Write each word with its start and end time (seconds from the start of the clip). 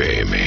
FM. 0.00 0.46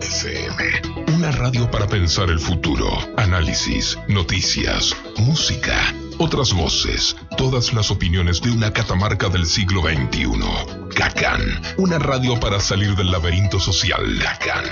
FM. 0.00 1.12
Una 1.14 1.30
radio 1.32 1.70
para 1.70 1.86
pensar 1.86 2.30
el 2.30 2.40
futuro. 2.40 2.88
Análisis, 3.18 3.98
noticias, 4.08 4.96
música, 5.18 5.76
otras 6.16 6.54
voces, 6.54 7.14
todas 7.36 7.74
las 7.74 7.90
opiniones 7.90 8.40
de 8.40 8.50
una 8.50 8.72
catamarca 8.72 9.28
del 9.28 9.44
siglo 9.44 9.82
XXI. 9.82 10.30
Kakan. 10.94 11.40
Una 11.76 11.98
radio 11.98 12.40
para 12.40 12.60
salir 12.60 12.96
del 12.96 13.10
laberinto 13.10 13.60
social. 13.60 14.18
Kakan. 14.22 14.64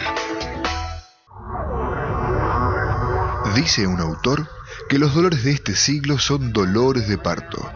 Dice 3.55 3.87
un 3.87 4.01
autor 4.01 4.49
que 4.89 4.99
los 4.99 5.15
dolores 5.15 5.45
de 5.45 5.53
este 5.53 5.77
siglo 5.77 6.19
son 6.19 6.55
dolores 6.55 7.07
de 7.07 7.19
parto. 7.19 7.71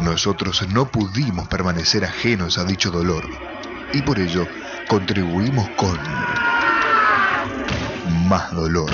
Nosotros 0.00 0.66
no 0.68 0.90
pudimos 0.90 1.48
permanecer 1.48 2.06
ajenos 2.06 2.56
a 2.56 2.64
dicho 2.64 2.90
dolor 2.90 3.28
y 3.92 4.02
por 4.02 4.18
ello 4.18 4.46
contribuimos 4.90 5.68
con 5.76 5.96
más 8.28 8.50
dolor. 8.50 8.90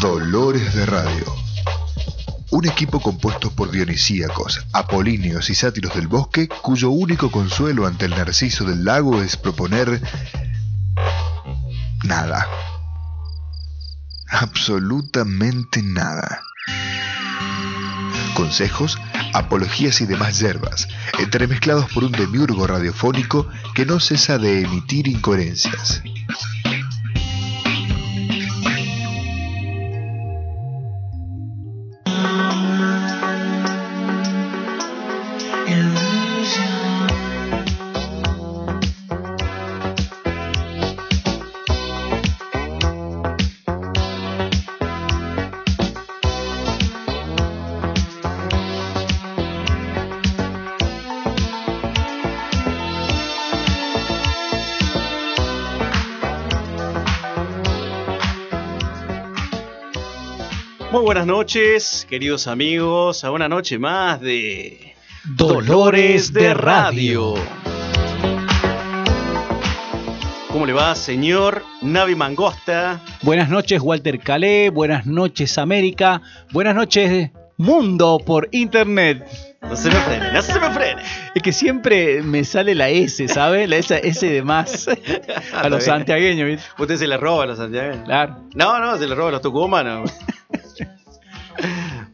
Dolores 0.00 0.74
de 0.74 0.84
Radio. 0.84 1.32
Un 2.50 2.66
equipo 2.66 2.98
compuesto 2.98 3.52
por 3.52 3.70
dionisíacos, 3.70 4.66
apolíneos 4.72 5.48
y 5.48 5.54
sátiros 5.54 5.94
del 5.94 6.08
bosque, 6.08 6.48
cuyo 6.48 6.90
único 6.90 7.30
consuelo 7.30 7.86
ante 7.86 8.06
el 8.06 8.10
narciso 8.10 8.64
del 8.64 8.84
lago 8.84 9.22
es 9.22 9.36
proponer 9.36 10.02
nada. 12.02 12.48
Absolutamente 14.28 15.84
nada. 15.84 16.42
Consejos, 18.34 18.98
apologías 19.32 20.00
y 20.00 20.06
demás 20.06 20.38
yerbas, 20.40 20.88
entremezclados 21.18 21.90
por 21.92 22.04
un 22.04 22.12
demiurgo 22.12 22.66
radiofónico 22.66 23.48
que 23.74 23.86
no 23.86 24.00
cesa 24.00 24.38
de 24.38 24.62
emitir 24.62 25.08
incoherencias. 25.08 26.02
Noches, 61.54 62.04
queridos 62.10 62.48
amigos, 62.48 63.22
a 63.22 63.30
una 63.30 63.48
noche 63.48 63.78
más 63.78 64.20
de 64.20 64.96
Dolores 65.22 66.32
de 66.32 66.52
Radio. 66.52 67.34
¿Cómo 70.50 70.66
le 70.66 70.72
va, 70.72 70.96
señor 70.96 71.62
Navi 71.80 72.16
Mangosta? 72.16 73.00
Buenas 73.22 73.50
noches, 73.50 73.80
Walter 73.80 74.18
Calé. 74.18 74.70
Buenas 74.70 75.06
noches, 75.06 75.56
América. 75.56 76.22
Buenas 76.50 76.74
noches, 76.74 77.30
mundo 77.56 78.20
por 78.26 78.48
internet. 78.50 79.24
No 79.62 79.76
se 79.76 79.90
me 79.90 79.94
frene, 79.94 80.32
no 80.32 80.42
se 80.42 80.58
me 80.58 80.70
frene. 80.70 81.02
Es 81.36 81.42
que 81.42 81.52
siempre 81.52 82.20
me 82.20 82.42
sale 82.42 82.74
la 82.74 82.88
S, 82.88 83.28
¿sabe? 83.28 83.68
La 83.68 83.76
S, 83.76 84.00
S 84.02 84.26
de 84.26 84.42
más 84.42 84.88
a 85.54 85.68
los 85.68 85.84
santiagueños, 85.84 86.48
¿viste? 86.48 86.66
Usted 86.78 86.96
se 86.96 87.06
le 87.06 87.16
roba 87.16 87.44
a 87.44 87.46
los 87.46 87.58
santiagueños. 87.58 88.04
Claro. 88.06 88.40
No, 88.56 88.80
no, 88.80 88.98
se 88.98 89.06
le 89.06 89.14
roba 89.14 89.28
a 89.28 89.32
los 89.32 89.42
tucumanos. 89.42 90.10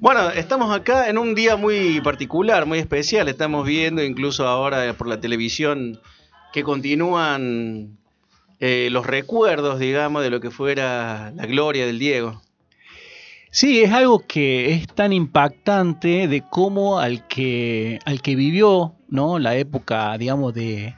Bueno, 0.00 0.30
estamos 0.30 0.74
acá 0.74 1.08
en 1.10 1.18
un 1.18 1.34
día 1.34 1.56
muy 1.56 2.00
particular, 2.00 2.64
muy 2.64 2.78
especial. 2.78 3.28
Estamos 3.28 3.66
viendo 3.66 4.02
incluso 4.02 4.46
ahora 4.46 4.94
por 4.94 5.06
la 5.06 5.20
televisión 5.20 6.00
que 6.52 6.62
continúan 6.62 7.98
eh, 8.60 8.88
los 8.90 9.06
recuerdos, 9.06 9.78
digamos, 9.78 10.22
de 10.22 10.30
lo 10.30 10.40
que 10.40 10.50
fuera 10.50 11.32
la 11.34 11.46
gloria 11.46 11.86
del 11.86 11.98
Diego. 11.98 12.42
Sí, 13.50 13.82
es 13.82 13.92
algo 13.92 14.24
que 14.26 14.72
es 14.72 14.86
tan 14.86 15.12
impactante 15.12 16.28
de 16.28 16.44
cómo 16.48 16.98
al 16.98 17.26
que, 17.26 17.98
al 18.04 18.22
que 18.22 18.36
vivió, 18.36 18.94
¿no? 19.08 19.38
La 19.38 19.56
época, 19.56 20.16
digamos, 20.18 20.54
de, 20.54 20.94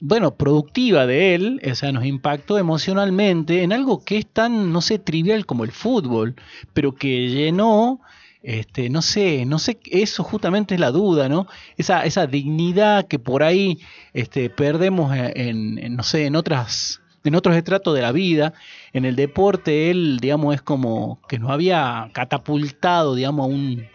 bueno, 0.00 0.34
productiva 0.36 1.06
de 1.06 1.34
él, 1.34 1.60
o 1.68 1.74
sea, 1.74 1.90
nos 1.92 2.04
impactó 2.04 2.58
emocionalmente 2.58 3.62
en 3.62 3.72
algo 3.72 4.04
que 4.04 4.18
es 4.18 4.26
tan, 4.26 4.72
no 4.72 4.80
sé, 4.80 4.98
trivial 4.98 5.44
como 5.44 5.64
el 5.64 5.72
fútbol, 5.72 6.36
pero 6.72 6.94
que 6.94 7.28
llenó, 7.28 8.00
este, 8.42 8.90
no 8.90 9.02
sé, 9.02 9.44
no 9.44 9.58
sé, 9.58 9.80
eso 9.90 10.22
justamente 10.22 10.74
es 10.74 10.80
la 10.80 10.92
duda, 10.92 11.28
¿no? 11.28 11.48
Esa, 11.76 12.04
esa 12.04 12.26
dignidad 12.28 13.08
que 13.08 13.18
por 13.18 13.42
ahí 13.42 13.80
este, 14.14 14.50
perdemos 14.50 15.12
en, 15.16 15.96
no 15.96 16.04
sé, 16.04 16.26
en 16.26 16.36
otras, 16.36 17.00
en 17.24 17.34
otros 17.34 17.56
estratos 17.56 17.94
de 17.94 18.02
la 18.02 18.12
vida. 18.12 18.54
En 18.92 19.04
el 19.04 19.16
deporte, 19.16 19.90
él, 19.90 20.18
digamos, 20.20 20.54
es 20.54 20.62
como 20.62 21.20
que 21.28 21.40
nos 21.40 21.50
había 21.50 22.10
catapultado, 22.12 23.16
digamos, 23.16 23.46
a 23.46 23.48
un, 23.48 23.86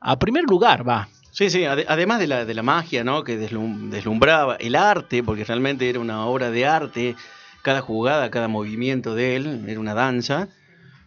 a 0.00 0.18
primer 0.20 0.44
lugar, 0.44 0.88
va, 0.88 1.08
Sí, 1.32 1.48
sí, 1.48 1.64
ade 1.64 1.86
además 1.88 2.18
de 2.20 2.26
la, 2.26 2.44
de 2.44 2.52
la 2.52 2.62
magia, 2.62 3.04
¿no? 3.04 3.24
Que 3.24 3.38
deslum 3.38 3.88
deslumbraba, 3.88 4.56
el 4.56 4.76
arte, 4.76 5.22
porque 5.22 5.44
realmente 5.44 5.88
era 5.88 5.98
una 5.98 6.26
obra 6.26 6.50
de 6.50 6.66
arte, 6.66 7.16
cada 7.62 7.80
jugada, 7.80 8.30
cada 8.30 8.48
movimiento 8.48 9.14
de 9.14 9.36
él, 9.36 9.64
era 9.66 9.80
una 9.80 9.94
danza. 9.94 10.48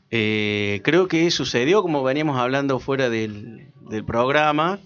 Eh, 0.09 0.81
creo 0.83 1.07
que 1.07 1.29
sucedió, 1.29 1.83
como 1.83 2.03
veníamos 2.03 2.39
hablando 2.39 2.79
fuera 2.79 3.07
del, 3.09 3.67
del 3.87 4.03
programa, 4.03 4.79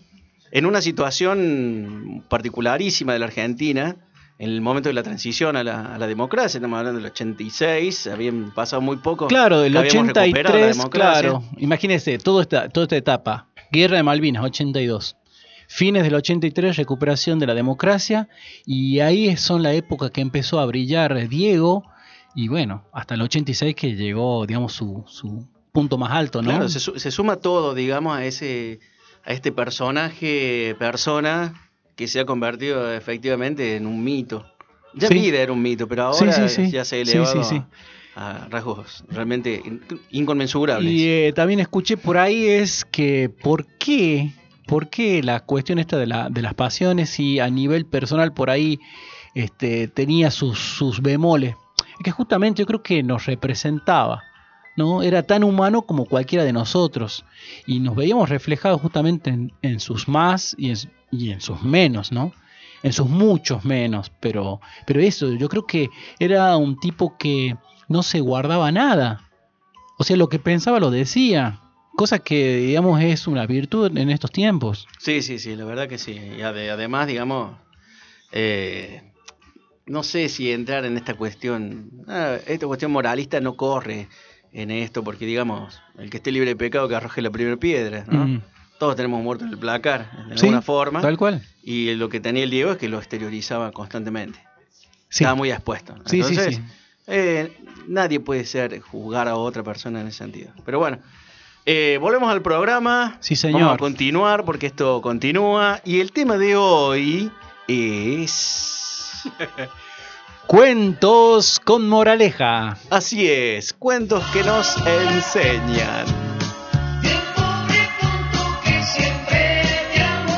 en 0.51 0.65
una 0.65 0.81
situación 0.81 2.25
particularísima 2.27 3.13
de 3.13 3.19
la 3.19 3.25
Argentina, 3.27 3.95
en 4.39 4.49
el 4.49 4.59
momento 4.59 4.89
de 4.89 4.93
la 4.93 5.03
transición 5.03 5.55
a 5.55 5.63
la, 5.63 5.95
a 5.95 5.97
la, 5.97 6.07
democracia, 6.07 6.57
estamos 6.57 6.79
hablando 6.79 6.99
del 6.99 7.11
86, 7.11 8.07
habían 8.07 8.51
pasado 8.51 8.81
muy 8.81 8.97
poco. 8.97 9.27
Claro, 9.27 9.61
del 9.61 9.77
83, 9.77 10.85
claro. 10.89 11.43
Imagínese, 11.57 12.17
todo 12.17 12.41
esta, 12.41 12.67
toda 12.67 12.85
esta 12.85 12.97
etapa. 12.97 13.47
Guerra 13.71 13.97
de 13.97 14.03
Malvinas, 14.03 14.43
82. 14.43 15.15
Fines 15.71 16.01
del 16.01 16.15
83, 16.15 16.77
recuperación 16.77 17.37
de 17.37 17.45
la 17.45 17.53
democracia, 17.53 18.27
y 18.65 19.01
ahí 19.01 19.37
son 19.37 19.61
la 19.61 19.71
época 19.73 20.09
que 20.09 20.19
empezó 20.19 20.59
a 20.59 20.65
brillar 20.65 21.29
Diego, 21.29 21.83
y 22.33 22.47
bueno, 22.47 22.85
hasta 22.91 23.13
el 23.13 23.21
86 23.21 23.75
que 23.75 23.95
llegó, 23.95 24.47
digamos, 24.47 24.73
su, 24.73 25.03
su 25.07 25.47
punto 25.71 25.99
más 25.99 26.11
alto, 26.11 26.41
¿no? 26.41 26.49
Claro, 26.49 26.69
se, 26.69 26.79
se, 26.79 27.11
suma 27.11 27.35
todo, 27.35 27.75
digamos, 27.75 28.17
a 28.17 28.25
ese 28.25 28.79
a 29.23 29.31
este 29.31 29.51
personaje, 29.51 30.75
persona, 30.79 31.69
que 31.95 32.07
se 32.07 32.19
ha 32.19 32.25
convertido 32.25 32.91
efectivamente 32.91 33.75
en 33.75 33.85
un 33.85 34.03
mito. 34.03 34.45
Ya 34.95 35.07
sí. 35.07 35.13
vida 35.13 35.37
era 35.39 35.53
un 35.53 35.61
mito, 35.61 35.87
pero 35.87 36.05
ahora 36.05 36.49
sí, 36.49 36.65
sí, 36.65 36.71
ya 36.71 36.83
se 36.83 36.95
ha 36.95 36.99
elevado 36.99 37.41
a, 37.41 37.67
a, 38.15 38.47
rasgos 38.47 39.03
realmente 39.07 39.61
inconmensurables. 40.09 40.91
Y 40.91 41.07
eh, 41.07 41.31
también 41.35 41.59
escuché 41.59 41.95
por 41.95 42.17
ahí 42.17 42.47
es 42.47 42.85
que 42.85 43.29
por 43.29 43.67
qué, 43.77 44.31
por 44.69 44.91
qué 44.91 45.23
la 45.23 45.39
cuestión 45.39 45.79
esta 45.79 45.97
de, 45.97 46.05
la, 46.05 46.29
de 46.29 46.43
las 46.43 46.53
pasiones 46.53 47.19
y 47.19 47.39
a 47.39 47.49
nivel 47.49 47.87
personal 47.87 48.33
por 48.33 48.51
ahí 48.51 48.79
este, 49.33 49.87
tenía 49.87 50.29
sus, 50.29 51.01
bemoles. 51.01 51.55
Es 51.97 52.03
que 52.03 52.11
justamente 52.11 52.61
yo 52.61 52.67
creo 52.67 52.83
que 52.83 53.01
nos 53.01 53.25
representaba. 53.25 54.21
¿no? 54.77 55.01
Era 55.01 55.23
tan 55.23 55.43
humano 55.43 55.81
como 55.81 56.05
cualquiera 56.05 56.45
de 56.45 56.53
nosotros 56.53 57.25
y 57.65 57.79
nos 57.79 57.95
veíamos 57.95 58.29
reflejados 58.29 58.79
justamente 58.79 59.31
en, 59.31 59.51
en 59.61 59.79
sus 59.79 60.07
más 60.07 60.55
y 60.57 60.69
en, 60.69 60.77
y 61.11 61.31
en, 61.31 61.41
sus 61.41 61.63
menos, 61.63 62.13
¿no? 62.13 62.31
En 62.81 62.93
sus 62.93 63.09
muchos 63.09 63.65
menos, 63.65 64.09
pero, 64.21 64.61
pero 64.85 65.01
eso, 65.01 65.33
yo 65.33 65.49
creo 65.49 65.65
que 65.65 65.89
era 66.19 66.55
un 66.55 66.79
tipo 66.79 67.17
que 67.17 67.57
no 67.89 68.03
se 68.03 68.21
guardaba 68.21 68.71
nada. 68.71 69.29
O 69.97 70.05
sea, 70.05 70.15
lo 70.15 70.29
que 70.29 70.39
pensaba 70.39 70.79
lo 70.79 70.91
decía, 70.91 71.59
cosa 71.99 72.19
que, 72.19 72.55
digamos, 72.59 73.01
es 73.01 73.27
una 73.27 73.45
virtud 73.45 73.97
en 73.97 74.09
estos 74.09 74.31
tiempos. 74.31 74.87
Sí, 74.99 75.21
sí, 75.21 75.37
sí, 75.37 75.57
la 75.57 75.65
verdad 75.65 75.89
que 75.89 75.97
sí. 75.97 76.13
Y 76.13 76.41
además, 76.41 77.07
digamos, 77.07 77.57
eh, 78.31 79.01
no 79.85 80.03
sé 80.03 80.29
si 80.29 80.49
entrar 80.49 80.85
en 80.85 80.95
esta 80.95 81.15
cuestión, 81.15 81.91
ah, 82.07 82.37
esta 82.47 82.67
cuestión 82.67 82.93
moralista 82.93 83.41
no 83.41 83.57
corre 83.57 84.07
en 84.53 84.71
esto, 84.71 85.03
porque 85.03 85.25
digamos, 85.25 85.81
el 85.97 86.09
que 86.09 86.17
esté 86.17 86.31
libre 86.31 86.51
de 86.51 86.55
pecado 86.55 86.87
que 86.87 86.95
arroje 86.95 87.21
la 87.21 87.31
primera 87.31 87.57
piedra, 87.57 88.05
¿no? 88.07 88.27
Mm. 88.27 88.41
Todos 88.79 88.95
tenemos 88.95 89.21
muerto 89.21 89.43
en 89.43 89.51
el 89.51 89.57
placar, 89.57 90.09
de 90.29 90.37
sí, 90.37 90.45
alguna 90.45 90.61
forma. 90.61 91.01
Tal 91.01 91.17
cual. 91.17 91.43
Y 91.63 91.95
lo 91.95 92.07
que 92.07 92.21
tenía 92.21 92.43
el 92.43 92.49
Diego 92.49 92.71
es 92.71 92.77
que 92.77 92.87
lo 92.87 92.97
exteriorizaba 92.97 93.73
constantemente. 93.73 94.39
Sí. 95.09 95.25
Estaba 95.25 95.35
muy 95.35 95.51
expuesto. 95.51 95.97
¿no? 95.97 96.03
Sí, 96.05 96.21
Entonces, 96.21 96.55
sí, 96.55 96.61
sí. 96.61 96.61
Eh, 97.07 97.51
nadie 97.89 98.21
puede 98.21 98.45
ser 98.45 98.79
juzgar 98.79 99.27
a 99.27 99.35
otra 99.35 99.63
persona 99.63 99.99
en 99.99 100.07
ese 100.07 100.19
sentido. 100.19 100.53
Pero 100.63 100.79
bueno, 100.79 100.99
eh, 101.65 101.97
volvemos 101.99 102.31
al 102.31 102.41
programa. 102.41 103.17
Sí, 103.19 103.35
señor. 103.35 103.61
Vamos 103.61 103.75
a 103.75 103.77
continuar 103.77 104.45
porque 104.45 104.67
esto 104.67 105.01
continúa. 105.01 105.81
Y 105.83 105.99
el 105.99 106.11
tema 106.11 106.37
de 106.37 106.55
hoy 106.55 107.31
es... 107.67 109.23
Cuentos 110.49 111.59
con 111.63 111.87
moraleja. 111.87 112.75
Así 112.89 113.29
es, 113.29 113.71
cuentos 113.71 114.23
que 114.33 114.43
nos 114.43 114.75
enseñan. 114.77 116.07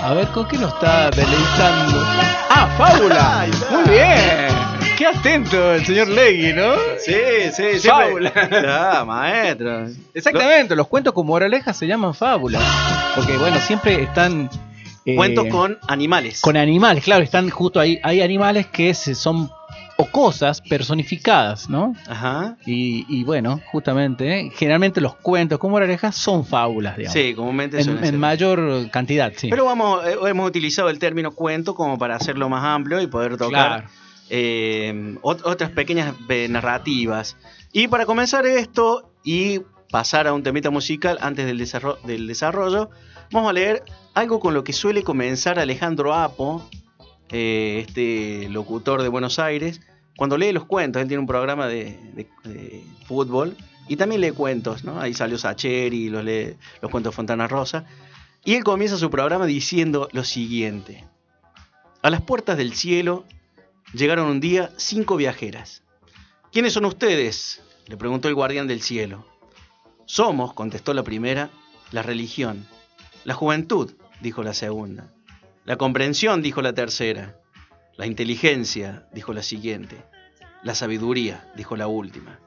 A 0.04 0.14
ver, 0.14 0.28
¿con 0.34 0.46
qué 0.50 0.58
nos 0.58 0.74
está 0.74 1.12
deleitando? 1.12 2.04
¡Ah, 2.50 2.68
fábula! 2.78 3.48
Muy 3.72 3.84
bien. 3.90 4.51
Qué 5.02 5.08
atento 5.08 5.74
el 5.74 5.84
señor 5.84 6.10
Legui, 6.10 6.54
¿no? 6.54 6.74
Sí, 7.00 7.16
sí, 7.52 7.80
sí. 7.80 7.88
Fábula. 7.88 8.32
Ah, 8.68 9.04
maestro. 9.04 9.88
Exactamente, 10.14 10.76
los 10.76 10.88
cuentos 10.88 11.12
con 11.14 11.26
moraleja 11.26 11.74
se 11.74 11.88
llaman 11.88 12.14
fábulas. 12.14 12.62
Porque, 13.16 13.36
bueno, 13.38 13.58
siempre 13.60 14.04
están. 14.04 14.48
eh, 15.06 15.16
Cuentos 15.16 15.48
con 15.48 15.80
animales. 15.88 16.42
con 16.42 16.56
animales, 16.56 17.04
claro, 17.04 17.24
están 17.24 17.50
justo 17.50 17.80
ahí. 17.80 18.00
Hay 18.04 18.22
animales 18.22 18.68
que 18.68 18.94
se- 18.94 19.16
son. 19.16 19.50
o 19.98 20.06
cosas 20.06 20.62
personificadas, 20.62 21.68
¿no? 21.70 21.96
Ajá. 22.08 22.58
Y, 22.68 23.06
y 23.10 23.24
bueno, 23.24 23.60
justamente, 23.72 24.40
¿eh? 24.40 24.52
generalmente 24.56 25.02
los 25.02 25.16
cuentos 25.16 25.58
con 25.60 25.72
moraleja 25.72 26.12
son 26.12 26.46
fábulas, 26.46 26.96
digamos. 26.98 27.14
Sí, 27.14 27.34
comúnmente 27.36 27.78
en, 27.78 27.84
suelen 27.86 28.04
en 28.04 28.10
ser. 28.12 28.20
mayor 28.20 28.90
cantidad, 28.92 29.32
sí. 29.36 29.48
Pero 29.50 29.66
vamos, 29.66 30.06
eh, 30.06 30.16
hemos 30.28 30.48
utilizado 30.48 30.90
el 30.90 30.98
término 31.00 31.32
cuento 31.32 31.74
como 31.76 31.98
para 32.00 32.16
hacerlo 32.16 32.50
más 32.50 32.64
amplio 32.64 33.02
y 33.02 33.08
poder 33.08 33.38
tocar 33.38 33.50
Claro. 33.50 33.84
Ot- 34.32 35.42
otras 35.44 35.72
pequeñas 35.72 36.16
eh, 36.30 36.48
narrativas. 36.50 37.38
Y 37.74 37.88
para 37.88 38.06
comenzar 38.06 38.46
esto 38.46 39.12
y 39.24 39.62
pasar 39.92 40.28
a 40.28 40.34
un 40.34 40.44
temita 40.44 40.70
musical 40.70 41.18
antes 41.22 41.46
del 41.46 41.58
desarrollo, 41.58 42.00
del 42.06 42.28
desarrollo, 42.28 42.90
vamos 43.32 43.50
a 43.50 43.54
leer 43.54 43.84
algo 44.14 44.40
con 44.40 44.54
lo 44.54 44.64
que 44.64 44.74
suele 44.74 45.04
comenzar 45.04 45.60
Alejandro 45.60 46.14
Apo, 46.14 46.68
eh, 47.30 47.84
este 47.88 48.50
locutor 48.50 49.02
de 49.02 49.10
Buenos 49.10 49.40
Aires, 49.40 49.82
cuando 50.18 50.38
lee 50.38 50.52
los 50.52 50.66
cuentos. 50.66 51.02
Él 51.02 51.08
tiene 51.08 51.20
un 51.22 51.28
programa 51.28 51.68
de, 51.68 51.98
fútbol 53.06 53.56
y 53.88 53.96
también 53.98 54.22
lee 54.22 54.32
cuentos. 54.32 54.84
Ahí 55.00 55.14
salió 55.14 55.38
Sacheri, 55.38 56.10
los, 56.10 56.24
lee, 56.24 56.56
los 56.82 56.92
cuentos 56.92 57.12
de 57.14 57.16
Fontana 57.16 57.48
Rosa. 57.48 57.86
Y 58.44 58.56
él 58.56 58.64
comienza 58.64 58.98
su 58.98 59.10
programa 59.10 59.46
diciendo 59.46 60.10
lo 60.14 60.24
siguiente. 60.24 61.06
A 62.02 62.10
las 62.10 62.22
puertas 62.22 62.58
del 62.58 62.74
cielo 62.74 63.26
llegaron 63.94 64.28
un 64.28 64.40
día 64.40 64.72
cinco 64.78 65.16
viajeras. 65.18 65.84
¿Quiénes 66.52 66.74
son 66.74 66.86
ustedes? 66.86 67.62
le 67.88 67.98
preguntó 67.98 68.28
el 68.28 68.36
guardián 68.36 68.68
del 68.68 68.82
cielo. 68.82 69.26
Somos, 70.06 70.54
contestó 70.54 70.94
la 70.94 71.04
primera, 71.04 71.50
la 71.92 72.04
religión. 72.04 72.68
La 73.24 73.34
juventud, 73.34 73.94
dijo 74.22 74.44
la 74.44 74.54
segunda. 74.54 75.14
La 75.66 75.78
comprensión, 75.78 76.42
dijo 76.42 76.62
la 76.62 76.74
tercera. 76.74 77.40
La 77.98 78.08
inteligencia, 78.08 79.08
dijo 79.14 79.34
la 79.34 79.44
siguiente. 79.44 80.04
La 80.64 80.76
sabiduría, 80.76 81.52
dijo 81.56 81.76
la 81.76 81.88
última. 81.88 82.40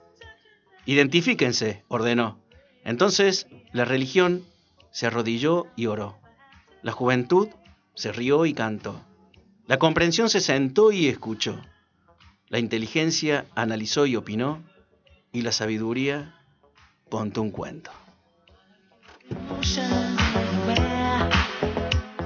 Identifíquense, 0.87 1.85
ordenó. 1.89 2.43
Entonces 2.85 3.47
la 3.73 3.85
religión 3.85 4.45
se 4.93 5.07
arrodilló 5.07 5.67
y 5.77 5.87
oró. 5.87 6.19
La 6.83 6.93
juventud 6.93 7.49
se 7.95 8.13
rió 8.13 8.47
y 8.47 8.55
cantó. 8.55 9.01
La 9.67 9.79
comprensión 9.79 10.29
se 10.29 10.41
sentó 10.41 10.93
y 10.93 11.09
escuchó. 11.09 11.59
La 12.49 12.59
inteligencia 12.59 13.47
analizó 13.55 14.05
y 14.07 14.17
opinó. 14.17 14.63
Y 15.33 15.43
la 15.43 15.53
sabiduría 15.53 16.37
contó 17.09 17.43
un 17.43 17.51
cuento. 17.51 17.91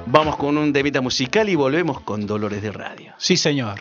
Vamos 0.07 0.37
con 0.37 0.59
un 0.59 0.73
temita 0.73 1.01
musical 1.01 1.49
y 1.49 1.55
volvemos 1.55 2.01
con 2.01 2.27
Dolores 2.27 2.61
de 2.61 2.73
Radio. 2.73 3.15
Sí, 3.19 3.37
señor. 3.37 3.81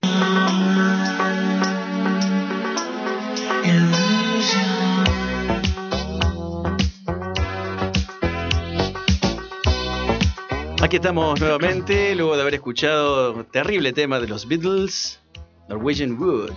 Aquí 10.82 10.96
estamos 10.96 11.40
nuevamente, 11.40 12.14
luego 12.14 12.36
de 12.36 12.42
haber 12.42 12.54
escuchado 12.54 13.44
terrible 13.46 13.92
tema 13.92 14.20
de 14.20 14.28
los 14.28 14.46
Beatles, 14.46 15.20
Norwegian 15.68 16.16
Wood. 16.20 16.52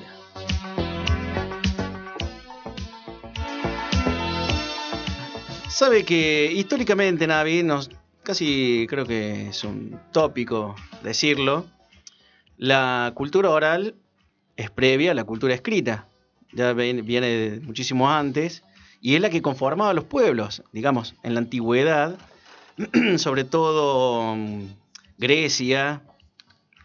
Sabe 5.80 6.04
que 6.04 6.52
históricamente, 6.52 7.26
Navi, 7.26 7.64
nos, 7.64 7.90
casi 8.22 8.86
creo 8.90 9.06
que 9.06 9.48
es 9.48 9.64
un 9.64 9.98
tópico 10.12 10.76
decirlo, 11.04 11.68
la 12.58 13.14
cultura 13.16 13.50
oral 13.50 13.96
es 14.58 14.70
previa 14.72 15.12
a 15.12 15.14
la 15.14 15.24
cultura 15.24 15.54
escrita. 15.54 16.06
Ya 16.52 16.74
viene 16.74 17.62
muchísimo 17.62 18.12
antes 18.12 18.62
y 19.00 19.16
es 19.16 19.22
la 19.22 19.30
que 19.30 19.42
conformaba 19.42 19.94
los 19.94 20.04
pueblos. 20.04 20.64
Digamos, 20.74 21.16
en 21.24 21.34
la 21.34 21.40
antigüedad, 21.40 22.18
sobre 23.16 23.46
todo 23.46 24.36
mm, 24.36 24.66
Grecia, 25.18 26.02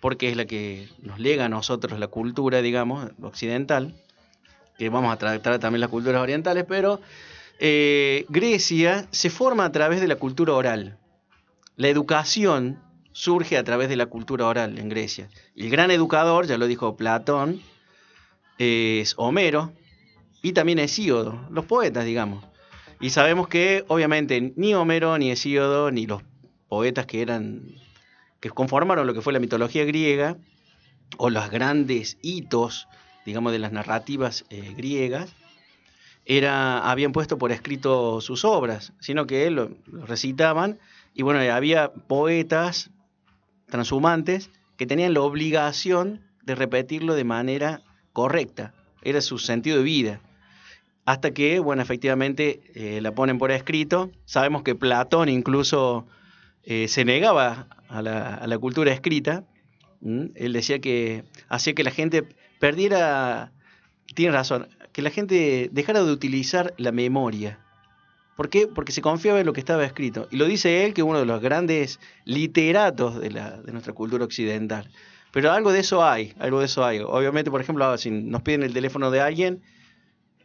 porque 0.01 0.29
es 0.29 0.37
la 0.37 0.45
que 0.45 0.89
nos 1.03 1.19
lega 1.19 1.47
a 1.47 1.49
nosotros 1.49 1.99
la 1.99 2.07
cultura, 2.07 2.63
digamos, 2.63 3.11
occidental, 3.21 3.93
que 4.79 4.89
vamos 4.89 5.13
a 5.13 5.17
tratar 5.17 5.59
también 5.59 5.81
las 5.81 5.91
culturas 5.91 6.23
orientales, 6.23 6.65
pero 6.69 7.01
eh, 7.59 8.27
Grecia 8.29 9.09
se 9.11 9.31
forma 9.31 9.65
a 9.65 9.73
través 9.73 10.01
de 10.01 10.09
la 10.09 10.17
cultura 10.17 10.55
oral. 10.55 10.99
La 11.77 11.89
educación 11.89 12.81
surge 13.13 13.57
a 13.57 13.65
través 13.65 13.89
de 13.89 13.97
la 13.97 14.07
cultura 14.07 14.47
oral 14.47 14.79
en 14.79 14.89
Grecia. 14.89 15.29
El 15.57 15.71
gran 15.71 15.91
educador, 15.91 16.47
ya 16.47 16.59
lo 16.59 16.67
dijo 16.67 16.97
Platón, 16.97 17.63
es 18.59 19.15
Homero 19.17 19.73
y 20.43 20.53
también 20.53 20.79
Hesíodo, 20.79 21.47
los 21.51 21.65
poetas, 21.65 22.05
digamos. 22.05 22.45
Y 23.01 23.11
sabemos 23.11 23.49
que 23.49 23.85
obviamente 23.89 24.53
ni 24.57 24.75
Homero, 24.75 25.17
ni 25.19 25.31
Hesíodo, 25.31 25.91
ni 25.91 26.07
los 26.07 26.23
poetas 26.69 27.07
que 27.07 27.23
eran 27.23 27.63
que 28.41 28.51
conformaron 28.51 29.07
lo 29.07 29.15
que 29.15 29.23
fue 29.23 29.33
la 29.33 29.41
mitología 29.41 29.85
griega 29.85 30.37
o 31.17 31.31
los 31.31 31.51
grandes 31.51 32.19
hitos, 32.21 32.89
digamos, 33.25 33.53
de 33.53 33.59
las 33.59 33.73
narrativas 33.73 34.45
eh, 34.51 34.75
griegas, 34.77 35.35
era, 36.27 36.91
habían 36.91 37.13
puesto 37.13 37.39
por 37.39 37.53
escrito 37.53 38.21
sus 38.21 38.45
obras, 38.45 38.93
sino 39.01 39.27
que 39.27 39.51
lo, 39.51 39.71
lo 39.87 40.07
recitaban 40.07 40.79
y 41.15 41.23
bueno, 41.23 41.41
había 41.53 41.93
poetas 41.93 42.91
transhumantes 43.67 44.51
que 44.77 44.87
tenían 44.87 45.15
la 45.15 45.21
obligación 45.21 46.21
de 46.43 46.55
repetirlo 46.55 47.15
de 47.15 47.25
manera 47.25 47.83
correcta, 48.13 48.75
era 49.03 49.21
su 49.21 49.39
sentido 49.39 49.79
de 49.79 49.85
vida. 49.85 50.21
Hasta 51.07 51.33
que, 51.33 51.59
bueno, 51.59 51.83
efectivamente 51.83 52.63
eh, 52.75 53.01
la 53.03 53.13
ponen 53.13 53.39
por 53.39 53.51
escrito. 53.51 54.11
Sabemos 54.25 54.63
que 54.63 54.75
Platón 54.75 55.29
incluso 55.29 56.07
eh, 56.63 56.89
se 56.89 57.05
negaba 57.05 57.69
a 57.89 58.01
la, 58.01 58.35
a 58.35 58.47
la 58.47 58.59
cultura 58.59 58.91
escrita. 58.91 59.45
Él 60.03 60.53
decía 60.53 60.79
que 60.79 61.25
hacía 61.49 61.75
que 61.75 61.85
la 61.85 61.91
gente 61.91 62.27
perdiera, 62.59 63.53
tiene 64.15 64.33
razón, 64.33 64.69
que 64.95 65.03
la 65.03 65.11
gente 65.11 65.69
dejara 65.73 66.05
de 66.05 66.13
utilizar 66.13 66.73
la 66.79 66.93
memoria. 66.93 67.59
¿Por 68.37 68.49
qué? 68.49 68.69
Porque 68.69 68.93
se 68.93 69.03
confiaba 69.03 69.41
en 69.41 69.47
lo 69.47 69.53
que 69.53 69.59
estaba 69.59 69.85
escrito. 69.85 70.29
Y 70.31 70.37
lo 70.37 70.47
dice 70.47 70.87
él, 70.87 70.95
que 70.95 71.01
es 71.01 71.07
uno 71.07 71.19
de 71.19 71.27
los 71.27 71.43
grandes 71.43 71.99
literatos 72.25 73.21
de, 73.21 73.33
la, 73.33 73.61
de 73.61 73.73
nuestra 73.73 73.93
cultura 73.93 74.25
occidental. 74.25 74.89
Pero 75.33 75.51
algo 75.51 75.73
de 75.73 75.81
eso 75.81 76.05
hay, 76.05 76.33
algo 76.39 76.61
de 76.61 76.67
eso 76.67 76.85
hay. 76.85 77.01
Obviamente, 77.01 77.51
por 77.51 77.61
ejemplo, 77.61 77.99
si 77.99 78.13
nos 78.13 78.43
piden 78.43 78.63
el 78.63 78.73
teléfono 78.73 79.11
de 79.11 79.21
alguien, 79.21 79.63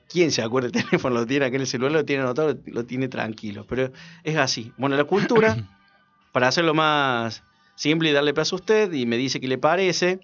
¿quién 0.08 0.32
se 0.32 0.42
acuerda 0.42 0.66
el 0.66 0.72
teléfono? 0.84 1.14
Lo 1.14 1.28
tiene 1.28 1.46
aquí 1.46 1.56
en 1.56 1.62
el 1.62 1.68
celular, 1.68 1.92
lo 1.92 2.06
tiene 2.06 2.24
anotado, 2.24 2.58
lo 2.66 2.86
tiene 2.86 3.08
tranquilo. 3.08 3.68
Pero 3.70 3.92
es 4.24 4.36
así. 4.36 4.74
Bueno, 4.78 4.98
la 4.98 5.04
cultura, 5.04 5.58
para 6.32 6.48
hacerlo 6.48 6.74
más 6.74 7.44
simple 7.76 8.10
y 8.10 8.14
darle 8.14 8.34
plazo 8.34 8.56
a 8.56 8.60
usted, 8.60 8.94
y 8.94 9.06
me 9.06 9.18
dice 9.18 9.40
qué 9.40 9.48
le 9.48 9.60
parece, 9.60 10.20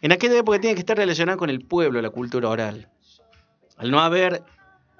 en 0.00 0.12
aquella 0.12 0.38
época 0.38 0.58
tiene 0.60 0.74
que 0.74 0.80
estar 0.80 0.96
relacionada 0.96 1.36
con 1.36 1.50
el 1.50 1.60
pueblo, 1.60 2.00
la 2.00 2.08
cultura 2.08 2.48
oral. 2.48 2.88
Al 3.80 3.90
no 3.90 4.00
haber 4.00 4.42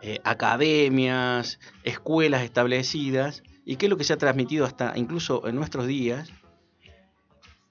eh, 0.01 0.21
academias, 0.25 1.61
escuelas 1.85 2.43
establecidas, 2.43 3.43
y 3.67 3.77
qué 3.77 3.87
es 3.87 3.91
lo 3.91 3.99
que 3.99 4.05
se 4.05 4.15
ha 4.15 4.17
transmitido 4.17 4.65
hasta 4.65 4.97
incluso 4.97 5.47
en 5.47 5.55
nuestros 5.55 5.87
días, 5.87 6.33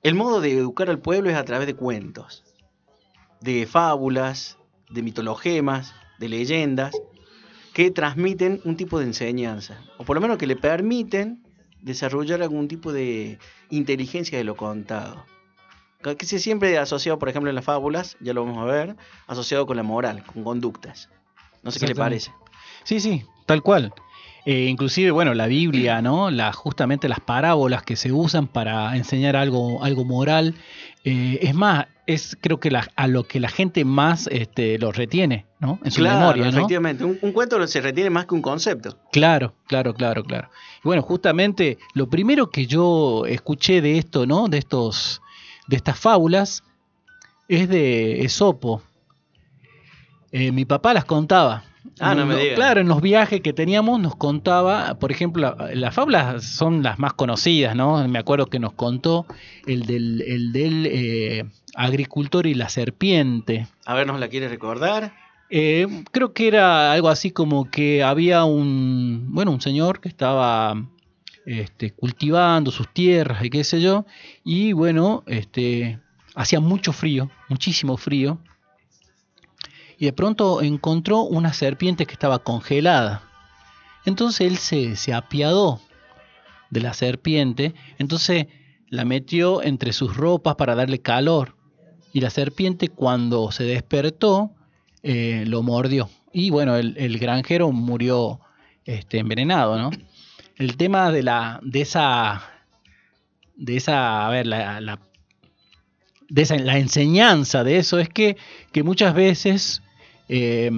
el 0.04 0.14
modo 0.14 0.40
de 0.40 0.56
educar 0.56 0.88
al 0.88 1.00
pueblo 1.00 1.32
es 1.32 1.36
a 1.36 1.46
través 1.46 1.66
de 1.66 1.74
cuentos, 1.74 2.44
de 3.42 3.66
fábulas, 3.66 4.60
de 4.92 5.02
mitologemas, 5.02 5.96
de 6.20 6.30
leyendas, 6.30 6.94
que 7.74 7.90
transmiten 7.90 8.62
un 8.64 8.78
tipo 8.78 9.00
de 9.00 9.06
enseñanza, 9.06 9.84
o 9.98 10.06
por 10.06 10.16
lo 10.16 10.22
menos 10.22 10.38
que 10.38 10.46
le 10.46 10.58
permiten 10.58 11.44
desarrollar 11.82 12.44
algún 12.44 12.68
tipo 12.68 12.94
de 12.94 13.40
inteligencia 13.72 14.38
de 14.38 14.44
lo 14.44 14.56
contado. 14.56 15.26
Que 16.02 16.26
se 16.26 16.40
siempre 16.40 16.78
asociado, 16.78 17.20
por 17.20 17.28
ejemplo, 17.28 17.50
en 17.50 17.56
las 17.56 17.66
fábulas, 17.66 18.16
ya 18.22 18.34
lo 18.34 18.46
vamos 18.46 18.60
a 18.60 18.64
ver, 18.66 18.96
asociado 19.28 19.66
con 19.66 19.76
la 19.76 19.84
moral, 19.84 20.24
con 20.24 20.44
conductas. 20.46 21.10
No 21.62 21.72
sé 21.72 21.80
qué 21.82 21.88
le 21.88 21.96
parece. 21.96 22.32
Sí, 22.84 23.02
sí, 23.02 23.26
tal 23.46 23.62
cual. 23.62 23.94
Eh, 24.46 24.68
inclusive, 24.70 25.12
bueno, 25.12 25.34
la 25.34 25.48
Biblia, 25.48 26.02
¿no? 26.02 26.32
La, 26.32 26.54
justamente 26.54 27.10
las 27.10 27.20
parábolas 27.20 27.84
que 27.84 27.98
se 27.98 28.14
usan 28.14 28.48
para 28.48 28.96
enseñar 28.96 29.36
algo, 29.36 29.84
algo 29.84 30.06
moral. 30.06 30.56
eh, 31.04 31.40
es 31.42 31.54
más, 31.54 31.88
es 32.08 32.38
creo 32.42 32.60
que 32.60 32.72
la- 32.72 32.88
a 32.98 33.08
lo 33.08 33.24
que 33.26 33.40
la 33.40 33.48
gente 33.50 33.84
más 33.86 34.28
este, 34.28 34.78
lo 34.80 34.92
retiene, 34.92 35.46
¿no? 35.60 35.80
En 35.84 35.92
su 35.92 36.00
Claro, 36.02 36.20
memoria, 36.20 36.44
¿no? 36.46 36.50
efectivamente. 36.58 37.04
Un, 37.06 37.18
un 37.22 37.32
cuento 37.34 37.66
se 37.68 37.80
retiene 37.82 38.10
más 38.10 38.26
que 38.26 38.36
un 38.36 38.42
concepto. 38.42 38.98
Claro, 39.12 39.54
claro, 39.68 39.94
claro, 39.94 40.24
claro. 40.24 40.50
Y 40.78 40.88
bueno, 40.88 41.02
justamente 41.02 41.78
lo 41.94 42.10
primero 42.10 42.50
que 42.50 42.66
yo 42.68 43.26
escuché 43.28 43.82
de 43.82 43.98
esto, 43.98 44.26
¿no? 44.26 44.48
De 44.50 44.58
estos, 44.58 45.22
de 45.70 45.76
estas 45.76 46.00
fábulas, 46.00 46.64
es 47.48 47.70
de 47.70 48.22
Esopo. 48.26 48.82
Eh, 50.32 50.52
mi 50.52 50.66
papá 50.66 50.94
las 50.94 51.06
contaba. 51.06 51.64
Ah, 52.00 52.14
no 52.14 52.26
me 52.26 52.36
digas. 52.36 52.56
Claro, 52.56 52.82
en 52.82 52.88
los 52.88 53.02
viajes 53.02 53.42
que 53.42 53.54
teníamos 53.54 54.00
nos 54.00 54.16
contaba, 54.16 54.96
por 55.00 55.12
ejemplo, 55.12 55.56
la- 55.58 55.74
las 55.76 55.94
fábulas 55.96 56.44
son 56.44 56.84
las 56.84 57.00
más 57.00 57.14
conocidas, 57.14 57.76
¿no? 57.76 58.06
Me 58.08 58.20
acuerdo 58.20 58.46
que 58.48 58.60
nos 58.60 58.74
contó 58.74 59.26
el 59.66 59.86
del, 59.86 60.22
el 60.22 60.52
del 60.52 60.86
eh, 60.92 61.46
agricultor 61.76 62.46
y 62.48 62.54
la 62.54 62.70
serpiente. 62.70 63.68
A 63.86 63.94
ver, 63.96 64.08
¿nos 64.08 64.20
la 64.20 64.28
quiere 64.28 64.48
recordar? 64.50 65.14
Eh, 65.50 65.88
creo 66.12 66.32
que 66.34 66.48
era 66.48 66.92
algo 66.92 67.10
así 67.10 67.32
como 67.32 67.70
que 67.72 68.04
había 68.04 68.44
un, 68.44 69.28
bueno, 69.30 69.52
un 69.52 69.62
señor 69.62 70.00
que 70.00 70.10
estaba 70.10 70.76
este, 71.50 71.92
cultivando 71.92 72.70
sus 72.70 72.94
tierras 72.94 73.44
y 73.44 73.50
qué 73.50 73.64
sé 73.64 73.82
yo, 73.82 74.06
y 74.44 74.72
bueno, 74.74 75.24
este, 75.26 76.00
hacía 76.36 76.60
mucho 76.60 76.94
frío, 76.94 77.32
muchísimo 77.48 77.98
frío, 77.98 78.38
y 79.98 80.06
de 80.06 80.14
pronto 80.14 80.62
encontró 80.62 81.22
una 81.22 81.52
serpiente 81.54 82.06
que 82.06 82.14
estaba 82.14 82.44
congelada. 82.44 83.24
Entonces 84.06 84.42
él 84.42 84.58
se, 84.96 85.12
apiadó 85.12 85.82
de 86.70 86.82
la 86.82 86.94
serpiente, 86.94 87.74
entonces 87.98 88.46
la 88.88 89.04
metió 89.04 89.64
entre 89.64 89.92
sus 89.92 90.16
ropas 90.16 90.54
para 90.54 90.76
darle 90.76 91.00
calor, 91.00 91.56
y 92.14 92.22
la 92.22 92.30
serpiente 92.30 92.90
cuando 92.90 93.52
se 93.52 93.64
despertó, 93.64 94.52
eh, 95.02 95.46
lo 95.48 95.64
mordió. 95.64 96.12
Y 96.32 96.52
bueno, 96.52 96.76
el, 96.76 96.96
el 96.98 97.18
granjero 97.18 97.72
murió 97.72 98.40
este, 98.86 99.18
envenenado, 99.18 99.80
¿no? 99.80 99.90
El 100.60 100.78
tema 100.78 101.12
de 101.12 101.24
la. 101.24 101.60
de 101.64 101.82
esa. 101.82 102.44
de 103.56 103.78
esa. 103.78 104.28
a 104.28 104.30
ver, 104.30 104.46
la, 104.46 104.80
la- 104.82 105.00
de 106.30 106.44
esa, 106.44 106.58
la 106.60 106.78
enseñanza 106.78 107.64
de 107.64 107.78
eso 107.78 107.98
es 107.98 108.08
que, 108.08 108.38
que 108.72 108.84
muchas 108.84 109.16
veces 109.16 109.82
eh, 110.28 110.70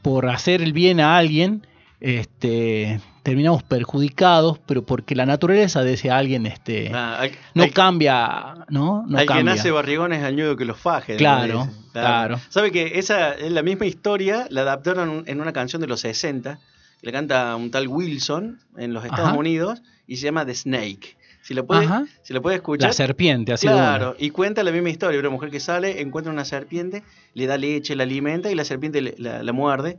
por 0.00 0.30
hacer 0.30 0.62
el 0.62 0.72
bien 0.72 0.98
a 0.98 1.18
alguien 1.18 1.66
este, 2.00 3.00
terminamos 3.22 3.62
perjudicados, 3.62 4.58
pero 4.64 4.82
porque 4.86 5.14
la 5.14 5.26
naturaleza 5.26 5.82
de 5.82 5.92
ese 5.94 6.10
alguien 6.10 6.46
este, 6.46 6.90
Ah, 6.94 7.26
no 7.52 7.70
cambia, 7.70 8.54
¿no? 8.70 9.04
No 9.06 9.18
al 9.18 9.26
que 9.26 9.42
nace 9.44 9.70
barrigón 9.70 10.14
es 10.14 10.22
al 10.24 10.36
ñudo 10.36 10.56
que 10.56 10.64
los 10.64 10.78
faje. 10.78 11.16
Claro, 11.16 11.68
claro. 11.92 12.40
¿Sabe 12.48 12.72
que 12.72 12.98
esa 12.98 13.34
es 13.34 13.52
la 13.52 13.62
misma 13.62 13.84
historia? 13.84 14.46
La 14.48 14.62
adaptaron 14.62 15.24
en 15.26 15.40
una 15.40 15.52
canción 15.52 15.82
de 15.82 15.86
los 15.88 16.00
60, 16.00 16.58
que 17.04 17.10
le 17.10 17.12
canta 17.12 17.54
un 17.56 17.70
tal 17.70 17.86
Wilson 17.88 18.58
en 18.78 18.94
los 18.94 19.04
Estados 19.04 19.28
Ajá. 19.30 19.38
Unidos 19.38 19.82
y 20.06 20.16
se 20.16 20.24
llama 20.24 20.46
The 20.46 20.54
Snake. 20.54 21.16
Si 21.42 21.52
lo 21.52 21.66
puede, 21.66 21.84
Ajá. 21.84 22.06
si 22.22 22.32
lo 22.32 22.40
puede 22.40 22.56
escuchar. 22.56 22.88
La 22.88 22.92
serpiente, 22.94 23.52
así 23.52 23.66
Claro, 23.66 24.16
y 24.18 24.30
cuenta 24.30 24.62
la 24.62 24.72
misma 24.72 24.88
historia. 24.88 25.20
Una 25.20 25.28
mujer 25.28 25.50
que 25.50 25.60
sale, 25.60 26.00
encuentra 26.00 26.32
una 26.32 26.46
serpiente, 26.46 27.02
le 27.34 27.46
da 27.46 27.58
leche, 27.58 27.94
la 27.94 28.04
alimenta 28.04 28.50
y 28.50 28.54
la 28.54 28.64
serpiente 28.64 29.02
le- 29.02 29.14
la, 29.18 29.42
la 29.42 29.52
muerde. 29.52 29.98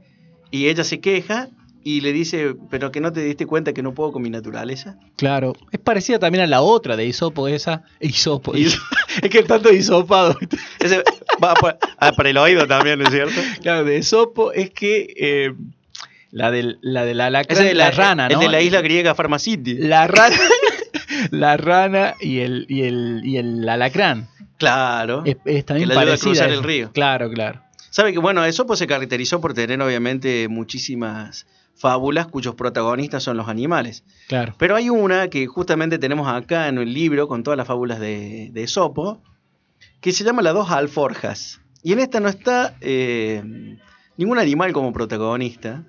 Y 0.49 0.67
ella 0.67 0.83
se 0.83 0.99
queja 0.99 1.49
y 1.83 2.01
le 2.01 2.13
dice, 2.13 2.55
pero 2.71 2.91
que 2.91 2.99
no 2.99 3.13
te 3.13 3.21
diste 3.23 3.45
cuenta 3.45 3.73
que 3.73 3.83
no 3.83 3.93
puedo 3.93 4.11
con 4.11 4.23
mi 4.23 4.31
naturaleza. 4.31 4.97
Claro. 5.17 5.53
Es 5.71 5.79
parecida 5.79 6.17
también 6.17 6.43
a 6.43 6.47
la 6.47 6.61
otra 6.63 6.97
de 6.97 7.05
Isopo, 7.05 7.47
esa. 7.47 7.83
Isopo. 7.99 8.53
Es 9.21 9.29
que 9.29 9.43
tanto 9.43 9.71
hisopado. 9.71 10.35
Ese 10.79 11.01
va 11.41 11.53
por- 11.53 11.77
ah, 11.99 12.11
para 12.11 12.29
el 12.31 12.37
oído 12.37 12.67
también, 12.67 12.99
¿no 12.99 13.05
es 13.05 13.11
cierto? 13.13 13.39
claro, 13.61 13.85
de 13.85 13.99
Isopo 13.99 14.51
es 14.51 14.71
que 14.71 15.13
eh, 15.15 15.53
la, 16.35 16.51
del, 16.51 16.79
la 16.81 17.05
de 17.05 17.13
la 17.13 17.29
de 17.29 17.73
la, 17.73 17.91
rana, 17.91 18.27
es 18.27 18.33
¿no? 18.33 18.41
de 18.41 18.49
la 18.49 18.59
isla 18.59 18.81
griega 18.81 19.15
Pharmacity. 19.15 19.75
La 19.75 20.05
rana, 20.05 20.35
la 21.31 21.55
rana 21.55 22.15
y 22.19 22.39
el, 22.39 22.65
y 22.67 22.81
el, 22.81 23.21
y 23.23 23.37
el 23.37 23.69
alacrán. 23.69 24.27
Claro. 24.57 25.23
Es, 25.23 25.37
es 25.45 25.63
también 25.63 25.87
Que 25.87 25.95
la 25.95 26.01
ayuda 26.01 26.15
a 26.15 26.17
cruzar 26.17 26.49
el 26.49 26.61
río. 26.61 26.91
Claro, 26.91 27.29
claro. 27.29 27.61
Sabe 27.89 28.11
que 28.11 28.19
bueno, 28.19 28.43
eso 28.43 28.67
pues 28.67 28.79
se 28.79 28.85
caracterizó 28.87 29.39
por 29.39 29.53
tener 29.53 29.81
obviamente 29.81 30.49
muchísimas 30.49 31.47
fábulas 31.73 32.27
cuyos 32.27 32.55
protagonistas 32.55 33.23
son 33.23 33.37
los 33.37 33.47
animales. 33.47 34.03
Claro. 34.27 34.55
Pero 34.57 34.75
hay 34.75 34.89
una 34.89 35.29
que 35.29 35.47
justamente 35.47 35.99
tenemos 35.99 36.27
acá 36.27 36.67
en 36.67 36.79
el 36.79 36.93
libro 36.93 37.29
con 37.29 37.43
todas 37.43 37.55
las 37.55 37.65
fábulas 37.65 38.01
de, 38.01 38.49
de 38.51 38.63
Esopo, 38.63 39.23
que 40.01 40.11
se 40.11 40.25
llama 40.25 40.41
Las 40.41 40.53
dos 40.53 40.69
alforjas. 40.69 41.61
Y 41.81 41.93
en 41.93 41.99
esta 41.99 42.19
no 42.19 42.27
está 42.27 42.75
eh, 42.81 43.41
ningún 44.17 44.37
animal 44.37 44.73
como 44.73 44.91
protagonista, 44.91 45.85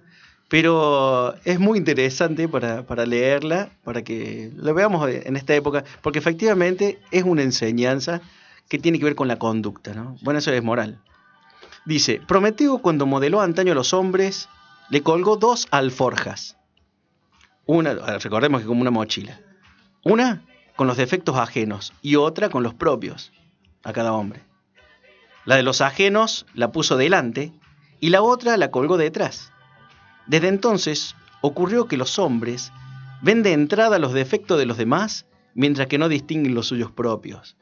pero 0.49 1.35
es 1.45 1.59
muy 1.59 1.79
interesante 1.79 2.49
para, 2.49 2.85
para 2.87 3.07
leerla, 3.07 3.71
para 3.85 4.03
que 4.03 4.53
lo 4.57 4.75
veamos 4.75 5.09
en 5.09 5.37
esta 5.37 5.55
época, 5.55 5.85
porque 6.03 6.19
efectivamente 6.19 6.99
es 7.11 7.25
una 7.25 7.43
enseñanza 7.43 8.21
que 8.69 8.79
tiene 8.79 8.99
que 8.99 9.05
ver 9.05 9.15
con 9.15 9.29
la 9.29 9.39
conducta, 9.39 9.95
¿no? 9.95 10.17
Bueno, 10.23 10.39
eso 10.39 10.53
es 10.53 10.63
moral. 10.63 11.01
Dice, 11.85 12.21
Prometeo 12.27 12.79
cuando 12.79 13.07
modeló 13.07 13.41
antaño 13.41 13.73
a 13.73 13.77
los 13.77 13.93
hombres, 13.93 14.49
le 14.91 15.03
colgó 15.03 15.37
dos 15.37 15.69
alforjas. 15.71 16.57
Una, 17.65 17.95
recordemos 18.19 18.61
que 18.61 18.67
como 18.67 18.81
una 18.81 18.91
mochila. 18.91 19.41
Una 20.05 20.43
con 20.77 20.87
los 20.87 20.97
defectos 20.97 21.37
ajenos 21.37 21.93
y 22.03 22.17
otra 22.17 22.49
con 22.49 22.63
los 22.63 22.75
propios 22.75 23.33
a 23.83 23.93
cada 23.93 24.13
hombre. 24.13 24.43
La 25.45 25.57
de 25.57 25.63
los 25.63 25.81
ajenos 25.81 26.47
la 26.55 26.71
puso 26.71 26.97
delante 26.97 27.53
y 28.01 28.11
la 28.11 28.23
otra 28.23 28.57
la 28.57 28.71
colgó 28.71 28.97
detrás. 28.97 29.53
Desde 30.27 30.49
entonces 30.49 31.15
ocurrió 31.41 31.87
que 31.87 31.97
los 31.97 32.19
hombres 32.19 32.73
ven 33.23 33.43
de 33.43 33.53
entrada 33.53 33.99
los 33.99 34.13
defectos 34.13 34.59
de 34.59 34.67
los 34.67 34.77
demás 34.77 35.27
mientras 35.55 35.87
que 35.87 35.99
no 35.99 36.09
distinguen 36.09 36.55
los 36.55 36.67
suyos 36.67 36.91
propios. 36.91 37.57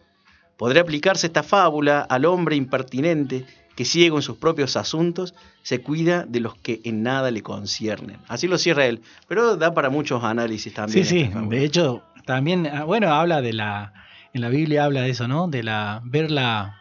Podría 0.56 0.82
aplicarse 0.82 1.26
esta 1.26 1.42
fábula 1.42 2.00
al 2.00 2.24
hombre 2.24 2.56
impertinente 2.56 3.44
que 3.76 3.84
ciego 3.84 4.16
en 4.16 4.22
sus 4.22 4.36
propios 4.36 4.76
asuntos 4.76 5.34
se 5.62 5.80
cuida 5.80 6.24
de 6.28 6.38
los 6.40 6.54
que 6.54 6.80
en 6.84 7.02
nada 7.02 7.30
le 7.32 7.42
conciernen. 7.42 8.18
Así 8.28 8.46
lo 8.46 8.56
cierra 8.56 8.86
él, 8.86 9.00
pero 9.26 9.56
da 9.56 9.74
para 9.74 9.90
muchos 9.90 10.22
análisis 10.22 10.72
también. 10.72 11.04
Sí, 11.04 11.24
sí, 11.24 11.30
fábula. 11.32 11.56
de 11.58 11.64
hecho, 11.64 12.02
también, 12.24 12.68
ah, 12.68 12.84
bueno, 12.84 13.12
habla 13.12 13.42
de 13.42 13.52
la, 13.52 13.92
en 14.32 14.40
la 14.42 14.48
Biblia 14.48 14.84
habla 14.84 15.02
de 15.02 15.10
eso, 15.10 15.26
¿no? 15.26 15.48
De 15.48 15.64
la, 15.64 16.00
ver 16.04 16.30
la, 16.30 16.80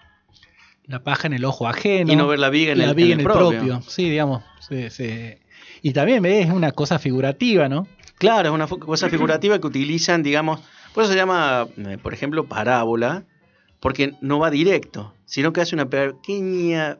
la 0.86 1.04
paja 1.04 1.25
en 1.28 1.34
el 1.34 1.46
ojo 1.46 1.68
ajeno. 1.68 2.13
Y 2.13 2.16
no 2.16 2.28
ver 2.28 2.38
la 2.40 2.50
viga 2.52 2.74
en 2.74 2.78
la 2.80 2.86
el- 2.86 2.96
viga 2.96 3.13
en 3.16 3.20
el 3.22 3.24
propio. 3.24 3.60
propio. 3.60 3.82
Sí, 3.88 4.08
digamos. 4.10 4.44
sí, 4.60 4.90
sí. 4.92 5.34
Y 5.84 5.94
también 5.94 6.24
¿ves? 6.24 6.48
es 6.48 6.52
una 6.52 6.72
cosa 6.72 6.98
figurativa, 6.98 7.70
¿no? 7.70 7.88
Claro, 8.18 8.50
es 8.50 8.56
una 8.56 8.68
cosa 8.68 9.10
figurativa 9.10 9.60
que 9.60 9.68
utilizan, 9.68 10.24
digamos, 10.24 10.62
por 10.94 11.04
eso 11.04 11.12
se 11.12 11.18
llama, 11.20 11.68
eh, 11.78 11.98
por 12.02 12.13
ejemplo, 12.13 12.46
parábola, 12.48 13.25
porque 13.82 14.13
no 14.22 14.40
va 14.40 14.50
directo, 14.50 15.13
sino 15.25 15.52
que 15.52 15.60
hace 15.62 15.75
una 15.75 15.90
pequeña 15.90 16.98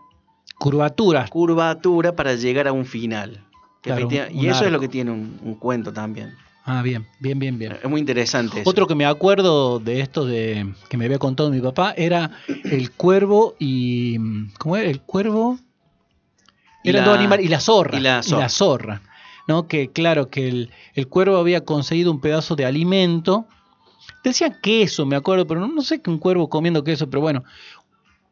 Curvaturas. 0.60 1.30
curvatura 1.30 2.16
para 2.16 2.36
llegar 2.36 2.68
a 2.68 2.74
un 2.74 2.86
final. 2.86 3.46
Claro, 3.82 4.08
un- 4.08 4.13
y 4.13 4.46
un 4.46 4.52
eso 4.52 4.66
es 4.66 4.72
lo 4.72 4.80
que 4.80 4.88
tiene 4.90 5.12
un, 5.12 5.40
un 5.42 5.56
cuento 5.56 5.92
también. 5.94 6.34
Ah, 6.66 6.82
bien, 6.82 7.06
bien, 7.20 7.40
bien, 7.40 7.58
bien. 7.58 7.74
Es 7.84 7.90
muy 7.90 8.00
interesante. 8.00 8.62
eso. 8.62 8.70
Otro 8.70 8.88
que 8.88 8.96
me 8.96 9.06
acuerdo 9.06 9.80
de 9.80 10.00
esto 10.02 10.25
de 10.25 10.74
que 10.90 10.96
me 10.98 11.06
había 11.06 11.20
contado 11.20 11.50
mi 11.52 11.60
papá 11.60 11.94
era 11.98 12.32
el 12.70 12.92
cuervo 12.92 13.56
y 13.60 14.18
¿cómo 14.58 14.78
era? 14.78 14.90
El 14.90 15.02
cuervo 15.02 15.60
eran 16.90 17.04
la- 17.04 17.10
dos 17.10 17.18
animales 17.20 17.46
y 17.46 17.50
la 17.50 17.60
zorra 17.60 17.98
y 17.98 18.02
la 18.02 18.24
zorra. 18.24 18.50
zorra, 18.50 19.02
¿no? 19.48 19.68
Que 19.68 19.90
claro 19.90 20.30
que 20.30 20.48
el, 20.48 20.72
el 20.96 21.08
cuervo 21.08 21.38
había 21.38 21.62
conseguido 21.66 22.12
un 22.12 22.20
pedazo 22.22 22.56
de 22.56 22.66
alimento. 22.66 23.46
Decían 24.24 24.58
queso, 24.62 25.06
me 25.06 25.16
acuerdo, 25.16 25.46
pero 25.48 25.60
no, 25.60 25.68
no 25.68 25.82
sé 25.82 26.02
que 26.02 26.10
un 26.10 26.18
cuervo 26.18 26.50
comiendo 26.50 26.84
queso, 26.84 27.10
pero 27.10 27.22
bueno, 27.22 27.44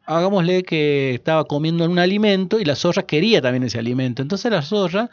hagámosle 0.06 0.62
que 0.62 1.14
estaba 1.14 1.44
comiendo 1.44 1.84
un 1.84 1.98
alimento 1.98 2.58
y 2.60 2.64
la 2.64 2.74
zorra 2.76 3.02
quería 3.04 3.40
también 3.40 3.62
ese 3.64 3.78
alimento. 3.78 4.22
Entonces 4.22 4.50
la 4.50 4.62
zorra 4.62 5.10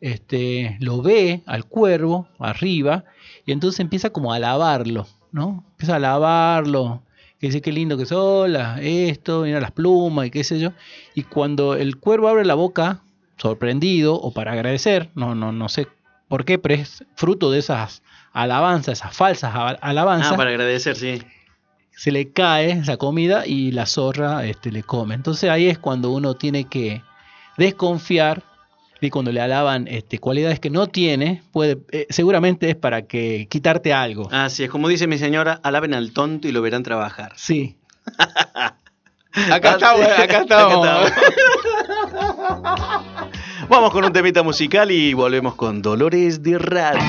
este, 0.00 0.76
lo 0.80 1.02
ve 1.02 1.42
al 1.46 1.64
cuervo 1.66 2.28
arriba 2.38 3.04
y 3.46 3.52
entonces 3.52 3.80
empieza 3.80 4.10
como 4.10 4.32
a 4.32 4.36
alabarlo, 4.36 5.06
¿no? 5.32 5.64
Empieza 5.72 5.94
a 5.94 5.96
alabarlo, 5.96 7.02
que 7.44 7.48
dice 7.48 7.60
qué 7.60 7.72
lindo 7.72 7.98
que 7.98 8.06
sola, 8.06 8.78
esto, 8.80 9.42
mira 9.42 9.60
las 9.60 9.70
plumas 9.70 10.26
y 10.26 10.30
qué 10.30 10.42
sé 10.44 10.58
yo. 10.58 10.72
Y 11.14 11.24
cuando 11.24 11.74
el 11.74 11.98
cuervo 11.98 12.28
abre 12.28 12.46
la 12.46 12.54
boca, 12.54 13.02
sorprendido 13.36 14.14
o 14.14 14.32
para 14.32 14.52
agradecer, 14.52 15.10
no, 15.14 15.34
no, 15.34 15.52
no 15.52 15.68
sé 15.68 15.86
por 16.28 16.46
qué, 16.46 16.58
pero 16.58 16.74
es 16.74 17.04
fruto 17.16 17.50
de 17.50 17.58
esas 17.58 18.02
alabanzas, 18.32 18.98
esas 19.00 19.14
falsas 19.14 19.52
alabanzas, 19.82 20.32
Ah, 20.32 20.36
para 20.36 20.48
agradecer, 20.50 20.96
sí. 20.96 21.20
se 21.90 22.12
le 22.12 22.32
cae 22.32 22.70
esa 22.70 22.96
comida 22.96 23.46
y 23.46 23.72
la 23.72 23.84
zorra 23.84 24.46
este, 24.46 24.72
le 24.72 24.82
come. 24.82 25.14
Entonces 25.14 25.50
ahí 25.50 25.66
es 25.68 25.78
cuando 25.78 26.12
uno 26.12 26.34
tiene 26.36 26.64
que 26.64 27.02
desconfiar 27.58 28.42
y 29.06 29.10
cuando 29.10 29.32
le 29.32 29.40
alaban 29.40 29.86
este, 29.88 30.18
cualidades 30.18 30.60
que 30.60 30.70
no 30.70 30.86
tiene, 30.86 31.42
puede, 31.52 31.78
eh, 31.92 32.06
seguramente 32.10 32.70
es 32.70 32.76
para 32.76 33.02
que 33.02 33.46
quitarte 33.48 33.92
algo. 33.92 34.28
Así 34.32 34.64
es, 34.64 34.70
como 34.70 34.88
dice 34.88 35.06
mi 35.06 35.18
señora, 35.18 35.60
alaben 35.62 35.94
al 35.94 36.12
tonto 36.12 36.48
y 36.48 36.52
lo 36.52 36.62
verán 36.62 36.82
trabajar. 36.82 37.32
Sí. 37.36 37.76
Acá 39.34 39.56
Acá 39.56 39.72
estamos, 39.72 40.06
acá 40.06 40.40
estamos. 40.42 40.86
Vamos 43.68 43.90
con 43.90 44.04
un 44.04 44.12
temita 44.12 44.44
musical 44.44 44.92
y 44.92 45.12
volvemos 45.12 45.56
con 45.56 45.82
Dolores 45.82 46.40
de 46.40 46.56
Radio. 46.56 47.02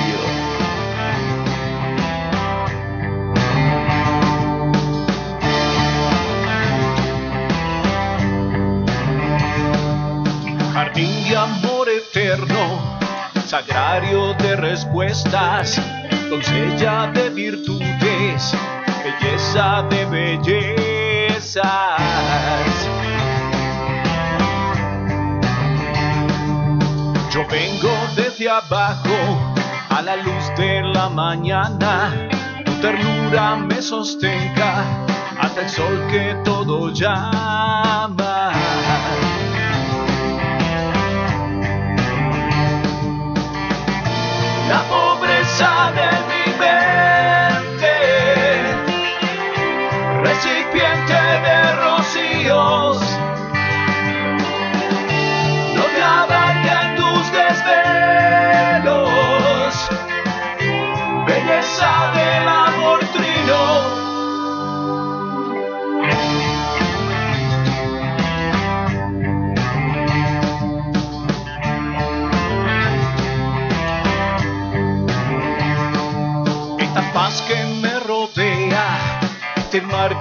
Jardín 10.74 11.30
de 11.30 11.36
amor 11.36 11.75
sagrario 13.46 14.34
de 14.36 14.56
respuestas, 14.56 15.82
doncella 16.30 17.12
de 17.14 17.30
virtudes, 17.30 18.54
belleza 19.04 19.84
de 19.90 20.06
bellezas. 20.06 21.62
Yo 27.34 27.46
vengo 27.50 27.92
desde 28.16 28.50
abajo 28.50 29.18
a 29.90 30.02
la 30.02 30.16
luz 30.16 30.54
de 30.58 30.84
la 30.84 31.10
mañana, 31.10 32.14
tu 32.64 32.72
ternura 32.76 33.58
me 33.58 33.82
sostenga 33.82 34.86
hasta 35.42 35.62
el 35.62 35.70
sol 35.70 36.08
que 36.10 36.34
todo 36.46 36.94
llama. 36.94 38.54
Pobreza 45.58 45.94
de 45.94 46.15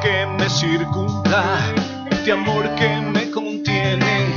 que 0.01 0.27
me 0.27 0.49
circunda, 0.49 1.59
este 2.11 2.33
amor 2.33 2.75
que 2.75 2.88
me 2.88 3.31
contiene, 3.31 4.33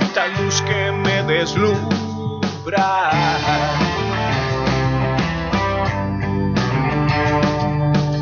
esta 0.00 0.26
luz 0.26 0.60
que 0.62 0.90
me 0.90 1.22
deslumbra. 1.22 3.00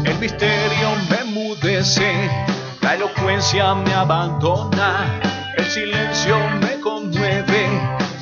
El 0.05 0.19
misterio 0.19 0.89
me 1.09 1.21
emudece, 1.21 2.31
la 2.83 2.95
elocuencia 2.95 3.75
me 3.75 3.95
abandona, 3.95 5.19
el 5.57 5.65
silencio 5.65 6.37
me 6.61 6.79
conmueve, 6.81 7.69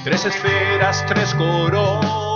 tres 0.05 0.27
esferas, 0.27 1.05
tres 1.09 1.35
coronas. 1.35 2.34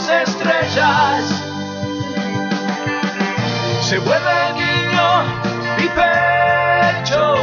Las 0.00 0.28
estrellas 0.28 1.42
se 3.82 3.98
vuelve 3.98 4.52
niño 4.54 5.24
mi 5.76 5.88
pecho 5.88 7.34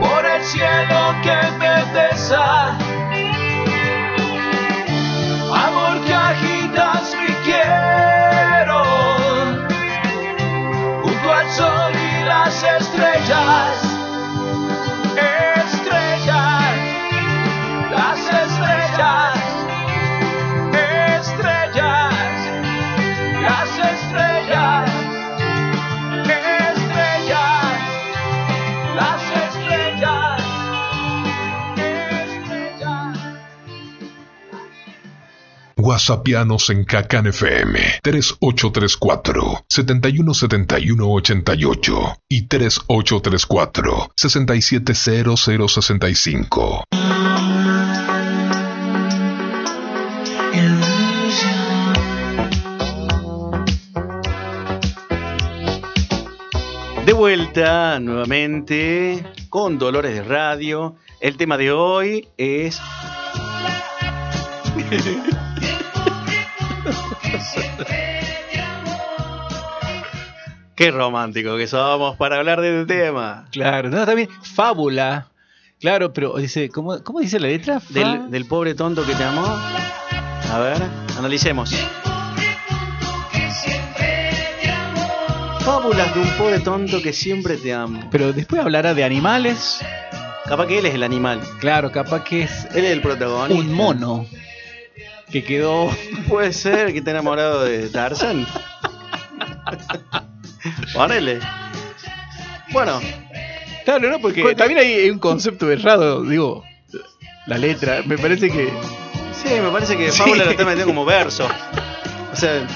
por 0.00 0.24
el 0.24 0.44
cielo 0.44 1.14
que 1.22 1.36
me 1.58 1.92
besa. 1.92 2.85
WhatsAppianos 35.96 36.68
en 36.68 36.84
Cacan 36.84 37.26
FM 37.26 37.80
3834 38.02 39.64
717188 39.66 42.20
y 42.28 42.42
3834 42.42 44.10
670065. 44.14 46.84
De 57.06 57.12
vuelta 57.14 57.98
nuevamente 58.00 59.24
con 59.48 59.78
Dolores 59.78 60.12
de 60.12 60.24
Radio. 60.24 60.96
El 61.20 61.38
tema 61.38 61.56
de 61.56 61.72
hoy 61.72 62.28
es. 62.36 62.78
Qué 70.76 70.90
romántico 70.90 71.56
que 71.56 71.66
somos 71.66 72.16
para 72.16 72.36
hablar 72.36 72.60
del 72.60 72.86
tema. 72.86 73.46
Claro, 73.50 73.88
no, 73.88 74.04
también 74.04 74.28
fábula. 74.42 75.28
Claro, 75.80 76.12
pero 76.12 76.36
dice, 76.36 76.68
¿cómo, 76.68 77.02
cómo 77.02 77.20
dice 77.20 77.40
la 77.40 77.48
letra? 77.48 77.80
Del 77.88 78.44
pobre 78.44 78.74
tonto 78.74 79.04
que 79.06 79.14
te 79.14 79.24
amó. 79.24 79.46
A 80.52 80.58
ver, 80.58 80.82
analicemos. 81.18 81.74
Fábulas 85.60 86.14
de 86.14 86.20
un 86.20 86.30
pobre 86.36 86.60
tonto 86.60 87.00
que 87.02 87.14
siempre 87.14 87.56
te 87.56 87.72
amo. 87.72 88.08
Pero 88.10 88.34
después 88.34 88.60
hablará 88.60 88.92
de 88.92 89.02
animales. 89.02 89.80
Capaz 90.44 90.66
que 90.66 90.78
él 90.78 90.86
es 90.86 90.94
el 90.94 91.02
animal. 91.02 91.40
Claro, 91.58 91.90
capaz 91.90 92.22
que 92.22 92.42
es 92.42 92.66
Él 92.74 92.84
es 92.84 92.92
el 92.92 93.00
protagonista. 93.00 93.60
un 93.62 93.72
mono 93.74 94.26
que 95.32 95.42
quedó. 95.42 95.90
Puede 96.28 96.52
ser 96.52 96.92
que 96.92 96.98
esté 96.98 97.12
enamorado 97.12 97.64
de 97.64 97.88
Tarzan. 97.88 98.46
Ponele. 100.94 101.40
Bueno, 102.72 103.00
Claro, 103.86 104.10
¿no? 104.10 104.18
Porque 104.18 104.54
también 104.56 104.80
hay 104.80 105.08
un 105.08 105.20
concepto 105.20 105.70
errado, 105.70 106.24
digo, 106.24 106.64
la 107.46 107.56
letra. 107.56 108.02
Me 108.04 108.18
parece 108.18 108.50
que. 108.50 108.68
sí, 109.32 109.60
me 109.62 109.70
parece 109.70 109.96
que 109.96 110.10
Sí. 110.10 110.18
Fábula 110.18 110.44
lo 110.44 110.50
está 110.50 110.64
metiendo 110.64 110.86
como 110.86 111.04
verso. 111.04 111.48
O 112.32 112.36
sea, 112.36 112.66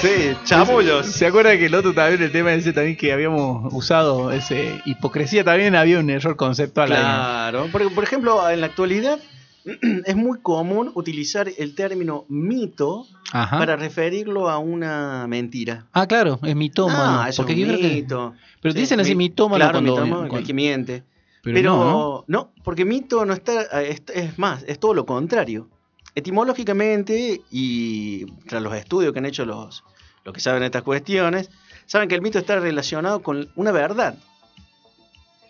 sí, 0.00 0.32
chamullos. 0.44 1.06
¿Se 1.06 1.26
acuerda 1.26 1.58
que 1.58 1.66
el 1.66 1.74
otro 1.74 1.92
también, 1.92 2.22
el 2.22 2.30
tema 2.30 2.52
ese 2.52 2.72
también 2.72 2.96
que 2.96 3.12
habíamos 3.12 3.72
usado, 3.74 4.30
ese 4.30 4.80
hipocresía, 4.84 5.42
también 5.42 5.74
había 5.74 5.98
un 5.98 6.08
error 6.08 6.36
conceptual 6.36 6.92
ahí? 6.92 6.98
Claro, 6.98 7.68
porque 7.72 7.90
por 7.90 8.04
ejemplo, 8.04 8.48
en 8.48 8.60
la 8.60 8.66
actualidad 8.66 9.18
es 10.06 10.16
muy 10.16 10.40
común 10.40 10.90
utilizar 10.94 11.48
el 11.58 11.74
término 11.74 12.24
mito 12.28 13.06
Ajá. 13.32 13.58
para 13.58 13.76
referirlo 13.76 14.48
a 14.48 14.58
una 14.58 15.26
mentira. 15.28 15.86
Ah, 15.92 16.06
claro, 16.06 16.38
es 16.42 16.56
mitómano. 16.56 16.98
Ah, 17.22 17.28
porque 17.36 17.52
es 17.62 17.68
un 17.68 17.76
que- 17.76 17.88
mito. 17.94 18.34
Pero 18.62 18.72
Sí, 18.74 18.80
dicen 18.80 19.00
así 19.00 19.10
mi- 19.14 19.28
mitómano 19.28 19.56
Claro, 19.58 19.72
cuando- 19.74 19.92
mitómano, 19.92 20.16
cuando- 20.28 20.38
el 20.38 20.46
que 20.46 20.54
miente. 20.54 21.02
Pero, 21.42 21.54
Pero, 21.54 21.76
no, 21.76 21.84
no, 21.90 22.24
¿no? 22.26 22.52
porque 22.64 22.84
mito 22.84 23.24
no 23.24 23.32
está, 23.32 23.62
eh, 23.82 23.90
es, 23.90 24.02
es 24.14 24.38
más, 24.38 24.62
es 24.66 24.78
todo 24.78 24.92
lo 24.94 25.06
contrario. 25.06 25.68
Etimológicamente, 26.14 27.40
y 27.50 28.26
tras 28.48 28.62
los 28.62 28.74
estudios 28.74 29.12
que 29.12 29.18
han 29.20 29.26
hecho 29.26 29.44
los, 29.46 29.84
los 30.24 30.34
que 30.34 30.40
saben 30.40 30.62
estas 30.62 30.82
cuestiones, 30.82 31.50
saben 31.86 32.08
que 32.08 32.14
el 32.14 32.22
mito 32.22 32.38
está 32.38 32.58
relacionado 32.60 33.22
con 33.22 33.48
una 33.56 33.72
verdad. 33.72 34.16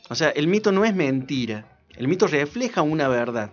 O 0.08 0.14
sea, 0.14 0.30
el 0.30 0.46
mito 0.48 0.72
no 0.72 0.84
es 0.84 0.94
mentira. 0.94 1.66
El 1.96 2.08
mito 2.08 2.26
refleja 2.26 2.82
una 2.82 3.08
verdad. 3.08 3.50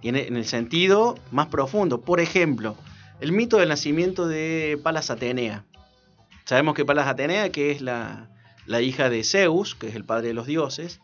Y 0.00 0.08
en, 0.08 0.16
el 0.16 0.44
sentido 0.44 1.16
más 1.30 1.46
profundo. 1.46 2.00
Por 2.00 2.20
ejemplo, 2.20 2.76
el 3.20 3.32
mito 3.32 3.58
del 3.58 3.68
nacimiento 3.68 4.26
de 4.26 4.78
Palas 4.82 5.10
Atenea. 5.10 5.64
Sabemos 6.44 6.74
que 6.74 6.84
Palas 6.84 7.06
Atenea, 7.06 7.50
que 7.50 7.70
es 7.70 7.80
la, 7.80 8.28
la 8.66 8.80
hija 8.80 9.08
de 9.10 9.22
Zeus, 9.24 9.74
que 9.74 9.88
es 9.88 9.94
el 9.94 10.04
padre 10.04 10.28
de 10.28 10.34
los 10.34 10.46
dioses, 10.46 11.00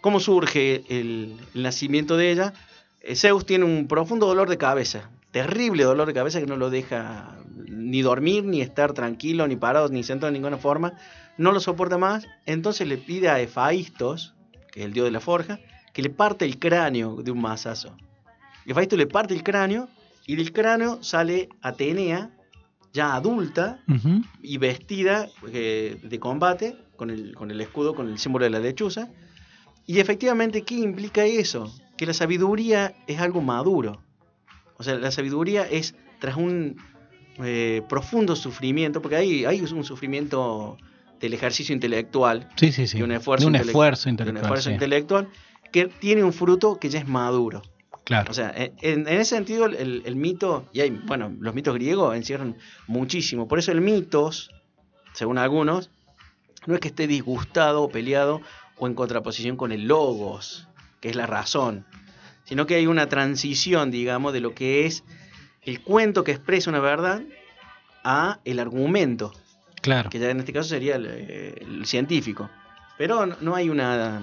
¿cómo 0.00 0.20
surge 0.20 0.84
el, 0.88 1.36
nacimiento 1.54 2.16
de 2.16 2.30
ella? 2.30 2.52
Eh, 3.00 3.16
Zeus 3.16 3.46
tiene 3.46 3.64
un 3.64 3.88
profundo 3.88 4.26
dolor 4.26 4.48
de 4.48 4.58
cabeza, 4.58 5.10
terrible 5.30 5.84
dolor 5.84 6.06
de 6.06 6.14
cabeza 6.14 6.40
que 6.40 6.46
no 6.46 6.56
lo 6.56 6.70
deja 6.70 7.38
ni 7.68 8.02
dormir, 8.02 8.44
ni 8.44 8.60
estar 8.60 8.92
tranquilo, 8.92 9.46
ni 9.48 9.56
parado, 9.56 9.88
ni 9.88 10.02
sentado 10.02 10.30
de 10.30 10.38
ninguna 10.38 10.58
forma. 10.58 10.94
No 11.36 11.52
lo 11.52 11.60
soporta 11.60 11.96
más, 11.96 12.26
entonces 12.46 12.86
le 12.86 12.98
pide 12.98 13.28
a 13.28 13.40
Efaistos, 13.40 14.34
que 14.72 14.80
es 14.80 14.86
el 14.86 14.92
dios 14.92 15.06
de 15.06 15.12
la 15.12 15.20
forja, 15.20 15.60
que 15.98 16.02
le 16.02 16.10
parte 16.10 16.44
el 16.44 16.60
cráneo 16.60 17.16
de 17.24 17.32
un 17.32 17.40
mazazo. 17.40 17.96
Hefaisto 18.64 18.96
le 18.96 19.08
parte 19.08 19.34
el 19.34 19.42
cráneo 19.42 19.88
y 20.28 20.36
del 20.36 20.52
cráneo 20.52 21.02
sale 21.02 21.48
Atenea, 21.60 22.30
ya 22.92 23.16
adulta 23.16 23.80
Ujú. 23.88 24.22
y 24.40 24.58
vestida 24.58 25.26
eh, 25.52 25.98
de 26.00 26.20
combate, 26.20 26.76
con 26.94 27.10
el, 27.10 27.34
con 27.34 27.50
el 27.50 27.60
escudo, 27.60 27.96
con 27.96 28.06
el 28.08 28.16
símbolo 28.20 28.44
de 28.44 28.50
la 28.50 28.60
lechuza. 28.60 29.08
Y 29.86 29.98
efectivamente, 29.98 30.62
¿qué 30.62 30.76
implica 30.76 31.24
eso? 31.24 31.74
Que 31.96 32.06
la 32.06 32.12
sabiduría 32.14 32.94
es 33.08 33.18
algo 33.18 33.40
maduro. 33.40 34.00
O 34.76 34.84
sea, 34.84 34.94
la 34.94 35.10
sabiduría 35.10 35.64
es 35.68 35.96
tras 36.20 36.36
un 36.36 36.76
eh, 37.42 37.82
profundo 37.88 38.36
sufrimiento, 38.36 39.02
porque 39.02 39.16
hay, 39.16 39.44
hay 39.46 39.60
un 39.62 39.82
sufrimiento 39.82 40.78
del 41.18 41.34
ejercicio 41.34 41.74
intelectual, 41.74 42.48
Sí, 42.54 42.70
sí, 42.70 42.86
sí. 42.86 42.98
de 42.98 43.02
un 43.02 43.10
esfuerzo, 43.10 43.46
De 43.46 43.48
un 43.48 43.54
intele- 43.56 43.66
esfuerzo 43.66 44.04
de 44.04 44.10
un 44.10 44.12
intelectual. 44.12 44.44
esfuerzo 44.44 44.70
intelectual, 44.70 45.28
que 45.72 45.86
tiene 45.86 46.24
un 46.24 46.32
fruto 46.32 46.78
que 46.78 46.88
ya 46.88 46.98
es 46.98 47.08
maduro. 47.08 47.62
Claro. 48.04 48.30
O 48.30 48.34
sea, 48.34 48.52
en, 48.56 48.72
en 48.80 49.08
ese 49.08 49.36
sentido, 49.36 49.66
el, 49.66 50.02
el 50.04 50.16
mito, 50.16 50.66
y 50.72 50.80
hay, 50.80 50.90
bueno, 50.90 51.34
los 51.40 51.54
mitos 51.54 51.74
griegos 51.74 52.16
encierran 52.16 52.56
muchísimo. 52.86 53.48
Por 53.48 53.58
eso 53.58 53.70
el 53.70 53.82
mitos, 53.82 54.50
según 55.12 55.36
algunos, 55.36 55.90
no 56.66 56.74
es 56.74 56.80
que 56.80 56.88
esté 56.88 57.06
disgustado 57.06 57.82
o 57.82 57.90
peleado 57.90 58.40
o 58.78 58.86
en 58.86 58.94
contraposición 58.94 59.56
con 59.56 59.72
el 59.72 59.86
logos, 59.86 60.68
que 61.00 61.10
es 61.10 61.16
la 61.16 61.26
razón, 61.26 61.84
sino 62.44 62.66
que 62.66 62.76
hay 62.76 62.86
una 62.86 63.08
transición, 63.08 63.90
digamos, 63.90 64.32
de 64.32 64.40
lo 64.40 64.54
que 64.54 64.86
es 64.86 65.04
el 65.62 65.82
cuento 65.82 66.24
que 66.24 66.32
expresa 66.32 66.70
una 66.70 66.80
verdad 66.80 67.22
a 68.04 68.40
el 68.46 68.58
argumento, 68.58 69.34
claro. 69.82 70.08
que 70.08 70.18
ya 70.18 70.30
en 70.30 70.40
este 70.40 70.54
caso 70.54 70.70
sería 70.70 70.96
el, 70.96 71.06
eh, 71.06 71.54
el 71.60 71.84
científico. 71.84 72.48
Pero 72.96 73.26
no, 73.26 73.36
no 73.42 73.54
hay 73.54 73.68
una 73.68 74.22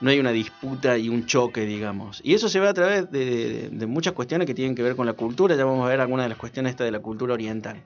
no 0.00 0.10
hay 0.10 0.18
una 0.20 0.30
disputa 0.32 0.96
y 0.98 1.08
un 1.08 1.26
choque, 1.26 1.66
digamos. 1.66 2.20
Y 2.24 2.34
eso 2.34 2.48
se 2.48 2.60
ve 2.60 2.68
a 2.68 2.74
través 2.74 3.10
de, 3.10 3.24
de- 3.24 3.68
de 3.70 3.86
muchas 3.86 4.12
cuestiones 4.12 4.46
que 4.46 4.54
tienen 4.54 4.74
que 4.74 4.82
ver 4.82 4.94
con 4.96 5.06
la 5.06 5.12
cultura. 5.14 5.56
Ya 5.56 5.64
vamos 5.64 5.84
a 5.86 5.88
ver 5.88 6.00
algunas 6.00 6.24
de 6.24 6.28
las 6.30 6.38
cuestiones 6.38 6.70
esta 6.70 6.84
de 6.84 6.92
la 6.92 7.00
cultura 7.00 7.34
oriental. 7.34 7.84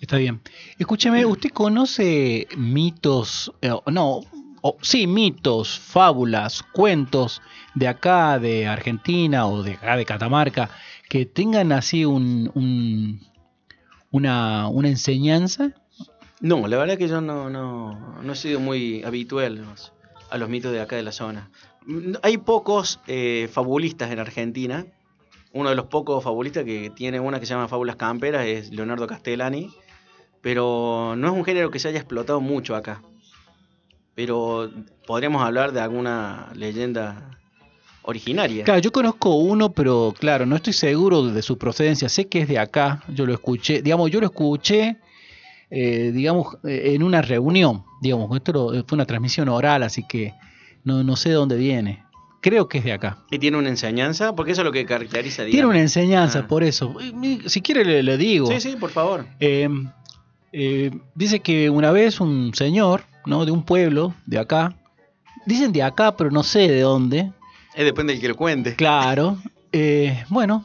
Está 0.00 0.16
bien. 0.16 0.40
Escúcheme, 0.78 1.26
¿usted 1.26 1.50
conoce 1.50 2.48
mitos, 2.56 3.52
eh, 3.60 3.70
no, 3.92 4.20
o- 4.62 4.76
sí, 4.80 5.06
mitos, 5.06 5.78
fábulas, 5.78 6.62
cuentos 6.72 7.42
de 7.74 7.88
acá, 7.88 8.38
de 8.38 8.66
Argentina 8.66 9.46
o 9.46 9.62
de 9.62 9.72
acá, 9.72 9.96
de 9.96 10.06
Catamarca, 10.06 10.70
que 11.08 11.26
tengan 11.26 11.72
así 11.72 12.06
un, 12.06 12.50
un- 12.54 13.20
una, 14.10 14.68
una 14.68 14.88
enseñanza? 14.88 15.72
No, 16.40 16.66
la 16.66 16.78
verdad 16.78 16.96
que 16.96 17.06
yo 17.08 17.20
no, 17.20 17.50
no, 17.50 18.22
no 18.22 18.32
he 18.32 18.36
sido 18.36 18.58
muy 18.60 19.02
habitual 19.04 19.56
los, 19.56 19.92
a 20.30 20.38
los 20.38 20.48
mitos 20.48 20.72
de 20.72 20.80
acá 20.80 20.96
de 20.96 21.02
la 21.02 21.12
zona. 21.12 21.50
Mm, 21.86 22.14
Hay 22.22 22.38
pocos 22.38 23.00
eh, 23.06 23.48
fabulistas 23.52 24.10
en 24.10 24.18
Argentina. 24.18 24.86
Uno 25.52 25.70
de 25.70 25.74
los 25.76 25.86
pocos 25.86 26.22
fabulistas 26.22 26.64
que 26.64 26.90
tiene 26.90 27.18
una 27.20 27.40
que 27.40 27.46
se 27.46 27.54
llama 27.54 27.68
Fábulas 27.68 27.96
Camperas 27.96 28.46
es 28.46 28.70
Leonardo 28.70 29.06
Castellani. 29.06 29.70
Pero 30.42 31.14
no 31.16 31.26
es 31.28 31.32
un 31.34 31.44
género 31.44 31.70
que 31.70 31.78
se 31.78 31.88
haya 31.88 31.98
explotado 31.98 32.40
mucho 32.40 32.74
acá. 32.74 33.02
Pero 34.14 34.70
podríamos 35.06 35.42
hablar 35.42 35.72
de 35.72 35.80
alguna 35.80 36.50
leyenda 36.54 37.30
originaria. 38.02 38.64
Claro, 38.64 38.80
yo 38.80 38.92
conozco 38.92 39.36
uno, 39.36 39.72
pero 39.72 40.14
claro, 40.18 40.46
no 40.46 40.56
estoy 40.56 40.72
seguro 40.72 41.24
de 41.24 41.42
su 41.42 41.58
procedencia. 41.58 42.08
Sé 42.08 42.28
que 42.28 42.40
es 42.40 42.48
de 42.48 42.58
acá, 42.58 43.02
yo 43.08 43.26
lo 43.26 43.34
escuché, 43.34 43.82
digamos, 43.82 44.10
yo 44.10 44.20
lo 44.20 44.26
escuché, 44.26 44.98
eh, 45.70 46.10
digamos, 46.12 46.56
eh, 46.64 46.92
en 46.94 47.02
una 47.02 47.22
reunión, 47.22 47.84
digamos, 48.00 48.34
esto 48.36 48.70
fue 48.86 48.96
una 48.96 49.06
transmisión 49.06 49.48
oral, 49.48 49.82
así 49.82 50.04
que 50.06 50.34
no, 50.84 51.02
no 51.04 51.16
sé 51.16 51.28
de 51.30 51.34
dónde 51.36 51.56
viene. 51.56 52.04
Creo 52.40 52.68
que 52.68 52.78
es 52.78 52.84
de 52.84 52.92
acá. 52.92 53.18
Y 53.30 53.38
tiene 53.38 53.58
una 53.58 53.68
enseñanza, 53.68 54.34
porque 54.34 54.52
eso 54.52 54.62
es 54.62 54.64
lo 54.64 54.72
que 54.72 54.86
caracteriza. 54.86 55.44
Tiene 55.44 55.66
una 55.66 55.80
enseñanza, 55.80 56.40
Ah. 56.40 56.48
por 56.48 56.62
eso. 56.64 56.94
Si 57.46 57.60
quiere 57.60 57.84
le, 57.84 58.02
le 58.02 58.16
digo. 58.16 58.46
Sí, 58.46 58.60
sí, 58.60 58.76
por 58.76 58.90
favor. 58.90 59.26
Eh, 59.40 59.68
eh, 60.52 60.90
dice 61.14 61.40
que 61.40 61.68
una 61.68 61.90
vez 61.92 62.18
un 62.20 62.54
señor, 62.54 63.04
¿no? 63.26 63.44
De 63.44 63.52
un 63.52 63.62
pueblo, 63.62 64.14
de 64.24 64.38
acá, 64.38 64.74
dicen 65.44 65.70
de 65.72 65.82
acá, 65.82 66.16
pero 66.16 66.30
no 66.30 66.42
sé 66.42 66.60
de 66.68 66.80
dónde, 66.80 67.30
Eh, 67.76 67.84
depende 67.84 68.14
del 68.14 68.22
que 68.22 68.28
lo 68.28 68.36
cuente. 68.36 68.74
Claro. 68.74 69.36
eh, 69.72 70.24
bueno, 70.30 70.64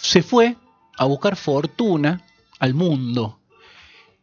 se 0.00 0.22
fue 0.22 0.56
a 0.98 1.04
buscar 1.04 1.36
fortuna 1.36 2.22
al 2.58 2.74
mundo. 2.74 3.38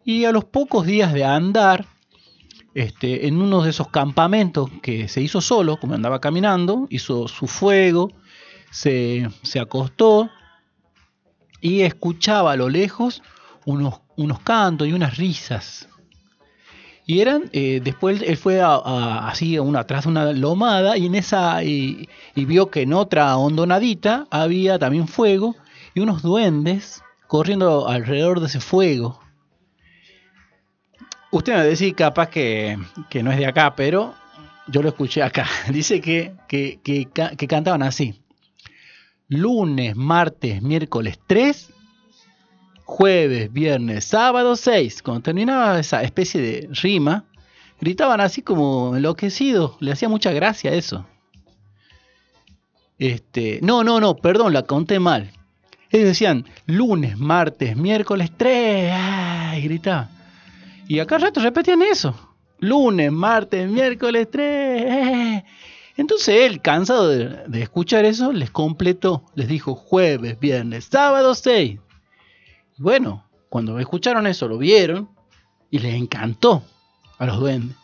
Y 0.04 0.26
a 0.26 0.32
los 0.34 0.44
pocos 0.44 0.86
días 0.86 1.14
de 1.14 1.24
andar, 1.24 1.86
este, 2.76 3.28
en 3.28 3.42
uno 3.42 3.62
de 3.64 3.70
esos 3.70 3.90
campamentos 3.90 4.70
que 4.82 5.08
se 5.08 5.22
hizo 5.22 5.42
solo, 5.42 5.78
como 5.78 5.94
andaba 5.94 6.20
caminando, 6.20 6.88
hizo 6.90 7.28
su 7.28 7.48
fuego, 7.48 8.12
se, 8.72 9.30
se 9.44 9.60
acostó 9.60 10.30
y 11.62 11.82
escuchaba 11.82 12.52
a 12.54 12.56
lo 12.58 12.70
lejos 12.70 13.22
unos, 13.66 14.02
unos 14.18 14.40
cantos 14.40 14.88
y 14.88 14.94
unas 14.94 15.18
risas. 15.18 15.88
Y 17.06 17.20
eran, 17.20 17.50
eh, 17.52 17.82
después 17.84 18.22
él 18.22 18.38
fue 18.38 18.62
a- 18.62 19.28
así 19.28 19.60
una, 19.60 19.82
atrás 19.82 20.06
de 20.06 20.10
una 20.12 20.32
lomada 20.32 20.98
y 20.98 21.06
en 21.06 21.16
esa 21.16 21.64
y, 21.64 22.08
y 22.34 22.46
vio 22.46 22.70
que 22.70 22.82
en 22.84 22.94
otra 22.94 23.36
hondonadita 23.38 24.26
había 24.32 24.80
también 24.80 25.08
fuego 25.08 25.56
y 25.94 26.00
unos 26.00 26.22
duendes 26.22 27.04
corriendo 27.28 27.88
alrededor 27.88 28.40
de 28.40 28.46
ese 28.48 28.62
fuego. 28.62 29.20
Usted 31.34 31.54
me 31.54 31.58
va 31.58 31.64
a 31.64 31.66
decir 31.66 31.96
capaz 31.96 32.30
que, 32.30 32.78
que 33.10 33.24
no 33.24 33.32
es 33.32 33.40
de 33.40 33.48
acá, 33.48 33.76
pero 33.76 34.14
yo 34.68 34.84
lo 34.84 34.90
escuché 34.90 35.24
acá. 35.24 35.48
Dice 35.70 36.00
que, 36.00 36.36
que, 36.48 36.80
que 36.84 37.48
cantaban 37.48 37.82
así. 37.82 38.22
Lunes, 39.30 39.96
martes, 39.96 40.62
miércoles 40.62 41.20
3, 41.26 41.72
jueves, 42.84 43.52
viernes, 43.52 44.06
sábado 44.06 44.56
6. 44.56 45.02
Cuando 45.02 45.24
terminaba 45.24 45.80
esa 45.80 46.04
especie 46.04 46.40
de 46.40 46.70
rima, 46.84 47.26
gritaban 47.82 48.22
así 48.22 48.44
como 48.44 48.96
enloquecidos. 48.96 49.76
Le 49.80 49.92
hacía 49.92 50.10
mucha 50.10 50.32
gracia 50.34 50.72
eso. 50.72 51.04
Este, 53.00 53.60
no, 53.64 53.84
no, 53.84 54.00
no, 54.00 54.18
perdón, 54.18 54.54
la 54.54 54.68
conté 54.68 55.00
mal. 55.00 55.32
Ellos 55.90 56.10
decían 56.10 56.46
lunes, 56.68 57.18
martes, 57.18 57.76
miércoles 57.76 58.30
3. 58.38 58.92
¡ay! 58.94 59.64
gritaban. 59.64 60.13
Y 60.88 61.00
acá 61.00 61.18
rato 61.18 61.40
repetían 61.40 61.82
eso. 61.82 62.16
Lunes, 62.60 63.12
martes, 63.12 63.70
miércoles 63.70 64.28
3. 64.32 65.44
Entonces 65.96 66.50
él, 66.50 66.62
cansado 66.62 67.08
de, 67.10 67.62
escuchar 67.62 68.06
eso, 68.06 68.32
les 68.32 68.50
completó. 68.50 69.24
Les 69.36 69.48
dijo 69.48 69.76
jueves, 69.76 70.40
viernes, 70.40 70.86
sábado 70.86 71.36
6. 71.36 71.80
Y 72.78 72.82
bueno, 72.82 73.26
cuando 73.50 73.80
escucharon 73.80 74.26
eso, 74.28 74.48
lo 74.48 74.58
vieron 74.58 75.10
y 75.70 75.80
les 75.80 75.94
encantó 75.96 76.64
a 77.18 77.26
los 77.26 77.40
duendes. 77.40 77.78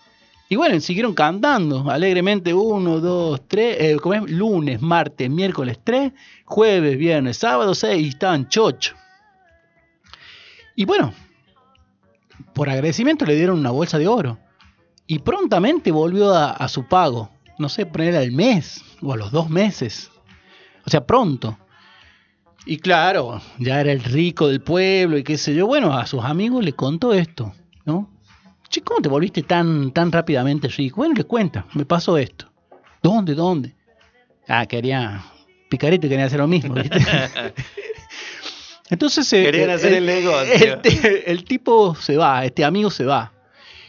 Y 0.52 0.56
bueno, 0.56 0.80
siguieron 0.80 1.14
cantando 1.14 1.90
alegremente. 1.92 2.54
Uno, 2.56 3.00
dos, 3.00 3.42
tres. 3.48 3.78
eh, 3.80 3.98
¿cómo 4.02 4.16
es? 4.16 4.32
Lunes, 4.32 4.82
martes, 4.82 5.30
miércoles 5.30 5.80
3. 5.84 6.12
Jueves, 6.46 6.98
viernes, 6.98 7.38
sábado 7.38 7.76
6. 7.76 8.04
Y 8.04 8.10
estaban 8.10 8.50
chocho. 8.50 8.96
Y 10.76 10.86
bueno, 10.86 11.14
por 12.54 12.70
agradecimiento 12.70 13.26
le 13.26 13.36
dieron 13.36 13.60
una 13.60 13.72
bolsa 13.72 13.98
de 13.98 14.08
oro. 14.08 14.40
Y 15.08 15.20
prontamente 15.20 15.92
volvió 15.92 16.34
a, 16.36 16.68
su 16.68 16.88
pago. 16.88 17.32
No 17.58 17.68
sé, 17.68 17.86
poner 17.86 18.16
al 18.16 18.32
mes 18.32 18.84
o 19.02 19.14
a 19.14 19.18
los 19.18 19.32
dos 19.32 19.50
meses. 19.50 20.12
O 20.86 20.90
sea, 20.90 21.06
pronto. 21.06 21.58
Y 22.66 22.78
claro, 22.78 23.42
ya 23.58 23.82
era 23.82 23.92
el 23.92 24.04
rico 24.04 24.48
del 24.48 24.62
pueblo 24.62 25.18
y 25.18 25.24
qué 25.24 25.38
sé 25.38 25.56
yo. 25.56 25.66
Bueno, 25.66 25.98
a 25.98 26.06
sus 26.06 26.24
amigos 26.24 26.64
le 26.64 26.74
contó 26.74 27.14
esto, 27.14 27.54
¿no? 27.86 28.10
Che, 28.70 28.82
¿cómo 28.82 29.02
te 29.02 29.10
volviste 29.10 29.42
tan, 29.42 29.92
tan 29.92 30.12
rápidamente 30.12 30.68
rico? 30.68 30.98
Bueno, 30.98 31.16
le 31.16 31.24
cuenta, 31.24 31.66
me 31.74 31.86
pasó 31.86 32.18
esto. 32.18 32.52
¿Dónde, 33.02 33.34
dónde? 33.34 33.76
Ah, 34.48 34.66
quería... 34.66 35.24
Picarete 35.70 36.10
quería 36.10 36.26
hacer 36.26 36.40
lo 36.40 36.48
mismo, 36.48 36.76
¿viste? 36.76 37.00
Entonces... 38.90 39.32
eh, 39.34 39.44
Querían 39.44 39.70
eh, 39.70 39.74
hacer 39.74 39.94
el 41.26 41.44
tipo 41.44 41.96
se 41.96 42.18
va, 42.18 42.46
este 42.46 42.66
amigo 42.66 42.90
se 42.90 43.06
va. 43.06 43.32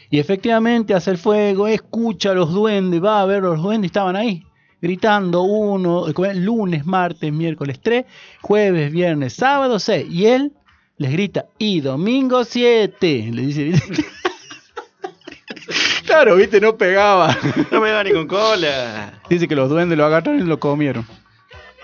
Y 0.09 0.19
efectivamente 0.19 0.93
hace 0.93 1.11
el 1.11 1.17
fuego, 1.17 1.67
escucha 1.67 2.31
a 2.31 2.33
los 2.33 2.51
duendes, 2.51 3.01
va 3.01 3.21
a 3.21 3.25
ver 3.25 3.43
los 3.43 3.61
duendes, 3.61 3.89
estaban 3.89 4.17
ahí, 4.17 4.45
gritando 4.81 5.43
uno, 5.43 6.07
eh, 6.07 6.35
lunes, 6.35 6.85
martes, 6.85 7.31
miércoles 7.31 7.79
3, 7.81 8.05
jueves, 8.41 8.91
viernes, 8.91 9.33
sábado 9.33 9.79
6. 9.79 10.07
Y 10.09 10.25
él 10.25 10.51
les 10.97 11.13
grita, 11.13 11.45
y 11.57 11.79
domingo 11.79 12.43
7. 12.43 13.29
Le 13.31 13.41
dice, 13.41 13.63
¿viste? 13.63 14.05
claro, 16.05 16.35
viste, 16.35 16.59
no 16.59 16.77
pegaba. 16.77 17.35
No 17.71 17.79
me 17.79 17.91
va 17.91 18.03
ni 18.03 18.11
con 18.11 18.27
cola. 18.27 19.21
Dice 19.29 19.47
que 19.47 19.55
los 19.55 19.69
duendes 19.69 19.97
lo 19.97 20.05
agarraron 20.05 20.41
y 20.41 20.43
lo 20.43 20.59
comieron. 20.59 21.07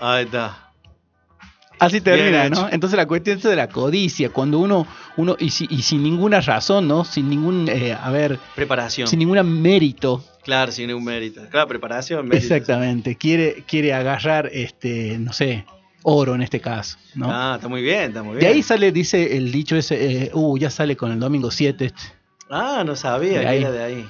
Ahí 0.00 0.26
está. 0.26 0.67
Así 1.78 2.00
termina, 2.00 2.48
¿no? 2.48 2.68
Entonces 2.70 2.96
la 2.96 3.06
cuestión 3.06 3.36
es 3.38 3.42
de 3.44 3.54
la 3.56 3.68
codicia, 3.68 4.30
cuando 4.30 4.58
uno, 4.58 4.86
uno 5.16 5.36
y, 5.38 5.50
si- 5.50 5.66
y 5.70 5.82
sin 5.82 6.02
ninguna 6.02 6.40
razón, 6.40 6.88
¿no? 6.88 7.04
Sin 7.04 7.28
ningún, 7.30 7.68
eh, 7.68 7.92
a 8.00 8.10
ver, 8.10 8.38
Preparación. 8.54 9.06
sin 9.08 9.18
ningún 9.20 9.40
mérito, 9.62 10.24
Claro, 10.42 10.72
sin 10.72 10.86
ningún 10.88 11.04
mérito. 11.04 11.42
Claro, 11.50 11.68
preparación, 11.68 12.26
mérito. 12.26 12.54
exactamente, 12.54 13.16
quiere, 13.16 13.64
quiere 13.68 13.92
agarrar, 13.92 14.48
este, 14.52 15.18
no 15.18 15.32
sé, 15.32 15.66
oro 16.02 16.34
en 16.34 16.42
este 16.42 16.60
caso, 16.60 16.96
¿no? 17.14 17.28
Ah, 17.30 17.54
está 17.56 17.68
muy 17.68 17.82
bien, 17.82 18.02
está 18.10 18.22
muy 18.22 18.36
bien. 18.36 18.40
de 18.40 18.46
ahí 18.48 18.62
sale, 18.62 18.90
dice 18.92 19.36
el 19.36 19.52
dicho 19.52 19.76
ese, 19.76 20.24
eh, 20.24 20.30
uh, 20.32 20.56
ya 20.58 20.70
sale 20.70 20.96
con 20.96 21.12
el 21.12 21.20
domingo 21.20 21.50
7, 21.50 21.84
este. 21.86 22.02
Ah, 22.50 22.82
no 22.86 22.96
sabía 22.96 23.34
De 23.34 23.40
que 23.40 23.46
ahí. 23.46 23.58
era 23.60 23.70
de 23.72 23.82
ahí. 23.84 24.08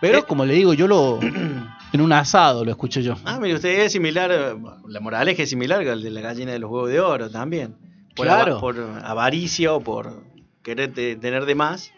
pero 0.00 0.18
Eh. 0.20 0.24
como 0.26 0.44
le 0.46 0.54
digo, 0.54 0.72
yo 0.72 0.88
lo, 0.88 1.20
en 1.96 2.00
un 2.02 2.12
asado 2.12 2.64
lo 2.64 2.70
escuché 2.70 3.02
yo. 3.02 3.16
Ah, 3.24 3.38
mire, 3.40 3.54
usted 3.56 3.80
es 3.80 3.92
similar, 3.92 4.30
eh, 4.32 4.54
la 4.88 5.00
moraleja 5.00 5.42
es 5.42 5.50
similar 5.50 5.80
al 5.86 6.02
de 6.02 6.10
la 6.10 6.20
gallina 6.20 6.52
de 6.52 6.58
los 6.60 6.70
huevos 6.70 6.88
de 6.90 7.00
oro 7.00 7.28
también. 7.30 7.76
Por, 8.14 8.26
Claro. 8.26 8.60
por 8.60 8.78
avaricia 9.02 9.74
o 9.74 9.80
por 9.80 10.22
querer 10.62 10.92
te- 10.94 11.16
tener 11.16 11.44
de 11.44 11.54
más, 11.54 11.92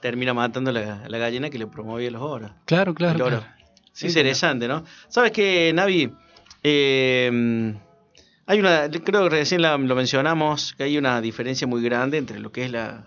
termina 0.00 0.32
matando 0.34 0.72
la, 0.72 1.06
la 1.08 1.18
gallina 1.18 1.50
que 1.50 1.58
le 1.58 1.66
promovía 1.66 2.10
los 2.10 2.22
oros. 2.22 2.50
Claro, 2.64 2.94
claro, 2.94 3.16
el 3.16 3.22
oro. 3.22 3.38
claro. 3.40 3.54
Sí, 3.92 4.06
interesante, 4.06 4.66
¿no? 4.66 4.84
¿Sabes 5.08 5.30
qué, 5.32 5.72
Navi? 5.74 6.10
Eh, 6.62 7.74
hay 8.46 8.58
una, 8.60 8.88
creo 8.90 9.24
que 9.24 9.28
recién 9.30 9.62
la- 9.62 9.76
lo 9.78 9.94
mencionamos, 9.94 10.72
que 10.74 10.84
hay 10.84 10.96
una 10.98 11.20
diferencia 11.20 11.66
muy 11.66 11.82
grande 11.82 12.18
entre 12.18 12.38
lo 12.40 12.50
que 12.52 12.64
es 12.64 12.70
la, 12.72 13.04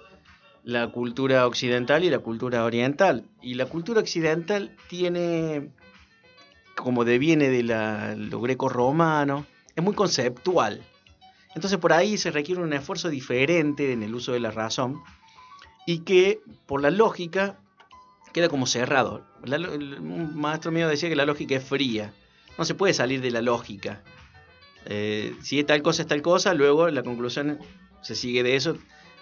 la 0.64 0.88
cultura 0.88 1.48
occidental 1.48 2.04
y 2.04 2.10
la 2.10 2.20
cultura 2.20 2.64
oriental. 2.64 3.26
Y 3.42 3.56
la 3.56 3.66
cultura 3.66 4.00
occidental 4.02 4.72
tiene, 4.90 5.70
como 6.84 7.06
deviene 7.06 7.50
de 7.50 7.64
la, 7.64 8.14
lo 8.14 8.42
greco-romano, 8.42 9.46
es 9.74 9.82
muy 9.82 9.96
conceptual. 9.96 10.86
Entonces 11.56 11.80
por 11.80 11.94
ahí 11.94 12.18
se 12.18 12.30
requiere 12.30 12.62
un 12.62 12.74
esfuerzo 12.74 13.10
diferente 13.10 13.94
en 13.94 14.04
el 14.04 14.14
uso 14.14 14.34
de 14.34 14.42
la 14.42 14.52
razón 14.52 15.02
y 15.88 16.00
que 16.00 16.42
por 16.66 16.82
la 16.82 16.92
lógica 16.92 17.58
queda 18.34 18.50
como 18.50 18.66
cerrado. 18.66 19.26
Un 19.46 20.36
maestro 20.36 20.74
mío 20.74 20.90
decía 20.90 21.08
que 21.08 21.16
la 21.16 21.26
lógica 21.26 21.56
es 21.56 21.64
fría. 21.64 22.14
No 22.58 22.66
se 22.66 22.76
puede 22.76 22.94
salir 22.94 23.22
de 23.22 23.32
la 23.32 23.42
lógica. 23.42 24.04
Eh, 24.86 25.38
si 25.42 25.60
es 25.60 25.66
tal 25.66 25.82
cosa 25.84 26.02
es 26.02 26.10
tal 26.10 26.22
cosa, 26.22 26.54
luego 26.54 26.90
la 26.90 27.04
conclusión 27.04 27.60
se 28.02 28.14
sigue 28.14 28.44
de 28.44 28.58
eso. 28.58 28.78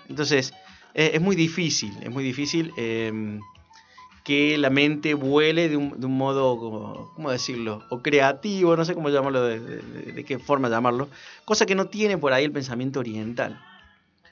Entonces, 0.09 0.51
es 0.95 1.21
muy 1.21 1.35
difícil, 1.35 1.93
es 2.01 2.09
muy 2.09 2.23
difícil 2.23 2.73
eh, 2.75 3.39
que 4.23 4.57
la 4.57 4.69
mente 4.69 5.13
vuele 5.13 5.67
de 5.69 5.77
un, 5.77 5.99
de 5.99 6.05
un 6.05 6.17
modo, 6.17 6.57
como- 6.57 7.11
¿cómo 7.15 7.31
decirlo? 7.31 7.83
O 7.89 8.01
creativo, 8.01 8.75
no 8.75 8.85
sé 8.85 8.93
cómo 8.93 9.09
llamarlo, 9.09 9.43
de, 9.43 10.23
qué 10.25 10.37
forma 10.39 10.69
llamarlo. 10.69 11.09
Cosa 11.45 11.65
que 11.65 11.75
no 11.75 11.85
tiene 11.87 12.17
por 12.17 12.33
ahí 12.33 12.45
el 12.45 12.51
pensamiento 12.51 12.99
oriental. 12.99 13.59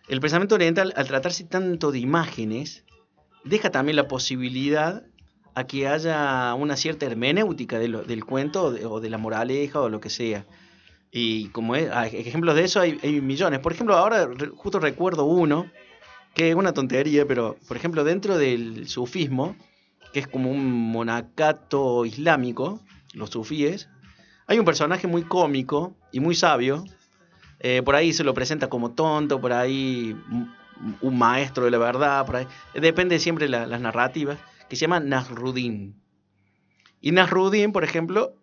El 0.07 0.21
pensamiento 0.21 0.55
oriental, 0.55 0.93
al 0.95 1.07
tratarse 1.07 1.43
tanto 1.43 1.91
de 1.91 1.99
imágenes, 1.99 2.83
deja 3.43 3.69
también 3.71 3.95
la 3.95 4.07
posibilidad 4.07 5.03
a 5.55 5.65
que 5.65 5.87
haya 5.87 6.53
una 6.53 6.75
cierta 6.75 7.05
hermenéutica 7.05 7.79
lo- 7.79 8.03
del 8.03 8.25
cuento 8.25 8.65
o 8.65 8.99
de, 8.99 9.09
la 9.09 9.17
moraleja 9.17 9.81
o 9.81 9.89
lo 9.89 9.99
que 9.99 10.09
sea. 10.09 10.45
Y 11.11 11.49
como 11.49 11.75
es, 11.75 11.89
ejemplos 12.13 12.55
de 12.55 12.63
eso 12.65 12.79
hay, 12.79 12.99
hay 13.01 13.19
millones. 13.21 13.59
Por 13.59 13.73
ejemplo, 13.73 13.97
ahora 13.97 14.29
justo 14.55 14.79
recuerdo 14.79 15.25
uno, 15.25 15.65
que 16.35 16.49
es 16.49 16.55
una 16.55 16.73
tontería, 16.73 17.25
pero 17.25 17.57
por 17.67 17.75
ejemplo 17.77 18.03
dentro 18.03 18.37
del 18.37 18.87
sufismo, 18.87 19.55
que 20.13 20.19
es 20.19 20.27
como 20.27 20.49
un 20.51 20.91
monacato 20.91 22.05
islámico, 22.05 22.81
los 23.13 23.29
sufíes, 23.29 23.89
hay 24.47 24.59
un 24.59 24.65
personaje 24.65 25.07
muy 25.07 25.23
cómico 25.23 25.95
y 26.11 26.19
muy 26.19 26.35
sabio. 26.35 26.83
eh, 27.61 27.81
por 27.83 27.95
ahí 27.95 28.13
se 28.13 28.23
lo 28.23 28.33
presenta 28.33 28.69
como 28.69 28.91
tonto, 28.91 29.41
por 29.41 29.51
ahí 29.51 30.15
un- 31.01 31.17
maestro 31.17 31.65
de 31.65 31.71
la 31.71 31.77
verdad, 31.77 32.25
por 32.25 32.37
ahí. 32.37 32.47
Depende 32.73 33.19
siempre 33.19 33.45
de 33.47 33.51
la- 33.51 33.67
las 33.67 33.81
narrativas, 33.81 34.39
que 34.69 34.77
se 34.77 34.81
llama 34.81 35.01
Nasruddin. 35.01 35.93
Y 37.01 37.11
Nasruddin, 37.11 37.73
por 37.73 37.83
ejemplo, 37.83 38.33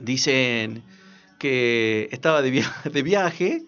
dicen 0.00 0.82
que 1.38 2.08
estaba 2.10 2.40
de, 2.42 2.64
de 2.92 3.02
viaje 3.02 3.64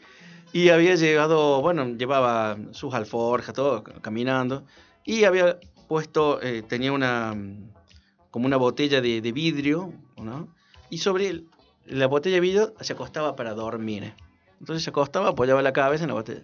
y 0.53 0.71
había 0.71 0.95
llegado, 0.95 1.61
bueno, 1.61 1.87
llevaba 1.87 2.57
sus 2.73 2.95
alforjas, 2.95 3.55
todo, 3.55 3.85
caminando, 3.85 4.65
y 5.05 5.25
había 5.25 5.59
puesto, 5.91 6.41
eh, 6.41 6.63
tenía 6.63 6.93
una, 6.93 7.35
mm, 7.35 7.73
como 8.31 8.47
una 8.47 8.57
botella 8.57 9.01
de, 9.01 9.21
de 9.21 9.33
vidrio, 9.33 9.93
¿no? 10.17 10.47
Y 10.89 10.99
sobre 10.99 11.43
la 11.85 12.07
botella 12.07 12.37
de 12.37 12.41
vidrio 12.41 12.75
se 12.81 12.93
acostaba 12.93 13.35
para 13.35 13.55
dormir. 13.55 14.15
Entonces 14.61 14.85
se 14.85 14.91
acostaba, 14.91 15.31
apoyaba 15.31 15.63
la 15.63 15.73
cabeza 15.73 16.05
en 16.05 16.11
la 16.11 16.15
botella. 16.15 16.43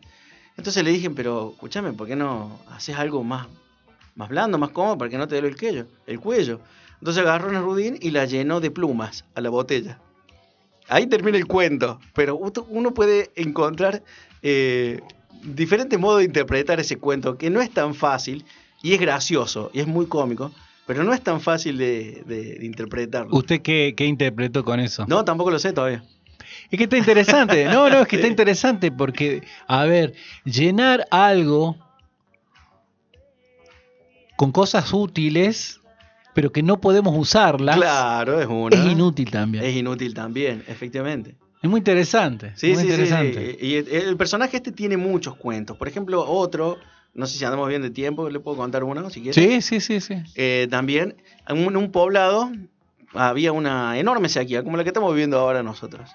Entonces 0.57 0.83
le 0.83 0.91
dije, 0.91 1.11
pero 1.11 1.53
escúchame, 1.53 1.93
¿por 1.93 2.09
qué 2.09 2.17
no 2.17 2.59
haces 2.71 2.97
algo 2.97 3.23
más, 3.23 3.47
más 4.17 4.29
blando, 4.29 4.59
más 4.59 4.71
cómodo, 4.71 4.99
para 4.99 5.13
que 5.13 5.17
no 5.17 5.29
te 5.29 5.37
duele 5.37 5.47
el 5.51 5.57
cuello? 5.57 5.87
El 6.09 6.19
cuello. 6.19 6.59
Entonces 6.99 7.23
agarró 7.23 7.57
a 7.57 7.61
Rudín 7.61 7.99
y 8.01 8.11
la 8.11 8.25
llenó 8.25 8.59
de 8.59 8.73
plumas 8.73 9.25
a 9.37 9.41
la 9.41 9.51
botella. 9.51 10.01
ahí 10.89 11.07
termina 11.07 11.39
el 11.39 11.47
cuento. 11.47 12.01
Pero 12.17 12.37
uno 12.69 12.95
puede 12.95 13.31
encontrar 13.37 14.03
eh, 14.43 15.03
diferentes 15.45 16.01
modos 16.01 16.19
de 16.19 16.25
interpretar 16.25 16.81
ese 16.81 16.97
cuento, 16.97 17.39
que 17.39 17.49
no 17.49 17.61
es 17.61 17.71
tan 17.71 17.95
fácil, 17.95 18.45
y 18.83 18.93
es 18.95 19.01
gracioso, 19.01 19.71
y 19.73 19.81
es 19.81 19.87
muy 19.87 20.07
cómico, 20.07 20.53
pero 20.87 21.03
no 21.05 21.13
es 21.13 21.21
tan 21.23 21.41
fácil 21.41 21.79
de, 21.79 22.23
de- 22.27 22.55
de 22.59 22.67
interpretarlo. 22.67 23.35
¿Usted 23.37 23.61
qué, 23.63 23.95
qué 23.97 24.05
interpretó 24.05 24.65
con 24.65 24.79
eso? 24.81 25.05
No, 25.09 25.25
tampoco 25.25 25.51
lo 25.51 25.59
sé 25.59 25.73
todavía. 25.73 26.05
Es 26.71 26.79
que 26.79 26.85
está 26.85 26.97
interesante. 26.97 27.65
No, 27.67 27.89
no, 27.91 28.01
es 28.03 28.09
que 28.09 28.17
está 28.17 28.29
interesante 28.29 28.93
porque, 28.93 29.43
a 29.67 29.85
ver, 29.85 30.15
llenar 30.45 31.07
algo 31.11 31.77
con 34.37 34.53
cosas 34.53 34.93
útiles, 34.93 35.81
pero 36.35 36.53
que 36.53 36.63
no 36.63 36.81
podemos 36.81 37.17
usarlas, 37.17 37.77
Claro, 37.77 38.41
es 38.41 38.47
una. 38.47 38.77
es 38.77 38.93
inútil 38.93 39.31
también. 39.31 39.65
Es 39.65 39.71
Es, 39.71 39.77
inútil 39.77 40.13
también, 40.15 40.63
efectivamente. 40.69 41.35
muy 41.63 41.79
interesante. 41.79 42.53
Sí, 42.55 42.69
muy 42.75 42.83
sí, 42.85 42.89
interesante. 42.91 43.57
sí. 43.59 43.67
Y 43.67 43.75
el 43.97 44.17
personaje 44.17 44.59
este 44.59 44.71
tiene 44.73 44.97
muchos 44.97 45.35
cuentos. 45.37 45.77
Por 45.77 45.89
ejemplo, 45.89 46.23
otro, 46.29 46.79
no 47.17 47.27
sé 47.27 47.39
si 47.39 47.45
andamos 47.45 47.69
bien 47.69 47.83
de 47.83 47.91
tiempo, 47.91 48.29
le 48.29 48.41
puedo 48.41 48.59
contar 48.59 48.85
uno 48.85 49.09
si 49.09 49.23
quieres. 49.23 49.35
Sí, 49.35 49.63
sí, 49.63 49.81
sí, 49.81 50.01
sí. 50.01 50.23
Eh, 50.35 50.69
también, 50.71 51.17
en 51.49 51.77
un, 51.77 51.91
poblado 51.91 52.53
había 53.15 53.53
una 53.53 53.99
enorme 53.99 54.29
sequía, 54.29 54.63
como 54.63 54.77
la 54.77 54.85
que 54.85 54.91
estamos 54.91 55.13
viviendo 55.13 55.39
ahora 55.39 55.63
nosotros. 55.63 56.11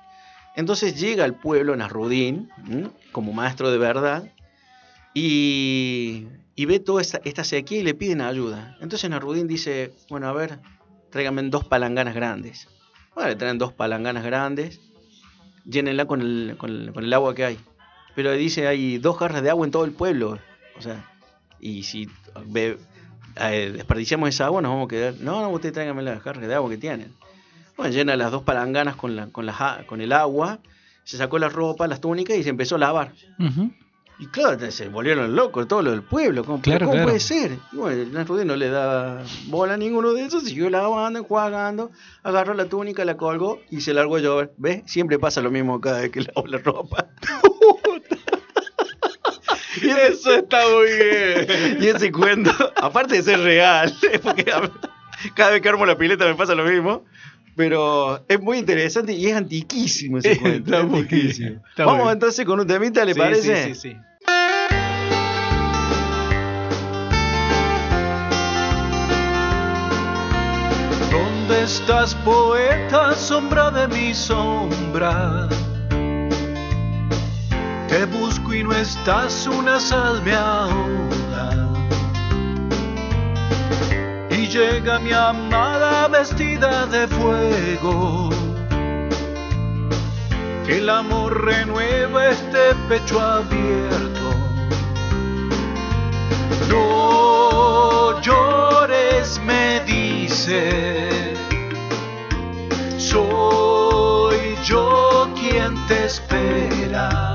Entonces 0.56 1.00
llega 1.00 1.24
al 1.24 1.34
pueblo 1.34 1.76
Nasrudín, 1.76 2.50
como 3.12 3.34
maestro 3.34 3.72
de 3.72 3.80
verdad, 3.80 4.32
y, 5.14 6.28
y 6.56 6.66
ve 6.66 6.80
toda 6.80 7.02
esta, 7.02 7.20
esta 7.24 7.44
sequía 7.44 7.80
y 7.80 7.84
le 7.84 7.96
piden 7.96 8.22
ayuda. 8.22 8.78
Entonces 8.80 9.10
Nasrudín 9.10 9.48
dice, 9.48 9.94
bueno, 10.10 10.28
a 10.28 10.34
ver, 10.34 10.60
tráigame 11.10 11.42
dos 11.44 11.66
palanganas 11.66 12.14
grandes. 12.14 12.68
Bueno, 13.16 13.30
le 13.30 13.36
traen 13.36 13.58
dos 13.58 13.74
palanganas 13.74 14.24
grandes, 14.24 14.80
llénenla 15.66 16.06
con 16.06 16.22
el, 16.22 16.56
con 16.60 16.70
el, 16.70 16.94
con 16.94 17.04
el 17.04 17.14
agua 17.14 17.34
que 17.34 17.46
hay. 17.46 17.60
Pero 18.14 18.34
dice, 18.34 18.68
hay 18.68 19.00
dos 19.00 19.18
jarras 19.18 19.42
de 19.42 19.50
agua 19.50 19.66
en 19.66 19.72
todo 19.72 19.86
el 19.86 19.92
pueblo. 19.92 20.38
O 20.82 20.84
sea, 20.84 21.06
y 21.60 21.84
si 21.84 22.10
eh, 22.56 23.72
desperdiciamos 23.76 24.30
esa 24.30 24.46
agua, 24.46 24.62
nos 24.62 24.72
vamos 24.72 24.86
a 24.86 24.89
quedar. 24.89 25.13
No, 25.20 25.41
no, 25.41 25.50
ustedes 25.50 25.74
tráiganme 25.74 26.02
las 26.02 26.22
jarras 26.22 26.48
de 26.48 26.56
agua 26.56 26.70
que 26.72 26.78
tienen. 26.78 27.13
Bueno, 27.78 27.94
llena 27.94 28.15
las 28.15 28.32
dos 28.32 28.44
palanganas 28.44 28.96
con, 28.96 29.15
la, 29.15 29.28
con, 29.28 29.46
las 29.46 29.62
a- 29.62 29.84
con 29.88 30.02
el 30.02 30.12
agua, 30.12 30.60
se 31.04 31.17
sacó 31.17 31.39
la 31.39 31.50
ropa, 31.50 31.88
las 31.88 32.02
túnicas 32.02 32.36
y 32.38 32.44
se 32.44 32.50
empezó 32.50 32.76
a 32.76 32.80
lavar. 32.80 33.13
Y 34.20 34.28
claro, 34.28 34.70
se 34.72 34.88
volvieron 34.89 35.36
locos 35.36 35.67
todo 35.67 35.82
lo 35.82 35.91
del 35.91 36.04
pueblo. 36.04 36.44
¿Cómo, 36.44 36.62
Claro, 36.62 36.86
¿cómo 36.86 36.91
claro. 36.94 37.08
puede 37.08 37.20
ser? 37.20 37.58
Y 37.72 37.76
bueno, 37.78 38.02
el 38.04 38.12
Nasrudín 38.13 38.48
no 38.48 38.56
le 38.56 38.70
da 38.70 39.24
bola 39.48 39.74
a 39.74 39.78
ninguno 39.78 40.13
de 40.13 40.26
esos, 40.26 40.44
siguió 40.44 40.70
lavando, 40.70 41.20
enjuagando, 41.20 41.91
agarró 42.24 42.54
la 42.54 42.65
túnica, 42.65 43.04
la 43.06 43.17
colgó 43.17 43.60
y 43.72 43.82
se 43.82 43.94
largó 43.96 44.17
a 44.17 44.20
llover. 44.20 44.54
¿Ves? 44.58 44.84
Siempre 44.86 45.17
pasa 45.17 45.41
lo 45.41 45.50
mismo 45.50 45.80
cada 45.82 46.02
vez 46.02 46.12
que 46.12 46.22
lavo 46.22 46.46
la 46.48 46.58
ropa. 46.60 47.08
y 49.82 49.89
eso 49.89 50.34
está 50.36 50.60
muy 50.70 50.88
bien. 50.88 51.78
Y 51.82 51.88
ese 51.88 52.12
cuento, 52.12 52.52
aparte 52.78 53.15
de 53.15 53.24
ser 53.24 53.39
real, 53.39 53.94
porque 54.24 54.46
cada 55.36 55.52
vez 55.52 55.62
que 55.62 55.70
armo 55.70 55.86
la 55.86 55.98
pileta 55.98 56.26
me 56.26 56.36
pasa 56.36 56.56
lo 56.56 56.63
mismo. 56.65 57.04
Pero 57.56 58.24
es 58.30 58.39
muy 58.41 58.60
interesante 58.60 59.12
y 59.12 59.28
es 59.28 59.36
antiquísimo 59.36 60.20
ese 60.20 60.38
cuento. 60.39 60.72
Está 60.74 60.80
antiquísimo. 60.84 61.62
está 61.70 61.86
Vamos 61.86 62.04
bien. 62.04 62.13
entonces 62.13 62.46
con 62.46 62.60
un 62.62 62.65
temita, 62.65 63.04
¿le 63.04 63.13
Sí, 63.13 63.20
parece? 63.20 63.63
Sí, 63.65 63.76
sí, 63.76 63.89
sí. 63.89 63.98
¿Dónde 71.12 71.63
estás, 71.63 72.15
poeta, 72.15 73.13
sombra 73.15 73.70
de 73.72 73.88
mi 73.89 74.13
sombra? 74.13 75.48
Te 77.91 78.06
busco 78.06 78.54
y 78.54 78.63
no 78.63 78.71
estás, 78.71 79.45
una 79.47 79.77
sal 79.77 80.21
me 80.23 80.34
ahoga. 80.34 81.49
Y 84.30 84.47
llega 84.47 84.97
mi 84.99 85.12
amada 85.12 86.08
vestida 86.08 86.86
de 86.86 87.06
fuego. 87.10 88.30
El 90.69 90.89
amor 90.89 91.43
renueva 91.43 92.30
este 92.30 92.73
pecho 92.88 93.19
abierto. 93.19 94.30
No 96.69 98.21
llores, 98.21 99.38
me 99.45 99.82
dice. 99.82 101.36
Soy 102.97 104.56
yo 104.63 105.27
quien 105.36 105.75
te 105.88 106.06
espera. 106.06 107.31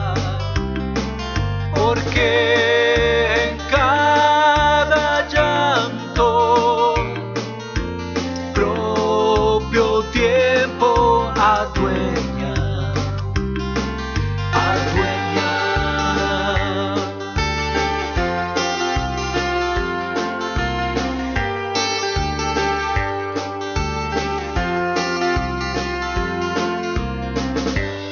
En 2.19 3.59
cada 3.71 5.29
llanto 5.29 6.95
propio 8.55 10.03
tiempo 10.13 11.31
adueña. 11.37 12.55
Adueña. 14.55 15.53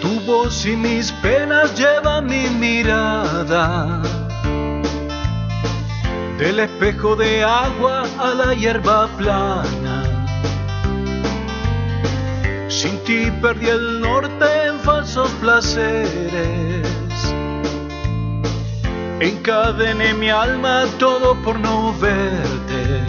Tu 0.02 0.20
voz 0.26 0.66
y 0.66 0.76
mis 0.76 1.10
mi 2.50 2.68
mirada. 2.68 4.00
Del 6.38 6.60
espejo 6.60 7.16
de 7.16 7.44
agua 7.44 8.04
a 8.18 8.34
la 8.34 8.54
hierba 8.54 9.08
plana. 9.16 10.02
Sin 12.68 12.98
ti 13.04 13.30
perdí 13.40 13.68
el 13.68 14.00
norte 14.00 14.66
en 14.66 14.78
falsos 14.80 15.30
placeres. 15.40 16.88
Encadené 19.20 20.14
mi 20.14 20.28
alma 20.28 20.84
todo 20.98 21.34
por 21.42 21.58
no 21.58 21.94
verte. 21.98 23.04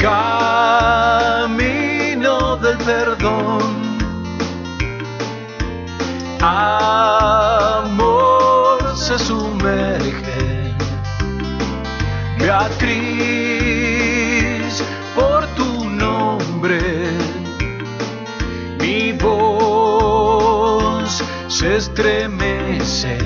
Camino 0.00 1.56
del 2.56 2.78
perdón. 2.78 3.79
Amor 6.42 8.08
se 8.96 9.18
sumerge. 9.18 10.74
Beatriz, 12.38 12.80
por 15.14 15.46
tu 15.48 15.90
nombre, 15.90 16.80
mi 18.80 19.12
voz 19.12 21.22
se 21.48 21.76
estremece, 21.76 23.18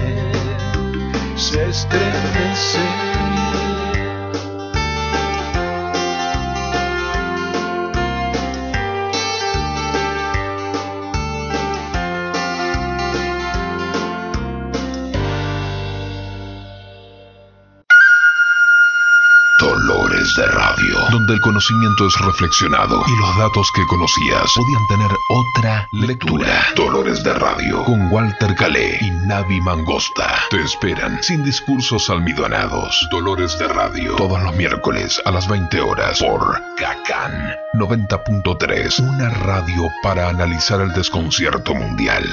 se 1.37 1.69
estremece. 1.69 2.81
Radio, 21.35 21.41
donde 21.41 21.41
el 21.41 21.41
conocimiento 21.41 22.07
es 22.07 22.19
reflexionado 22.21 23.03
y 23.07 23.17
los 23.21 23.37
datos 23.39 23.71
que 23.75 23.87
conocías 23.87 24.53
podían 24.55 24.87
tener 24.87 25.11
otra 25.29 25.89
lectura. 25.93 26.67
Dolores 26.77 27.23
de 27.23 27.35
Radio, 27.35 27.85
con 27.85 28.13
Walter 28.13 28.55
Calé 28.55 28.99
y 29.01 29.11
Navi 29.27 29.61
Mangosta. 29.61 30.41
Te 30.51 30.61
esperan 30.61 31.23
sin 31.23 31.45
discursos 31.45 32.11
almidonados. 32.11 33.07
Dolores 33.11 33.59
de 33.59 33.69
Radio, 33.69 34.17
todos 34.17 34.43
los 34.43 34.55
miércoles 34.57 35.21
a 35.25 35.31
las 35.31 35.49
20 35.49 35.81
horas 35.81 36.21
por 36.21 36.61
Cacan 36.77 37.55
90.3, 37.75 39.01
una 39.01 39.31
radio 39.31 39.89
para 40.03 40.29
analizar 40.29 40.81
el 40.81 40.93
desconcierto 40.93 41.75
mundial. 41.75 42.25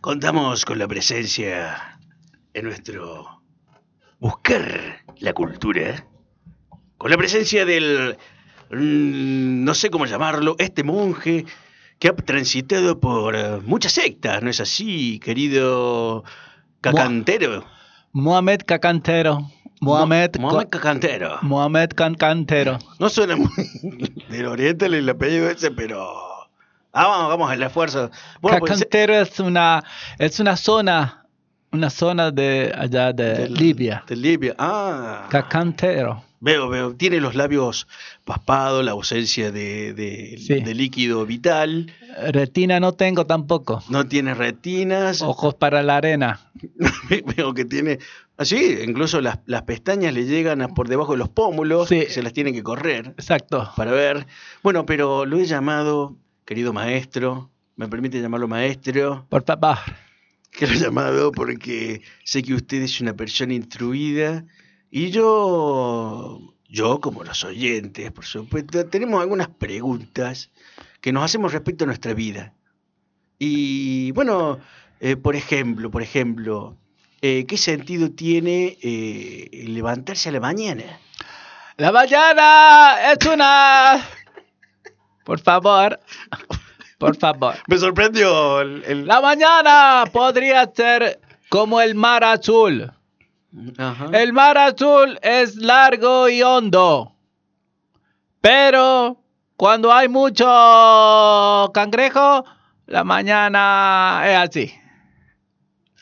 Contamos 0.00 0.64
con 0.64 0.78
la 0.78 0.86
presencia 0.86 1.98
en 2.54 2.64
nuestro 2.64 3.42
buscar 4.20 5.02
la 5.18 5.32
cultura, 5.32 6.06
con 6.96 7.10
la 7.10 7.16
presencia 7.16 7.64
del, 7.64 8.16
mm, 8.70 9.64
no 9.64 9.74
sé 9.74 9.90
cómo 9.90 10.06
llamarlo, 10.06 10.54
este 10.58 10.84
monje 10.84 11.44
que 11.98 12.08
ha 12.08 12.14
transitado 12.14 13.00
por 13.00 13.62
muchas 13.62 13.92
sectas, 13.92 14.42
¿no 14.42 14.50
es 14.50 14.60
así, 14.60 15.18
querido 15.18 16.24
cacantero? 16.80 17.64
Mohamed 18.12 18.62
Cacantero. 18.64 19.50
Mohamed, 19.80 20.36
Mo- 20.38 20.50
Mohamed 20.50 20.68
Cacantero. 20.68 21.38
Mohamed 21.42 21.90
Cacantero. 21.94 22.78
No 22.98 23.08
suena 23.08 23.36
muy 23.36 23.48
del 24.28 24.46
oriente 24.46 24.86
el 24.86 25.08
apellido 25.08 25.48
ese, 25.50 25.70
pero... 25.70 26.06
Ah, 26.92 27.06
vamos, 27.06 27.28
vamos 27.28 27.50
al 27.50 27.62
esfuerzo. 27.62 28.10
Bueno, 28.40 28.58
pues, 28.58 28.72
Cacantero 28.72 29.14
es 29.14 29.38
una 29.38 29.84
es 30.18 30.40
una 30.40 30.56
zona 30.56 31.26
una 31.72 31.90
zona 31.90 32.30
de 32.30 32.72
allá 32.76 33.12
de 33.12 33.48
Libia. 33.48 34.04
De 34.06 34.16
Libia. 34.16 34.54
Ah. 34.58 35.26
Cacantero. 35.30 36.24
Veo, 36.40 36.68
veo. 36.68 36.94
Tiene 36.94 37.20
los 37.20 37.34
labios 37.34 37.88
paspados, 38.24 38.84
la 38.84 38.92
ausencia 38.92 39.50
de, 39.50 39.92
de- 39.92 40.36
Sí. 40.38 40.60
de 40.60 40.74
líquido 40.74 41.26
vital. 41.26 41.92
Retina 42.30 42.78
no 42.78 42.92
tengo 42.92 43.26
tampoco. 43.26 43.82
No 43.88 44.06
tiene 44.06 44.34
retinas. 44.34 45.20
Ojos 45.20 45.54
para 45.56 45.82
la 45.82 45.96
arena. 45.96 46.40
Veo 47.36 47.54
que 47.54 47.64
tiene. 47.64 47.98
Así, 48.36 48.78
incluso 48.86 49.20
las, 49.20 49.40
las 49.46 49.62
pestañas 49.62 50.14
le 50.14 50.26
llegan 50.26 50.62
a 50.62 50.68
por 50.68 50.88
debajo 50.88 51.12
de 51.12 51.18
los 51.18 51.28
pómulos. 51.28 51.88
Sí. 51.88 52.04
Se 52.08 52.22
las 52.22 52.32
tienen 52.32 52.54
que 52.54 52.62
correr 52.62 53.08
Exacto. 53.18 53.68
para 53.76 53.90
ver. 53.90 54.26
Bueno, 54.62 54.86
pero 54.86 55.26
lo 55.26 55.38
he 55.38 55.44
llamado, 55.44 56.16
querido 56.44 56.72
maestro. 56.72 57.50
Me 57.74 57.88
permite 57.88 58.20
llamarlo 58.20 58.46
maestro. 58.46 59.26
Por 59.28 59.44
favor. 59.44 59.78
Que 60.50 60.66
lo 60.66 60.72
he 60.74 60.78
llamado 60.78 61.32
porque 61.32 62.02
sé 62.24 62.42
que 62.42 62.54
usted 62.54 62.82
es 62.82 63.00
una 63.00 63.14
persona 63.14 63.54
instruida 63.54 64.44
y 64.90 65.10
yo, 65.10 66.54
yo 66.68 67.00
como 67.00 67.24
los 67.24 67.44
oyentes, 67.44 68.10
por 68.12 68.24
supuesto, 68.24 68.86
tenemos 68.86 69.20
algunas 69.20 69.48
preguntas 69.48 70.50
que 71.00 71.12
nos 71.12 71.24
hacemos 71.24 71.52
respecto 71.52 71.84
a 71.84 71.86
nuestra 71.86 72.14
vida. 72.14 72.54
Y 73.38 74.10
bueno, 74.12 74.58
eh, 75.00 75.16
por 75.16 75.36
ejemplo, 75.36 75.90
por 75.90 76.02
ejemplo, 76.02 76.76
eh, 77.20 77.44
¿qué 77.46 77.56
sentido 77.56 78.10
tiene 78.10 78.78
eh, 78.82 79.64
levantarse 79.68 80.28
a 80.30 80.32
la 80.32 80.40
mañana? 80.40 80.84
La 81.76 81.92
mañana 81.92 83.12
es 83.12 83.26
una. 83.26 84.04
Por 85.24 85.38
favor. 85.40 86.00
Por 86.98 87.16
favor. 87.16 87.54
Me 87.66 87.78
sorprendió 87.78 88.60
el... 88.60 88.84
el- 88.86 89.06
La 89.06 89.20
mañana 89.20 90.04
podría 90.12 90.70
ser 90.74 91.20
como 91.48 91.80
el 91.80 91.94
mar 91.94 92.24
azul. 92.24 92.92
Ajá. 93.78 94.06
El 94.12 94.32
mar 94.32 94.58
azul 94.58 95.18
es 95.22 95.56
largo 95.56 96.28
y 96.28 96.42
hondo. 96.42 97.14
Pero 98.40 99.20
cuando 99.56 99.92
hay 99.92 100.08
mucho 100.08 100.44
cangrejo, 101.74 102.44
la 102.86 103.04
mañana 103.04 104.22
es 104.26 104.36
así. 104.36 104.74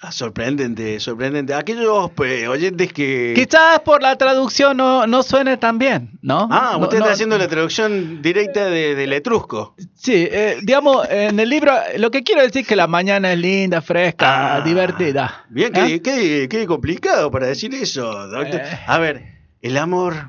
Ah, 0.02 0.12
sorprendente, 0.12 1.00
sorprendente. 1.00 1.54
Aquellos 1.54 2.10
pues, 2.14 2.46
oyentes 2.46 2.92
que... 2.92 3.32
Quizás 3.34 3.80
por 3.80 4.02
la 4.02 4.16
traducción 4.16 4.76
no, 4.76 5.06
no 5.06 5.22
suene 5.22 5.56
tan 5.56 5.78
bien, 5.78 6.10
¿no? 6.20 6.46
Ah, 6.50 6.76
usted 6.76 6.98
no- 6.98 7.04
está 7.06 7.14
haciendo 7.14 7.38
la 7.38 7.48
traducción 7.48 8.20
directa 8.20 8.66
de, 8.66 8.94
del 8.94 9.14
etrusco. 9.14 9.74
Sí, 9.94 10.12
eh, 10.30 10.58
digamos, 10.62 11.08
en 11.10 11.40
el 11.40 11.48
libro, 11.48 11.72
lo 11.96 12.10
que 12.10 12.22
quiero 12.22 12.42
decir 12.42 12.60
es 12.62 12.68
que 12.68 12.76
la 12.76 12.86
mañana 12.86 13.32
es 13.32 13.38
linda, 13.38 13.80
fresca, 13.80 14.56
Ah, 14.56 14.60
divertida. 14.60 15.46
Bien, 15.48 15.74
¿Eh? 15.74 16.00
qué, 16.00 16.02
qué- 16.02 16.48
qué 16.50 16.66
complicado 16.66 17.30
para 17.30 17.46
decir 17.46 17.74
eso, 17.74 18.04
doctor. 18.28 18.60
Eh. 18.60 18.78
A 18.86 18.98
ver, 18.98 19.22
el 19.62 19.78
amor 19.78 20.28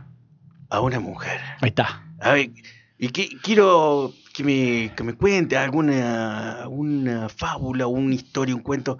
a 0.69 0.79
una 0.79 1.01
mujer. 1.01 1.39
Ahí 1.61 1.69
está. 1.69 2.03
A 2.21 2.31
ver, 2.31 2.51
y 2.97 3.09
que, 3.09 3.27
quiero 3.43 4.13
que 4.33 4.43
me, 4.45 4.91
que 4.95 5.03
me 5.03 5.13
cuente 5.13 5.57
alguna 5.57 6.63
una 6.69 7.27
fábula, 7.27 7.85
una 7.87 8.15
historia, 8.15 8.55
un 8.55 8.61
cuento 8.61 8.97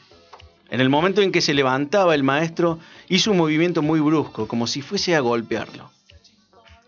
En 0.68 0.80
el 0.80 0.88
momento 0.88 1.20
en 1.20 1.32
que 1.32 1.40
se 1.40 1.53
levantaba 1.53 2.14
el 2.14 2.22
maestro, 2.22 2.78
hizo 3.09 3.32
un 3.32 3.38
movimiento 3.38 3.82
muy 3.82 3.98
brusco, 3.98 4.46
como 4.46 4.68
si 4.68 4.82
fuese 4.82 5.16
a 5.16 5.20
golpearlo. 5.20 5.90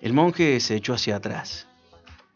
El 0.00 0.12
monje 0.12 0.60
se 0.60 0.76
echó 0.76 0.94
hacia 0.94 1.16
atrás. 1.16 1.66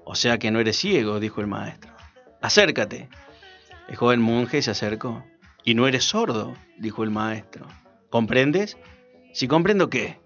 O 0.03 0.16
sea 0.16 0.39
que 0.39 0.51
no 0.51 0.59
eres 0.59 0.77
ciego, 0.77 1.20
dijo 1.20 1.41
el 1.41 1.47
maestro. 1.47 1.93
Acércate. 2.41 3.09
El 3.87 3.95
joven 3.95 4.20
monje 4.20 4.61
se 4.61 4.72
acercó. 4.72 5.22
Y 5.67 5.75
no 5.75 5.89
eres 5.89 6.05
sordo, 6.05 6.55
dijo 6.79 7.03
el 7.03 7.11
maestro. 7.11 7.67
¿Comprendes? 8.09 8.77
Si 9.35 9.49
comprendo 9.49 9.91
qué, 9.91 10.21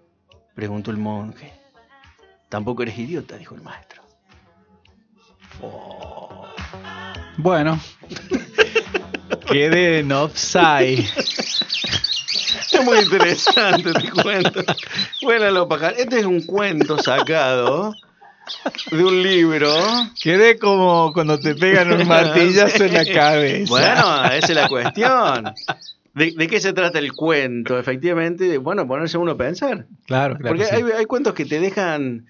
preguntó 0.53 0.91
el 0.91 0.97
monje. 0.97 1.51
Tampoco 2.47 2.83
eres 2.83 2.95
idiota, 2.99 3.37
dijo 3.37 3.55
el 3.55 3.63
maestro. 3.63 4.03
Oh. 5.59 6.45
Bueno. 7.37 7.79
Quedé 9.51 9.99
en 9.99 10.11
offside. 10.11 11.09
Es 12.71 12.85
muy 12.85 12.99
interesante, 12.99 13.91
te 13.93 14.11
cuento. 14.11 14.63
Bueno, 15.23 15.51
lo 15.51 15.67
pajar. 15.67 15.95
Este 15.97 16.19
es 16.19 16.25
un 16.25 16.41
cuento 16.41 16.97
sacado 16.99 17.93
de 18.91 19.03
un 19.03 19.23
libro. 19.23 19.69
Quedé 20.21 20.57
como 20.57 21.11
cuando 21.13 21.39
te 21.39 21.55
pegan 21.55 21.91
un 21.93 22.07
martillazo 22.07 22.85
en 22.85 22.93
la 22.93 23.05
cabeza. 23.05 23.69
Bueno, 23.69 24.25
esa 24.25 24.47
es 24.47 24.55
la 24.55 24.67
cuestión. 24.67 25.53
¿De, 26.13 26.31
de 26.31 26.47
qué 26.47 26.59
se 26.59 26.73
trata 26.73 26.99
el 26.99 27.13
cuento? 27.13 27.79
Efectivamente, 27.79 28.57
bueno, 28.57 28.87
ponerse 28.87 29.17
uno 29.17 29.31
a 29.31 29.37
pensar. 29.37 29.85
claro, 30.05 30.37
claro. 30.37 30.55
Porque 30.55 30.65
sí. 30.65 30.75
hay, 30.75 30.83
hay 30.97 31.05
cuentos 31.05 31.33
que 31.33 31.45
te 31.45 31.59
dejan 31.59 32.25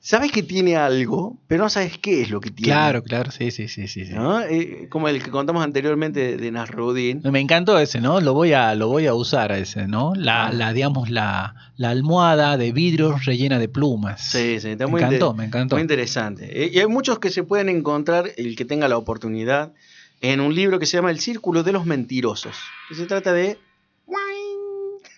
sabes 0.00 0.32
que 0.32 0.42
tiene 0.42 0.76
algo, 0.76 1.38
pero 1.46 1.62
no 1.64 1.70
sabes 1.70 1.96
qué 1.98 2.22
es 2.22 2.30
lo 2.30 2.40
que 2.40 2.50
tiene. 2.50 2.72
Claro, 2.72 3.02
claro, 3.04 3.30
sí, 3.30 3.52
sí, 3.52 3.68
sí, 3.68 3.86
sí. 3.86 4.04
sí. 4.04 4.12
¿no? 4.12 4.40
Eh, 4.42 4.88
como 4.90 5.08
el 5.08 5.22
que 5.22 5.30
contamos 5.30 5.62
anteriormente 5.62 6.18
de, 6.20 6.36
de 6.38 6.50
Nasruddin. 6.50 7.22
Me 7.30 7.38
encantó 7.38 7.78
ese, 7.78 8.00
¿no? 8.00 8.20
Lo 8.20 8.34
voy 8.34 8.52
a, 8.52 8.74
lo 8.74 8.88
voy 8.88 9.06
a 9.06 9.14
usar 9.14 9.52
a 9.52 9.58
ese, 9.58 9.86
¿no? 9.86 10.12
La, 10.16 10.46
Ah. 10.46 10.52
la 10.52 10.72
digamos, 10.72 11.08
la, 11.10 11.54
la 11.76 11.90
almohada 11.90 12.56
de 12.56 12.72
vidrio 12.72 13.16
rellena 13.24 13.60
de 13.60 13.68
plumas. 13.68 14.20
Sí, 14.22 14.58
sí, 14.58 14.70
está 14.70 14.86
me 14.86 14.90
muy, 14.90 15.02
encantó, 15.02 15.34
me 15.34 15.44
encantó. 15.44 15.76
muy 15.76 15.82
interesante. 15.82 16.64
Eh, 16.64 16.70
Y 16.74 16.78
hay 16.80 16.86
muchos 16.88 17.20
que 17.20 17.30
se 17.30 17.44
pueden 17.44 17.68
encontrar, 17.68 18.30
el 18.36 18.56
que 18.56 18.64
tenga 18.64 18.88
la 18.88 18.96
oportunidad, 18.96 19.72
en 20.20 20.40
un 20.40 20.52
libro 20.54 20.80
que 20.80 20.86
se 20.86 20.96
llama 20.96 21.10
El 21.12 21.20
Círculo 21.20 21.62
de 21.62 21.70
los 21.72 21.86
Mentirosos, 21.86 22.56
que 22.88 22.96
se 22.96 23.06
trata 23.06 23.32
de 23.32 23.56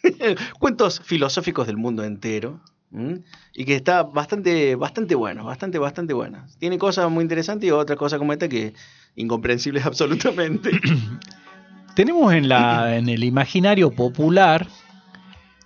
cuentos 0.58 1.00
filosóficos 1.04 1.66
del 1.66 1.76
mundo 1.76 2.04
entero. 2.04 2.60
Y 3.54 3.64
que 3.64 3.74
está 3.74 4.02
bastante, 4.02 4.74
bastante 4.76 5.14
bueno, 5.14 5.44
bastante, 5.44 5.78
bastante 5.78 6.12
bueno. 6.12 6.44
Tiene 6.58 6.76
cosas 6.78 7.10
muy 7.10 7.22
interesantes 7.22 7.66
y 7.68 7.70
otras 7.70 7.98
cosas 7.98 8.18
como 8.18 8.32
esta 8.32 8.48
que 8.48 8.74
incomprensibles 9.16 9.86
absolutamente. 9.86 10.70
Tenemos 11.94 12.32
en, 12.32 12.48
la, 12.48 12.96
en 12.96 13.08
el 13.08 13.24
imaginario 13.24 13.90
popular, 13.90 14.66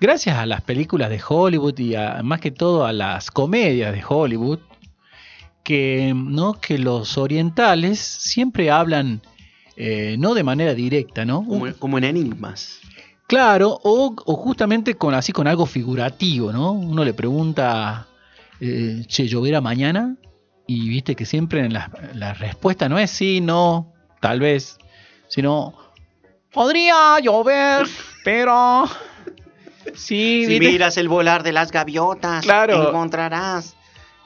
gracias 0.01 0.37
a 0.39 0.47
las 0.47 0.61
películas 0.63 1.11
de 1.11 1.21
Hollywood 1.27 1.79
y 1.79 1.95
a- 1.95 2.21
más 2.23 2.41
que 2.41 2.51
todo 2.51 2.85
a 2.85 2.93
las 2.93 3.31
comedias 3.31 3.93
de 3.93 4.03
Hollywood, 4.09 4.59
que, 5.63 6.13
¿no? 6.15 6.55
que 6.61 6.79
los 6.79 7.19
orientales 7.19 7.99
siempre 8.01 8.71
hablan 8.71 9.21
eh, 9.77 10.17
no 10.19 10.35
de 10.35 10.43
manera 10.45 10.75
directa, 10.75 11.25
¿no? 11.25 11.45
como, 11.45 11.73
como 11.79 11.99
en 11.99 12.05
enigmas. 12.05 12.81
Claro, 13.27 13.79
o, 13.83 14.15
o 14.25 14.37
justamente 14.37 14.95
con 14.95 15.15
así 15.15 15.33
con 15.33 15.47
algo 15.49 15.67
figurativo, 15.67 16.53
¿no? 16.53 16.73
Uno 16.73 17.05
le 17.05 17.13
pregunta, 17.15 18.07
eh, 18.61 19.03
che, 19.09 19.27
¿lloverá 19.27 19.61
mañana? 19.61 20.15
Y 20.67 20.89
viste 20.89 21.15
que 21.17 21.27
siempre 21.27 21.61
en 21.61 21.73
la, 21.73 21.91
la 22.15 22.35
respuesta 22.35 22.89
no 22.89 22.99
es 22.99 23.11
sí, 23.11 23.41
no, 23.41 23.93
tal 24.21 24.41
vez, 24.41 24.79
sino 25.29 25.75
podría 26.53 27.19
llover, 27.21 27.87
pero 28.25 28.85
sí, 29.95 30.43
Si 30.45 30.47
¿viste? 30.47 30.69
miras 30.71 30.97
el 30.97 31.09
volar 31.09 31.43
de 31.43 31.53
las 31.53 31.71
gaviotas, 31.71 32.45
Claro. 32.45 32.89
encontrarás 32.89 33.76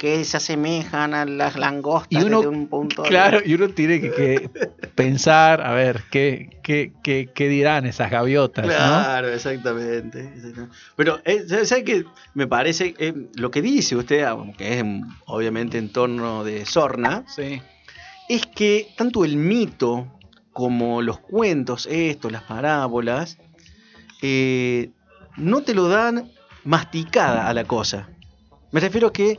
que 0.01 0.25
se 0.25 0.39
asemejan 0.39 1.13
a 1.13 1.27
las 1.27 1.57
langostas 1.57 2.09
Y 2.11 2.25
uno- 2.27 2.39
desde 2.39 2.49
un 2.49 2.69
punto 2.69 3.03
de- 3.03 3.11
Claro, 3.11 3.41
y 3.45 3.53
uno 3.53 3.69
tiene 3.69 4.01
que, 4.01 4.11
que 4.11 4.51
pensar, 4.95 5.61
a 5.61 5.75
ver, 5.75 6.05
¿qué, 6.11 6.59
qué, 6.63 6.95
qué, 7.03 7.29
qué 7.35 7.49
dirán 7.49 7.85
esas 7.85 8.11
gaviotas, 8.11 8.65
¿no? 8.65 8.71
Claro, 8.73 9.29
exactamente, 9.29 10.21
exactamente. 10.35 10.75
Pero, 10.97 11.21
eh, 11.27 11.45
¿sabes 11.67 11.85
qué? 11.85 12.07
Me 12.33 12.47
parece, 12.47 12.95
eh, 12.99 13.13
lo 13.35 13.51
que 13.51 13.61
dice 13.61 13.95
usted, 13.95 14.23
aunque 14.25 14.79
es 14.79 14.85
mm, 14.87 15.03
obviamente 15.27 15.77
en 15.77 15.93
torno 15.93 16.45
de 16.45 16.65
Sorna, 16.65 17.25
Sí. 17.29 17.61
es 18.27 18.47
que 18.47 18.89
tanto 18.97 19.27
el 19.27 19.37
mito 19.37 20.07
como 20.55 21.03
los 21.03 21.19
cuentos, 21.19 21.87
estos, 21.91 22.33
las 22.33 22.45
parábolas, 22.45 23.37
eh, 24.23 24.93
no 25.37 25.61
te 25.61 25.75
lo 25.75 25.89
dan 25.89 26.31
masticada 26.65 27.49
a 27.49 27.53
la 27.53 27.65
cosa. 27.65 28.09
Me 28.73 28.81
refiero 28.81 29.09
a 29.09 29.13
que 29.13 29.39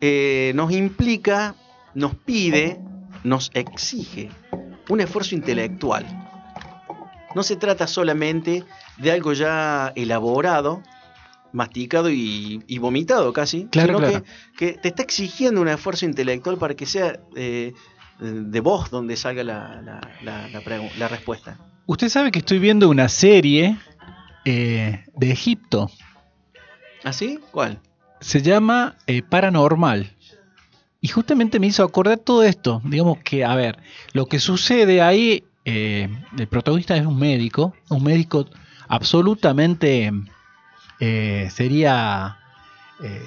eh, 0.00 0.52
nos 0.54 0.72
implica, 0.72 1.54
nos 1.94 2.14
pide, 2.14 2.78
nos 3.24 3.50
exige 3.54 4.30
un 4.88 5.00
esfuerzo 5.00 5.34
intelectual. 5.34 6.04
No 7.34 7.42
se 7.42 7.56
trata 7.56 7.86
solamente 7.86 8.64
de 8.98 9.12
algo 9.12 9.32
ya 9.32 9.92
elaborado, 9.94 10.82
masticado 11.52 12.10
y, 12.10 12.62
y 12.66 12.78
vomitado 12.78 13.32
casi, 13.32 13.66
Claro, 13.66 13.98
sino 13.98 14.08
claro. 14.08 14.24
Que, 14.56 14.72
que 14.72 14.78
te 14.78 14.88
está 14.88 15.02
exigiendo 15.02 15.60
un 15.60 15.68
esfuerzo 15.68 16.06
intelectual 16.06 16.58
para 16.58 16.74
que 16.74 16.86
sea 16.86 17.20
eh, 17.36 17.72
de 18.18 18.60
vos 18.60 18.90
donde 18.90 19.16
salga 19.16 19.42
la, 19.44 19.80
la- 19.82 20.00
la- 20.22 20.48
la 20.98 21.08
respuesta. 21.08 21.56
Usted 21.86 22.08
sabe 22.08 22.30
que 22.30 22.38
estoy 22.40 22.58
viendo 22.58 22.88
una 22.88 23.08
serie 23.08 23.76
eh, 24.44 25.04
de 25.16 25.30
Egipto. 25.30 25.90
¿Así? 27.04 27.38
¿Cuál? 27.50 27.80
Se 28.20 28.42
llama 28.42 28.96
eh, 29.06 29.22
Paranormal. 29.22 30.12
Y 31.00 31.08
justamente 31.08 31.58
me 31.58 31.66
hizo 31.68 31.82
acordar 31.82 32.18
todo 32.18 32.42
esto. 32.42 32.82
Digamos 32.84 33.18
que, 33.24 33.44
a 33.44 33.54
ver, 33.54 33.78
lo 34.12 34.26
que 34.26 34.38
sucede 34.38 35.00
ahí, 35.00 35.44
eh, 35.64 36.08
el 36.38 36.46
protagonista 36.46 36.96
es 36.96 37.06
un 37.06 37.18
médico, 37.18 37.74
un 37.88 38.02
médico 38.04 38.46
absolutamente, 38.88 40.12
eh, 41.00 41.48
sería 41.50 42.36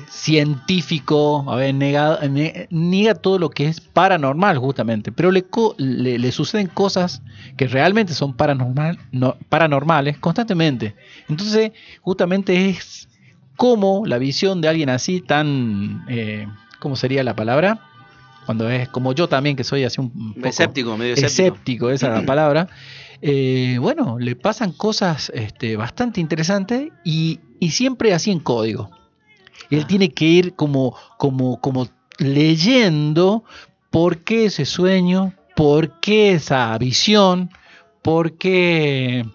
científico, 0.08 1.46
a 1.52 1.56
ver, 1.56 1.74
niega 1.74 3.16
todo 3.16 3.40
lo 3.40 3.50
que 3.50 3.66
es 3.68 3.82
paranormal 3.82 4.58
justamente, 4.60 5.12
pero 5.12 5.32
le, 5.32 5.44
le, 5.78 6.20
le 6.20 6.32
suceden 6.32 6.68
cosas 6.68 7.24
que 7.58 7.68
realmente 7.68 8.14
son 8.14 8.34
paranormal, 8.36 9.00
no- 9.12 9.36
paranormales 9.50 10.20
constantemente. 10.20 10.96
Entonces, 11.28 11.72
justamente 12.02 12.70
es 12.70 13.08
como 13.58 14.06
la 14.06 14.18
visión 14.18 14.62
de 14.62 14.68
alguien 14.68 14.90
así 14.90 15.22
tan, 15.22 16.06
eh, 16.10 16.48
¿cómo 16.80 16.96
sería 16.96 17.24
la 17.24 17.36
palabra? 17.36 17.80
Cuando 18.46 18.70
es 18.70 18.90
como 18.90 19.14
yo 19.14 19.30
también, 19.30 19.56
que 19.56 19.64
soy 19.64 19.84
así 19.86 20.02
un 20.02 20.12
un 20.16 20.34
poco 20.34 20.48
Escéptico, 20.48 20.98
medio 20.98 21.14
escéptico. 21.14 21.28
escéptico, 21.48 21.90
esa 21.92 22.08
es 22.08 22.20
la 22.22 22.26
palabra. 22.26 22.68
eh, 23.22 23.78
bueno, 23.80 24.18
le 24.20 24.36
pasan 24.36 24.72
cosas 24.74 25.32
este, 25.34 25.78
bastante 25.78 26.20
interesantes 26.20 26.90
y, 27.06 27.40
y 27.60 27.72
siempre 27.72 28.14
así 28.14 28.32
en 28.32 28.40
código. 28.40 28.90
Él 29.70 29.82
Ah. 29.84 29.88
tiene 29.88 30.10
que 30.12 30.26
ir 30.26 30.56
como, 30.56 30.96
como, 31.18 31.62
como 31.62 31.88
leyendo 32.18 33.44
por 33.92 34.20
qué 34.24 34.46
ese 34.46 34.66
sueño, 34.66 35.34
por 35.56 36.00
qué 36.02 36.34
esa 36.34 36.78
visión, 36.78 37.50
por 38.02 38.38
qué, 38.38 39.26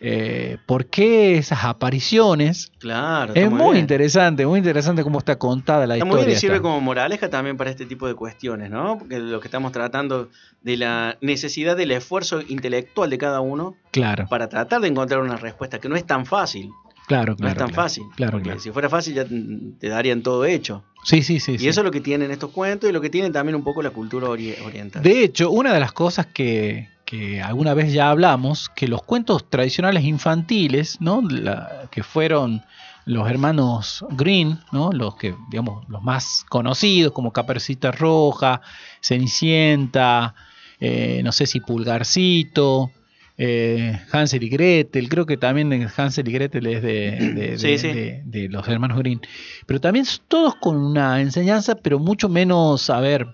eh, 0.00 0.56
por 0.66 0.86
qué 0.86 1.36
esas 1.38 1.64
apariciones. 1.64 2.72
Claro. 2.78 3.34
Es 3.34 3.50
muy 3.50 3.78
interesante, 3.78 4.46
muy 4.46 4.58
interesante 4.58 5.02
cómo 5.02 5.18
está 5.18 5.36
contada 5.38 5.86
la 5.86 5.94
Está 5.94 6.04
muy 6.04 6.14
historia. 6.14 6.26
bien 6.26 6.36
y 6.36 6.40
sirve 6.40 6.54
esta. 6.56 6.62
como 6.62 6.80
moraleja 6.80 7.28
también 7.28 7.56
para 7.56 7.70
este 7.70 7.86
tipo 7.86 8.06
de 8.06 8.14
cuestiones, 8.14 8.70
¿no? 8.70 8.98
Porque 8.98 9.18
lo 9.18 9.40
que 9.40 9.48
estamos 9.48 9.72
tratando 9.72 10.28
de 10.62 10.76
la 10.76 11.18
necesidad 11.20 11.76
del 11.76 11.90
esfuerzo 11.92 12.40
intelectual 12.46 13.10
de 13.10 13.18
cada 13.18 13.40
uno 13.40 13.74
Claro, 13.90 14.26
para 14.28 14.48
tratar 14.48 14.80
de 14.80 14.88
encontrar 14.88 15.20
una 15.20 15.36
respuesta 15.36 15.78
que 15.80 15.88
no 15.88 15.96
es 15.96 16.06
tan 16.06 16.24
fácil. 16.26 16.70
claro, 17.06 17.32
No 17.32 17.36
claro. 17.36 17.52
es 17.52 17.58
tan 17.58 17.68
claro. 17.68 17.82
fácil. 17.82 18.04
Claro, 18.16 18.32
porque 18.32 18.44
claro. 18.44 18.60
si 18.60 18.70
fuera 18.70 18.88
fácil 18.88 19.14
ya 19.14 19.24
te 19.24 19.88
darían 19.88 20.22
todo 20.22 20.44
hecho. 20.44 20.84
Sí, 21.04 21.22
sí, 21.22 21.40
sí. 21.40 21.52
y 21.52 21.58
sí. 21.58 21.68
eso 21.68 21.80
es 21.80 21.84
lo 21.84 21.90
que 21.90 22.00
tienen 22.00 22.30
estos 22.30 22.50
cuentos 22.50 22.88
y 22.88 22.92
lo 22.92 23.00
que 23.00 23.10
tiene 23.10 23.30
también 23.30 23.54
un 23.56 23.64
poco 23.64 23.82
la 23.82 23.90
cultura 23.90 24.28
ori- 24.28 24.54
oriental. 24.64 25.02
De 25.02 25.24
hecho, 25.24 25.50
una 25.50 25.72
de 25.74 25.80
las 25.80 25.92
cosas 25.92 26.26
que, 26.26 26.88
que 27.10 27.42
alguna 27.42 27.74
vez 27.74 27.92
ya 27.92 28.08
hablamos, 28.10 28.68
que 28.68 28.86
los 28.86 29.02
cuentos 29.02 29.50
tradicionales 29.50 30.04
infantiles, 30.04 31.00
¿no? 31.00 31.20
La- 31.28 31.88
que 31.90 32.04
fueron 32.04 32.62
los 33.04 33.28
hermanos 33.28 34.04
Green, 34.10 34.60
¿no? 34.70 34.92
Los 34.92 35.16
que, 35.16 35.34
digamos, 35.50 35.88
los 35.88 36.02
más 36.02 36.44
conocidos, 36.48 37.12
como 37.12 37.32
Capercita 37.32 37.90
Roja, 37.90 38.60
Cenicienta, 39.00 40.34
eh, 40.78 41.20
no 41.24 41.32
sé 41.32 41.46
si 41.46 41.58
Pulgarcito, 41.60 42.90
eh, 43.36 43.98
Hansel 44.12 44.42
y 44.44 44.48
Gretel, 44.48 45.08
creo 45.08 45.26
que 45.26 45.36
también 45.36 45.72
Hansel 45.96 46.28
y 46.28 46.32
Gretel 46.32 46.66
es 46.66 46.82
de, 46.82 47.32
de- 47.34 47.58
Sí, 47.58 47.66
de- 47.68 47.78
sí. 47.78 47.88
de- 47.88 48.22
de 48.24 48.48
los 48.48 48.68
hermanos 48.68 48.98
Green. 48.98 49.20
Pero 49.66 49.80
también 49.80 50.04
todos 50.28 50.54
con 50.56 50.76
una 50.76 51.20
enseñanza, 51.20 51.74
pero 51.74 51.98
mucho 51.98 52.28
menos, 52.28 52.88
a 52.90 53.00
ver, 53.00 53.26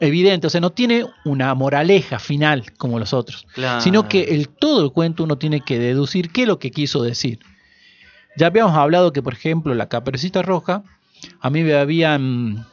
evidente, 0.00 0.46
o 0.46 0.50
sea, 0.50 0.60
no 0.60 0.70
tiene 0.70 1.06
una 1.24 1.54
moraleja 1.54 2.18
final 2.18 2.72
como 2.76 2.98
los 2.98 3.12
otros, 3.12 3.46
Claro. 3.54 3.80
sino 3.80 4.08
que 4.08 4.24
el 4.34 4.48
todo 4.48 4.84
el 4.84 4.92
cuento 4.92 5.24
uno 5.24 5.36
tiene 5.38 5.60
que 5.62 5.78
deducir 5.78 6.30
qué 6.30 6.42
es 6.42 6.48
lo 6.48 6.58
que 6.58 6.70
quiso 6.70 7.02
decir. 7.02 7.38
Ya 8.36 8.48
habíamos 8.48 8.76
hablado 8.76 9.12
que, 9.12 9.22
por 9.22 9.32
ejemplo, 9.32 9.74
la 9.74 9.88
caperucita 9.88 10.42
roja, 10.42 10.82
a 11.40 11.48
mí 11.50 11.62
me 11.62 11.74
habían, 11.74 12.66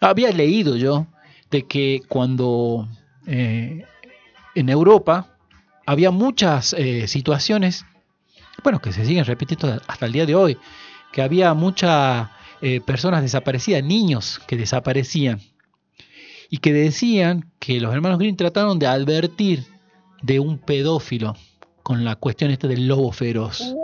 había 0.00 0.30
leído 0.30 0.76
yo 0.76 1.06
de 1.50 1.66
que 1.66 2.00
cuando 2.08 2.88
eh, 3.26 3.84
en 4.54 4.68
Europa 4.68 5.36
había 5.84 6.12
muchas 6.12 6.72
eh, 6.78 7.08
situaciones, 7.08 7.84
bueno, 8.62 8.80
que 8.80 8.92
se 8.92 9.04
siguen 9.04 9.24
repitiendo 9.24 9.80
hasta 9.88 10.06
el 10.06 10.12
día 10.12 10.26
de 10.26 10.36
hoy, 10.36 10.56
que 11.12 11.22
había 11.22 11.52
muchas 11.54 12.28
eh, 12.60 12.80
personas 12.80 13.22
desaparecidas, 13.22 13.82
niños 13.82 14.40
que 14.46 14.56
desaparecían, 14.56 15.40
y 16.52 16.58
que 16.58 16.74
decían 16.74 17.50
que 17.58 17.80
los 17.80 17.94
hermanos 17.94 18.18
Green 18.18 18.36
trataron 18.36 18.78
de 18.78 18.86
advertir 18.86 19.64
de 20.20 20.38
un 20.38 20.58
pedófilo 20.58 21.34
con 21.82 22.04
la 22.04 22.14
cuestión 22.14 22.50
esta 22.50 22.68
del 22.68 22.86
lobo 22.88 23.10
feroz. 23.10 23.74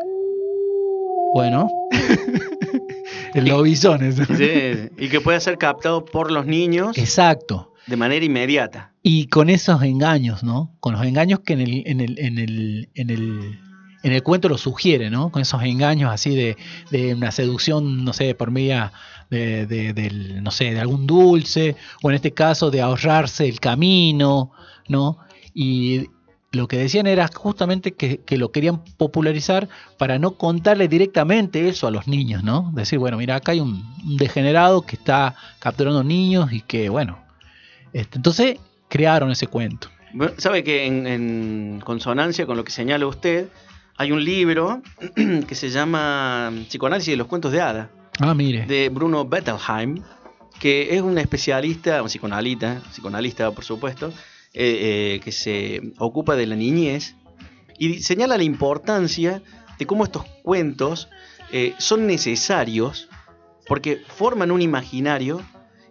Bueno, 1.33 1.71
el 3.35 3.47
lobizón 3.47 4.03
es. 4.03 4.17
Sí, 4.17 4.91
y 4.99 5.09
que 5.09 5.23
puede 5.23 5.41
ser 5.41 5.57
captado 5.57 6.05
por 6.05 6.31
los 6.31 6.45
niños 6.45 6.99
Exacto. 6.99 7.73
de 7.87 7.97
manera 7.97 8.23
inmediata. 8.23 8.93
Y 9.03 9.29
con 9.29 9.49
esos 9.49 9.83
engaños, 9.83 10.45
¿no? 10.45 10.77
Con 10.81 10.93
los 10.93 11.03
engaños 11.07 11.41
que 11.41 11.55
en 11.55 11.63
el, 11.63 11.83
en 11.87 12.01
el, 12.03 12.19
en 12.19 12.39
el, 12.39 12.91
en 12.95 13.09
el, 13.09 13.61
en 14.03 14.13
el 14.13 14.23
cuento 14.23 14.49
lo 14.49 14.59
sugiere, 14.59 15.11
¿no? 15.11 15.31
Con 15.31 15.43
esos 15.43 15.63
engaños 15.63 16.11
así 16.13 16.35
de, 16.37 16.57
de 16.91 17.15
una 17.15 17.31
seducción, 17.33 18.05
no 18.05 18.13
sé, 18.13 18.35
por 18.35 18.51
medio 18.51 18.91
de, 19.31 19.67
de- 19.67 19.93
del, 19.93 20.43
no 20.43 20.51
sé, 20.51 20.73
de 20.73 20.81
algún 20.81 21.07
dulce, 21.07 21.75
o 22.03 22.11
en 22.11 22.17
este 22.17 22.33
caso 22.33 22.71
de 22.71 22.81
ahorrarse 22.81 23.49
el 23.49 23.59
camino, 23.61 24.53
¿no? 24.89 25.19
Y 25.53 26.07
lo 26.53 26.67
que 26.69 26.79
decían 26.79 27.07
era 27.07 27.29
justamente 27.35 27.93
que, 27.93 28.19
que 28.25 28.39
lo 28.39 28.53
querían 28.53 28.83
popularizar 28.97 29.69
para 29.99 30.19
no 30.19 30.31
contarle 30.39 30.89
directamente 30.89 31.69
eso 31.69 31.87
a 31.87 31.91
los 31.91 32.07
niños, 32.07 32.43
¿no? 32.43 32.71
Decir, 32.75 32.99
bueno, 32.99 33.19
mira, 33.19 33.35
acá 33.37 33.53
hay 33.53 33.61
un, 33.61 33.85
degenerado 34.17 34.83
que 34.83 34.97
está 34.97 35.35
capturando 35.59 36.03
niños 36.05 36.53
y 36.53 36.63
que, 36.63 36.89
bueno, 36.89 37.19
este, 37.93 38.17
entonces 38.17 38.59
crearon 38.89 39.31
ese 39.31 39.47
cuento. 39.49 39.89
Sabe 40.39 40.65
que 40.65 40.87
en 40.87 41.81
consonancia 41.85 42.47
con 42.47 42.57
lo 42.57 42.65
que 42.65 42.73
señala 42.73 43.07
usted, 43.07 43.49
hay 43.99 44.13
un 44.13 44.25
libro 44.25 44.81
que 45.49 45.55
se 45.55 45.69
llama 45.71 46.51
Psicoanálisis 46.69 47.13
de 47.13 47.17
los 47.17 47.27
cuentos 47.27 47.53
de 47.53 47.61
hada, 47.61 47.91
Ah, 48.21 48.35
mire. 48.35 48.65
de 48.67 48.89
Bruno 48.89 49.25
Bettelheim, 49.27 50.03
que 50.59 50.97
es 50.97 51.03
un 51.03 51.19
especialista, 51.19 52.01
un 52.03 52.09
psicoanalista, 52.09 52.81
psicoanalista 52.91 53.51
por 53.51 53.65
supuesto, 53.65 54.09
eh, 54.55 55.15
eh, 55.15 55.21
que 55.23 55.31
se 55.33 55.93
ocupa 55.99 56.35
de 56.37 56.47
la 56.47 56.57
niñez 56.57 57.15
y 57.79 57.99
señala 58.01 58.37
la 58.37 58.43
importancia 58.45 59.43
de 59.79 59.87
cómo 59.87 60.05
estos 60.05 60.25
cuentos 60.43 61.09
eh, 61.53 61.75
son 61.79 62.07
necesarios 62.07 63.09
porque 63.67 64.01
forman 64.09 64.51
un 64.51 64.63
imaginario 64.63 65.41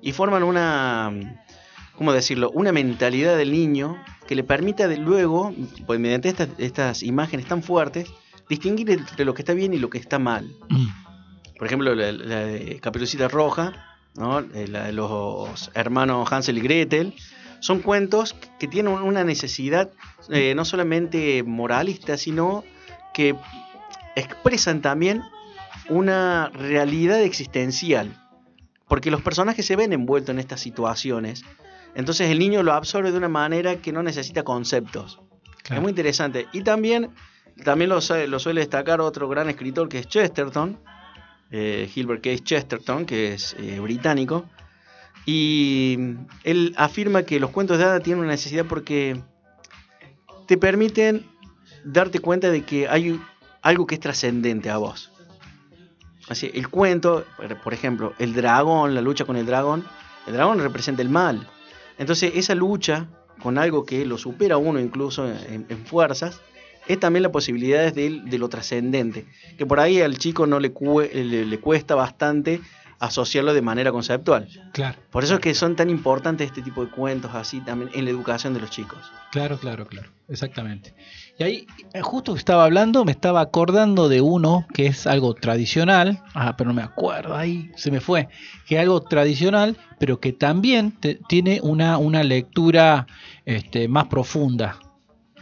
y 0.01 0.11
forman 0.11 0.43
una, 0.43 1.11
¿cómo 1.97 2.13
decirlo?, 2.13 2.51
una 2.51 2.71
mentalidad 2.71 3.37
del 3.37 3.51
niño 3.51 4.01
que 4.27 4.35
le 4.35 4.43
permita 4.43 4.87
de 4.87 4.97
luego, 4.97 5.53
pues 5.85 5.99
mediante 5.99 6.29
estas, 6.29 6.49
estas 6.57 7.03
imágenes 7.03 7.47
tan 7.47 7.63
fuertes, 7.63 8.09
distinguir 8.49 8.91
entre 8.91 9.25
lo 9.25 9.33
que 9.33 9.41
está 9.41 9.53
bien 9.53 9.73
y 9.73 9.77
lo 9.77 9.89
que 9.89 9.97
está 9.97 10.19
mal. 10.19 10.45
Mm, 10.69 10.87
Por 11.57 11.67
ejemplo, 11.67 11.95
la, 11.95 12.11
la 12.11 12.39
de 12.45 12.79
Caperucita 12.79 13.27
Roja, 13.27 13.73
¿no? 14.15 14.39
Eh, 14.39 14.67
la 14.67 14.85
de 14.85 14.93
los 14.93 15.71
hermanos 15.73 16.31
Hansel 16.31 16.57
y 16.57 16.61
Gretel, 16.61 17.13
son 17.59 17.79
cuentos 17.79 18.35
que 18.59 18.67
tienen 18.67 18.93
una 18.93 19.23
necesidad 19.23 19.91
eh, 20.29 20.53
no 20.55 20.65
solamente 20.65 21.43
moralista, 21.43 22.17
sino 22.17 22.63
que 23.13 23.35
expresan 24.15 24.81
también 24.81 25.23
una 25.89 26.49
realidad 26.49 27.21
existencial. 27.21 28.15
Porque 28.87 29.11
los 29.11 29.21
personajes 29.21 29.65
se 29.65 29.75
ven 29.75 29.93
envueltos 29.93 30.33
en 30.33 30.39
estas 30.39 30.61
situaciones. 30.61 31.43
Entonces 31.97 32.29
el 32.29 32.37
niño 32.37 32.61
lo 32.61 32.73
absorbe 32.73 33.11
de 33.11 33.17
una 33.17 33.27
manera 33.27 33.77
que 33.77 33.91
no 33.91 34.03
necesita 34.03 34.43
conceptos. 34.43 35.19
claro. 35.63 35.79
Es 35.79 35.81
muy 35.81 35.89
interesante. 35.89 36.45
Y 36.53 36.61
también, 36.61 37.09
también 37.65 37.89
lo, 37.89 38.01
suele 38.01 38.61
destacar 38.61 39.01
otro 39.01 39.27
gran 39.27 39.49
escritor 39.49 39.89
que 39.89 39.97
es 39.97 40.07
Chesterton, 40.07 40.79
eh, 41.49 41.89
Gilbert 41.91 42.23
Case 42.23 42.41
Chesterton, 42.43 43.07
que 43.07 43.33
es 43.33 43.55
eh, 43.57 43.79
británico. 43.79 44.45
Y 45.25 45.97
él 46.43 46.75
afirma 46.77 47.23
que 47.23 47.39
los 47.39 47.49
cuentos 47.49 47.79
de 47.79 47.85
hadas 47.85 48.03
tienen 48.03 48.19
una 48.19 48.33
necesidad 48.33 48.65
porque 48.65 49.19
te 50.45 50.55
permiten 50.55 51.25
darte 51.83 52.19
cuenta 52.19 52.51
de 52.51 52.63
que 52.63 52.87
hay 52.87 53.19
algo 53.63 53.87
que 53.87 53.95
es 53.95 54.01
trascendente 54.01 54.69
a 54.69 54.77
vos. 54.77 55.11
Así, 56.29 56.51
el 56.53 56.69
cuento, 56.69 57.25
por 57.63 57.73
ejemplo, 57.73 58.13
el 58.19 58.35
dragón, 58.35 58.93
la 58.93 59.01
lucha 59.01 59.25
con 59.25 59.35
el 59.35 59.47
dragón, 59.47 59.83
el 60.27 60.33
dragón 60.33 60.59
representa 60.59 61.01
el 61.01 61.09
mal. 61.09 61.47
Entonces, 61.97 62.33
esa 62.35 62.55
lucha 62.55 63.07
con 63.41 63.57
algo 63.57 63.85
que 63.85 64.05
lo 64.05 64.17
supera 64.17 64.57
uno 64.57 64.79
incluso 64.79 65.27
en, 65.27 65.65
en 65.69 65.85
fuerzas, 65.85 66.41
es 66.87 66.99
también 66.99 67.23
la 67.23 67.31
posibilidad 67.31 67.93
de, 67.93 68.21
de 68.23 68.37
lo 68.37 68.49
trascendente. 68.49 69.25
Que 69.57 69.65
por 69.65 69.79
ahí 69.79 70.01
al 70.01 70.17
chico 70.17 70.47
no 70.47 70.59
le, 70.59 70.73
le, 71.13 71.45
le 71.45 71.59
cuesta 71.59 71.95
bastante 71.95 72.61
asociarlo 72.99 73.53
de 73.53 73.61
manera 73.61 73.91
conceptual. 73.91 74.47
Claro, 74.73 74.97
Por 75.11 75.23
eso 75.23 75.35
es 75.35 75.39
que 75.39 75.53
son 75.53 75.75
tan 75.75 75.89
importantes 75.89 76.47
este 76.47 76.61
tipo 76.61 76.83
de 76.83 76.89
cuentos 76.91 77.31
así 77.35 77.61
también 77.61 77.91
en 77.93 78.05
la 78.05 78.11
educación 78.11 78.53
de 78.53 78.59
los 78.61 78.69
chicos. 78.71 78.99
claro, 79.31 79.57
claro, 79.59 79.85
claro. 79.87 80.09
Exactamente. 80.29 80.93
Y 81.39 81.43
ahí, 81.43 81.67
eh, 81.93 82.01
justo 82.01 82.33
que 82.33 82.39
estaba 82.39 82.65
hablando, 82.65 83.05
me 83.05 83.11
estaba 83.13 83.39
acordando 83.39 84.09
de 84.09 84.19
uno 84.19 84.65
que 84.73 84.87
es 84.87 85.07
algo 85.07 85.33
tradicional. 85.33 86.21
Ah, 86.33 86.55
pero 86.57 86.69
no 86.69 86.73
me 86.73 86.81
acuerdo, 86.81 87.33
ahí 87.35 87.71
se 87.77 87.91
me 87.91 88.01
fue. 88.01 88.27
Que 88.65 88.75
es 88.75 88.81
algo 88.81 89.01
tradicional, 89.01 89.77
pero 89.99 90.19
que 90.19 90.33
también 90.33 90.91
te- 90.91 91.19
tiene 91.29 91.59
una, 91.63 91.97
una 91.97 92.23
lectura 92.23 93.07
este, 93.45 93.87
más 93.87 94.07
profunda. 94.07 94.79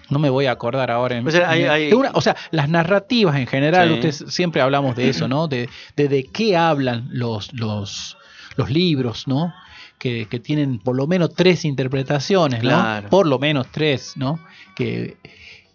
No 0.09 0.19
me 0.19 0.29
voy 0.29 0.45
a 0.45 0.51
acordar 0.51 0.91
ahora. 0.91 1.17
En, 1.17 1.27
O 1.27 1.31
sea, 1.31 1.49
hay- 1.49 1.91
una- 1.93 2.11
o 2.13 2.21
sea, 2.21 2.35
las 2.51 2.69
narrativas 2.69 3.35
en 3.37 3.47
general, 3.47 3.87
Sí. 3.89 3.93
ustedes 3.95 4.25
siempre 4.33 4.61
hablamos 4.61 4.95
de 4.95 5.09
eso, 5.09 5.27
¿no? 5.27 5.47
De, 5.47 5.67
de, 5.95 6.07
de 6.07 6.23
qué 6.25 6.55
hablan 6.57 7.07
los, 7.11 7.51
los, 7.53 8.17
los 8.55 8.69
libros, 8.69 9.27
¿no? 9.27 9.53
Que, 9.97 10.27
que 10.29 10.39
tienen 10.39 10.77
por 10.79 10.95
lo 10.95 11.07
menos 11.07 11.33
tres 11.33 11.65
interpretaciones, 11.65 12.61
¿no? 12.63 12.69
Claro. 12.69 13.09
Por 13.09 13.25
lo 13.25 13.39
menos 13.39 13.67
tres, 13.71 14.13
¿no? 14.15 14.39
Que 14.75 15.17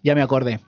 ya 0.03 0.15
me 0.15 0.23
acordé. 0.23 0.61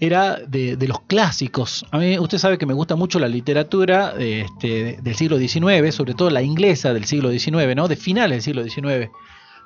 Era 0.00 0.36
de, 0.36 0.76
de 0.76 0.88
los 0.88 1.00
clásicos. 1.02 1.84
A 1.92 1.98
mí, 1.98 2.18
usted 2.18 2.38
sabe 2.38 2.58
que 2.58 2.66
me 2.66 2.74
gusta 2.74 2.96
mucho 2.96 3.18
la 3.20 3.28
literatura 3.28 4.12
de, 4.14 4.40
este, 4.42 4.98
del 5.00 5.14
siglo 5.14 5.38
XIX, 5.38 5.92
sobre 5.94 6.14
todo 6.14 6.28
la 6.30 6.42
inglesa 6.42 6.92
del 6.92 7.04
siglo 7.04 7.30
XIX, 7.30 7.76
¿no? 7.76 7.86
De 7.86 7.96
finales 7.96 8.36
del 8.36 8.42
siglo 8.42 8.64
XIX. 8.64 9.10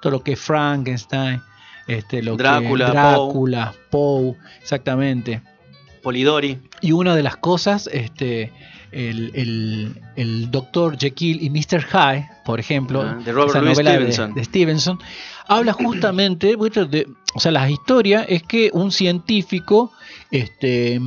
Todo 0.02 0.10
lo 0.12 0.22
que 0.22 0.32
es 0.32 0.40
Frankenstein, 0.40 1.40
este, 1.86 2.22
lo 2.22 2.36
Drácula, 2.36 2.86
que 2.86 2.92
Drácula, 2.92 3.74
Poe, 3.90 4.34
exactamente. 4.60 5.42
Polidori, 6.02 6.58
Y 6.80 6.92
una 6.92 7.16
de 7.16 7.22
las 7.24 7.36
cosas, 7.36 7.88
este, 7.92 8.52
el, 8.92 9.32
el, 9.34 10.00
el 10.14 10.50
Dr. 10.52 10.96
Jekyll 10.98 11.42
y 11.42 11.50
Mr. 11.50 11.82
Hyde, 11.84 12.28
por 12.44 12.60
ejemplo, 12.60 13.02
Ah, 13.02 13.18
de 13.24 13.32
Robert 13.32 13.50
esa 13.50 13.60
Louis 13.60 13.72
novela 13.78 13.90
de- 13.90 13.96
Stevenson. 14.12 14.34
De, 14.34 14.44
Stevenson, 14.44 14.98
habla 15.48 15.72
justamente, 15.72 16.54
de, 16.56 17.08
o 17.34 17.40
sea, 17.40 17.50
la 17.50 17.68
historia 17.68 18.22
es 18.22 18.42
que 18.44 18.70
un 18.72 18.92
científico 18.92 19.92
este, 20.30 21.00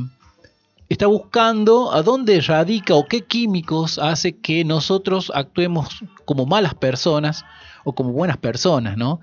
está 0.90 1.06
buscando 1.06 1.92
a 1.92 2.02
dónde 2.02 2.40
radica 2.40 2.94
o 2.94 3.06
qué 3.06 3.22
químicos 3.22 3.98
hace 3.98 4.36
que 4.36 4.64
nosotros 4.64 5.30
actuemos 5.34 6.04
como 6.24 6.46
malas 6.46 6.74
personas 6.74 7.44
o 7.84 7.94
como 7.94 8.12
buenas 8.12 8.36
personas, 8.36 8.96
¿no? 8.96 9.20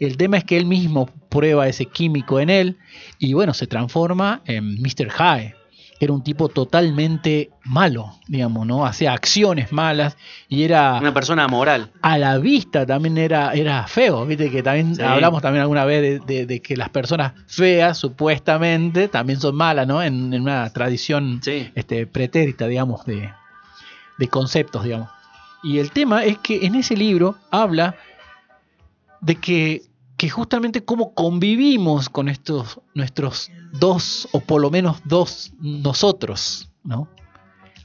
El 0.00 0.16
tema 0.16 0.38
es 0.38 0.44
que 0.44 0.56
él 0.56 0.64
mismo 0.64 1.10
prueba 1.28 1.68
ese 1.68 1.84
químico 1.84 2.40
en 2.40 2.48
él 2.48 2.78
y 3.18 3.34
bueno, 3.34 3.52
se 3.52 3.66
transforma 3.66 4.40
en 4.46 4.80
Mr. 4.80 5.10
Hyde. 5.12 5.59
Era 6.02 6.14
un 6.14 6.24
tipo 6.24 6.48
totalmente 6.48 7.50
malo, 7.64 8.14
digamos, 8.26 8.66
¿no? 8.66 8.86
Hacía 8.86 9.12
acciones 9.12 9.70
malas 9.70 10.16
y 10.48 10.62
era 10.64 10.98
una 10.98 11.12
persona 11.12 11.46
moral. 11.46 11.90
a 12.00 12.16
la 12.16 12.38
vista 12.38 12.86
también 12.86 13.18
era, 13.18 13.52
era 13.52 13.86
feo, 13.86 14.24
viste 14.24 14.50
que 14.50 14.62
también 14.62 14.94
Sí. 14.96 15.02
hablamos 15.02 15.42
también 15.42 15.60
alguna 15.60 15.84
vez 15.84 16.00
de, 16.00 16.18
de- 16.34 16.46
de 16.46 16.62
que 16.62 16.74
las 16.74 16.88
personas 16.88 17.34
feas 17.46 17.98
supuestamente 17.98 19.08
también 19.08 19.38
son 19.40 19.54
malas, 19.56 19.86
¿no? 19.86 20.02
En, 20.02 20.32
en 20.32 20.40
una 20.40 20.70
tradición 20.72 21.40
Sí. 21.42 21.70
este, 21.74 22.06
pretérita, 22.06 22.66
digamos, 22.66 23.04
de, 23.04 23.30
de 24.16 24.28
conceptos, 24.28 24.84
digamos. 24.84 25.10
Y 25.62 25.80
el 25.80 25.90
tema 25.90 26.24
es 26.24 26.38
que 26.38 26.64
en 26.64 26.76
ese 26.76 26.96
libro 26.96 27.36
habla 27.50 27.94
de 29.20 29.34
que, 29.36 29.82
que 30.20 30.28
justamente 30.28 30.84
cómo 30.84 31.14
convivimos 31.14 32.10
con 32.10 32.28
estos 32.28 32.78
nuestros 32.92 33.50
dos, 33.72 34.28
o 34.32 34.40
por 34.40 34.60
lo 34.60 34.70
menos 34.70 34.98
dos 35.06 35.50
nosotros, 35.62 36.68
¿no? 36.84 37.08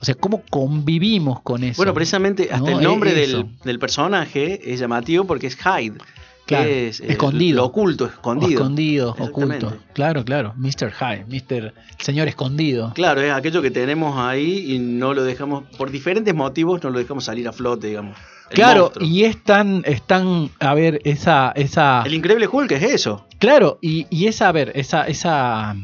O 0.02 0.04
sea, 0.04 0.16
cómo 0.16 0.44
convivimos 0.50 1.40
con 1.44 1.64
eso. 1.64 1.78
Bueno, 1.78 1.94
precisamente 1.94 2.50
hasta 2.52 2.72
No, 2.72 2.78
el 2.80 2.84
nombre 2.84 3.14
del, 3.14 3.46
del 3.64 3.80
personaje 3.80 4.74
es 4.74 4.82
llamativo 4.82 5.24
porque 5.24 5.48
es 5.48 5.56
Hyde. 5.56 5.94
que 5.94 6.56
Claro, 6.56 6.70
es, 6.70 7.00
eh, 7.00 7.06
escondido. 7.14 7.56
Lo 7.56 7.66
oculto, 7.68 8.04
O 8.04 8.08
escondido. 8.08 8.52
escondido, 8.64 9.16
oculto. 9.18 9.78
Claro, 9.94 10.26
claro. 10.26 10.54
Mr. 10.58 10.92
Hyde, 10.92 11.26
Mr. 11.30 11.74
señor 12.00 12.28
escondido. 12.28 12.92
Claro, 12.96 13.22
es 13.22 13.32
aquello 13.32 13.62
que 13.62 13.72
tenemos 13.72 14.18
ahí 14.20 14.74
y 14.74 14.80
no 14.80 15.14
lo 15.14 15.24
dejamos, 15.24 15.64
por 15.78 15.90
diferentes 15.90 16.36
motivos, 16.36 16.84
no 16.84 16.90
lo 16.90 17.00
dejamos 17.00 17.24
salir 17.24 17.48
a 17.48 17.54
flote, 17.54 17.88
digamos. 17.88 18.18
El 18.50 18.56
claro, 18.56 18.82
monstruo. 18.84 19.08
y 19.08 19.24
es 19.24 19.44
tan, 19.44 19.82
es 19.86 20.02
tan, 20.04 20.50
a 20.60 20.74
ver, 20.74 21.02
esa, 21.04 21.52
esa, 21.56 22.04
El 22.06 22.14
increíble 22.14 22.48
Hulk 22.48 22.72
es 22.74 22.84
eso. 22.84 23.26
claro, 23.40 23.80
y, 23.82 24.06
y 24.10 24.28
esa, 24.28 24.50
a 24.50 24.52
ver, 24.52 24.72
esa, 24.76 25.08
esa, 25.08 25.76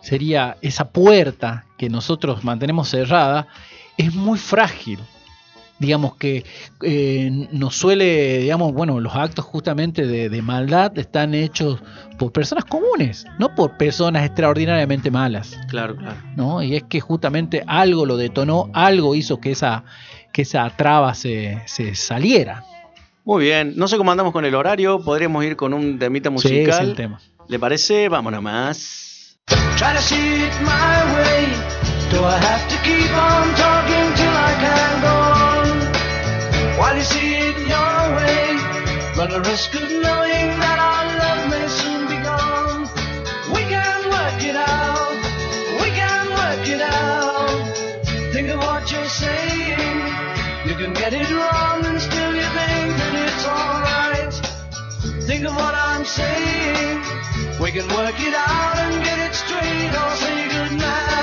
sería 0.00 0.56
esa 0.62 0.90
puerta 0.90 1.66
que 1.76 1.88
nosotros 1.90 2.44
mantenemos 2.44 2.88
cerrada, 2.88 3.46
es 3.96 4.14
muy 4.14 4.38
frágil. 4.38 4.98
Digamos 5.80 6.16
que 6.16 6.44
eh, 6.82 7.30
nos 7.52 7.76
suele, 7.76 8.38
digamos, 8.38 8.72
bueno, 8.72 8.98
los 8.98 9.14
actos 9.14 9.44
justamente 9.44 10.08
de, 10.08 10.28
de 10.28 10.42
maldad 10.42 10.98
están 10.98 11.34
hechos 11.34 11.80
por 12.18 12.32
personas 12.32 12.64
comunes, 12.64 13.26
no 13.38 13.54
por 13.54 13.76
personas 13.76 14.26
extraordinariamente 14.26 15.08
malas. 15.12 15.56
Claro, 15.68 15.94
claro. 15.94 16.16
¿no? 16.34 16.64
Y 16.64 16.74
es 16.74 16.82
que 16.82 16.98
justamente 16.98 17.62
algo 17.68 18.06
lo 18.06 18.16
detonó, 18.16 18.70
algo 18.72 19.14
hizo 19.14 19.38
que 19.40 19.52
esa, 19.52 19.84
que 20.38 20.42
esa 20.42 20.70
traba 20.70 21.14
se, 21.14 21.60
se 21.66 21.96
saliera. 21.96 22.62
Muy 23.24 23.42
bien, 23.42 23.72
no 23.74 23.88
sé 23.88 23.96
cómo 23.96 24.12
andamos 24.12 24.32
con 24.32 24.44
el 24.44 24.54
horario, 24.54 25.00
podríamos 25.02 25.44
ir 25.44 25.56
con 25.56 25.74
un 25.74 25.98
temita 25.98 26.28
Sí, 26.28 26.32
musical. 26.34 26.68
es 26.70 26.78
el 26.78 26.94
tema. 26.94 27.20
¿Le 27.48 27.58
parece? 27.58 28.08
Vámonos 28.08 28.40
más. 28.40 29.36
Try 29.48 29.94
to 29.96 30.00
see 30.00 30.44
it 30.44 30.52
my 30.60 31.16
way. 31.16 31.46
Do 32.12 32.18
I 32.24 32.38
have 32.38 32.68
to 32.68 32.76
keep 32.84 33.10
on 33.16 33.52
talking 33.56 34.14
till 34.14 34.30
I 34.30 34.54
can 34.60 35.00
go 35.02 35.08
on? 35.08 36.78
While 36.78 36.96
you 36.96 37.02
see 37.02 37.34
it 37.34 37.56
your 37.66 38.16
way, 38.16 38.56
run 39.16 39.30
the 39.30 39.40
risk 39.50 39.74
of 39.74 39.90
knowing 39.90 40.60
that 40.60 40.77
Think 55.38 55.50
of 55.50 55.56
what 55.56 55.72
I'm 55.72 56.04
saying. 56.04 56.98
We 57.60 57.70
can 57.70 57.86
work 57.94 58.16
it 58.18 58.34
out 58.34 58.76
and 58.76 59.04
get 59.04 59.18
it 59.20 59.34
straight 59.36 59.94
or 59.94 60.16
say 60.16 60.48
goodnight. 60.48 61.17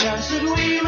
Chance 0.00 0.30
that 0.30 0.42
we 0.42 0.79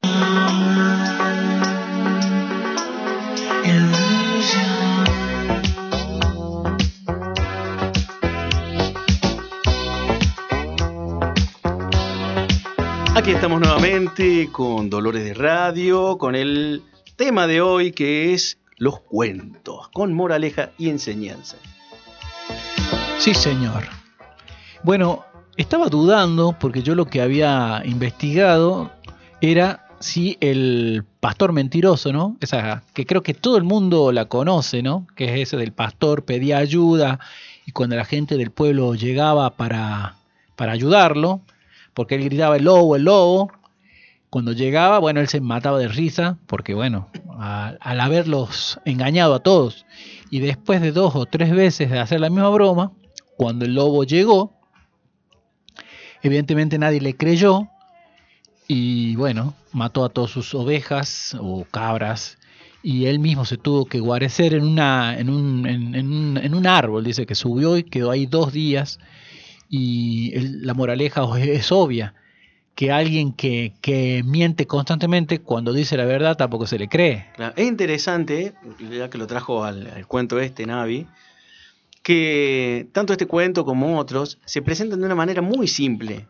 Aquí 13.27 13.35
estamos 13.35 13.59
nuevamente 13.59 14.49
con 14.53 14.89
Dolores 14.89 15.21
de 15.21 15.33
Radio, 15.33 16.17
con 16.17 16.33
el 16.33 16.81
tema 17.17 17.45
de 17.45 17.59
hoy 17.59 17.91
que 17.91 18.33
es 18.33 18.57
los 18.77 19.01
cuentos, 19.01 19.89
con 19.89 20.13
moraleja 20.13 20.71
y 20.77 20.87
enseñanza. 20.87 21.57
Sí, 23.17 23.33
señor. 23.33 23.83
Bueno, 24.81 25.25
estaba 25.57 25.89
dudando 25.89 26.55
porque 26.57 26.81
yo 26.83 26.95
lo 26.95 27.07
que 27.07 27.19
había 27.19 27.81
investigado 27.83 28.91
era 29.41 29.85
si 29.99 30.37
el 30.39 31.03
pastor 31.19 31.51
mentiroso, 31.51 32.13
¿no? 32.13 32.37
Esa 32.39 32.83
que 32.93 33.05
creo 33.05 33.23
que 33.23 33.33
todo 33.33 33.57
el 33.57 33.65
mundo 33.65 34.13
la 34.13 34.29
conoce, 34.29 34.81
¿no? 34.81 35.05
Que 35.17 35.25
es 35.33 35.49
ese 35.49 35.57
del 35.57 35.73
pastor 35.73 36.23
pedía 36.23 36.59
ayuda 36.59 37.19
y 37.65 37.73
cuando 37.73 37.97
la 37.97 38.05
gente 38.05 38.37
del 38.37 38.51
pueblo 38.51 38.95
llegaba 38.95 39.49
para, 39.57 40.15
para 40.55 40.71
ayudarlo, 40.71 41.41
porque 41.97 42.13
él 42.13 42.25
gritaba 42.25 42.57
el 42.57 42.65
lobo, 42.65 42.95
el 42.95 43.05
lobo, 43.05 43.51
cuando 44.29 44.51
llegaba, 44.51 44.99
bueno, 44.99 45.19
él 45.19 45.27
se 45.27 45.41
mataba 45.41 45.79
de 45.79 45.87
risa 45.87 46.37
porque, 46.45 46.75
bueno, 46.75 47.09
al 47.39 47.99
haberlos 47.99 48.79
engañado 48.85 49.33
a 49.33 49.39
todos 49.39 49.87
y 50.29 50.39
después 50.39 50.79
de 50.79 50.91
dos 50.91 51.15
o 51.15 51.25
tres 51.25 51.49
veces 51.49 51.89
de 51.89 51.97
hacer 51.97 52.19
la 52.19 52.29
misma 52.29 52.49
broma, 52.49 52.91
cuando 53.35 53.65
el 53.65 53.73
lobo 53.73 54.03
llegó, 54.03 54.53
evidentemente 56.21 56.77
nadie 56.77 57.01
le 57.01 57.17
creyó 57.17 57.67
y 58.67 59.15
bueno, 59.15 59.55
mató 59.71 60.05
a 60.05 60.09
todas 60.09 60.29
sus 60.29 60.53
ovejas 60.53 61.35
o 61.41 61.65
cabras 61.71 62.37
y 62.83 63.07
él 63.07 63.17
mismo 63.17 63.43
se 63.43 63.57
tuvo 63.57 63.85
que 63.85 64.01
guarecer 64.01 64.53
en, 64.53 64.65
una, 64.65 65.17
en, 65.17 65.31
un, 65.31 65.65
en, 65.65 65.95
en 65.95 66.11
un, 66.11 66.37
en 66.37 66.53
un 66.53 66.67
árbol, 66.67 67.03
dice 67.03 67.25
que 67.25 67.33
subió 67.33 67.75
y 67.75 67.83
quedó 67.83 68.11
ahí 68.11 68.27
dos 68.27 68.53
días 68.53 68.99
y 69.69 70.31
el- 70.35 70.65
la 70.65 70.73
moraleja 70.73 71.25
es 71.39 71.71
obvia, 71.71 72.13
que 72.75 72.91
alguien 72.91 73.33
que, 73.33 73.73
que 73.81 74.21
miente 74.25 74.67
constantemente 74.67 75.39
cuando 75.39 75.73
dice 75.73 75.97
la 75.97 76.05
verdad 76.05 76.37
tampoco 76.37 76.67
se 76.67 76.77
le 76.77 76.87
cree. 76.87 77.25
Claro, 77.35 77.53
Es 77.57 77.67
interesante, 77.67 78.53
ya 78.91 79.09
que 79.09 79.17
lo 79.17 79.25
trajo 79.27 79.63
al, 79.63 79.87
al 79.87 80.05
cuento 80.07 80.39
este, 80.39 80.65
Navi, 80.65 81.07
que 82.03 82.87
tanto 82.93 83.13
este 83.13 83.25
cuento 83.25 83.65
como 83.65 83.97
otros 83.99 84.39
se 84.45 84.61
presentan 84.61 84.99
de 84.99 85.05
una 85.05 85.15
manera 85.15 85.41
muy 85.41 85.67
simple. 85.67 86.27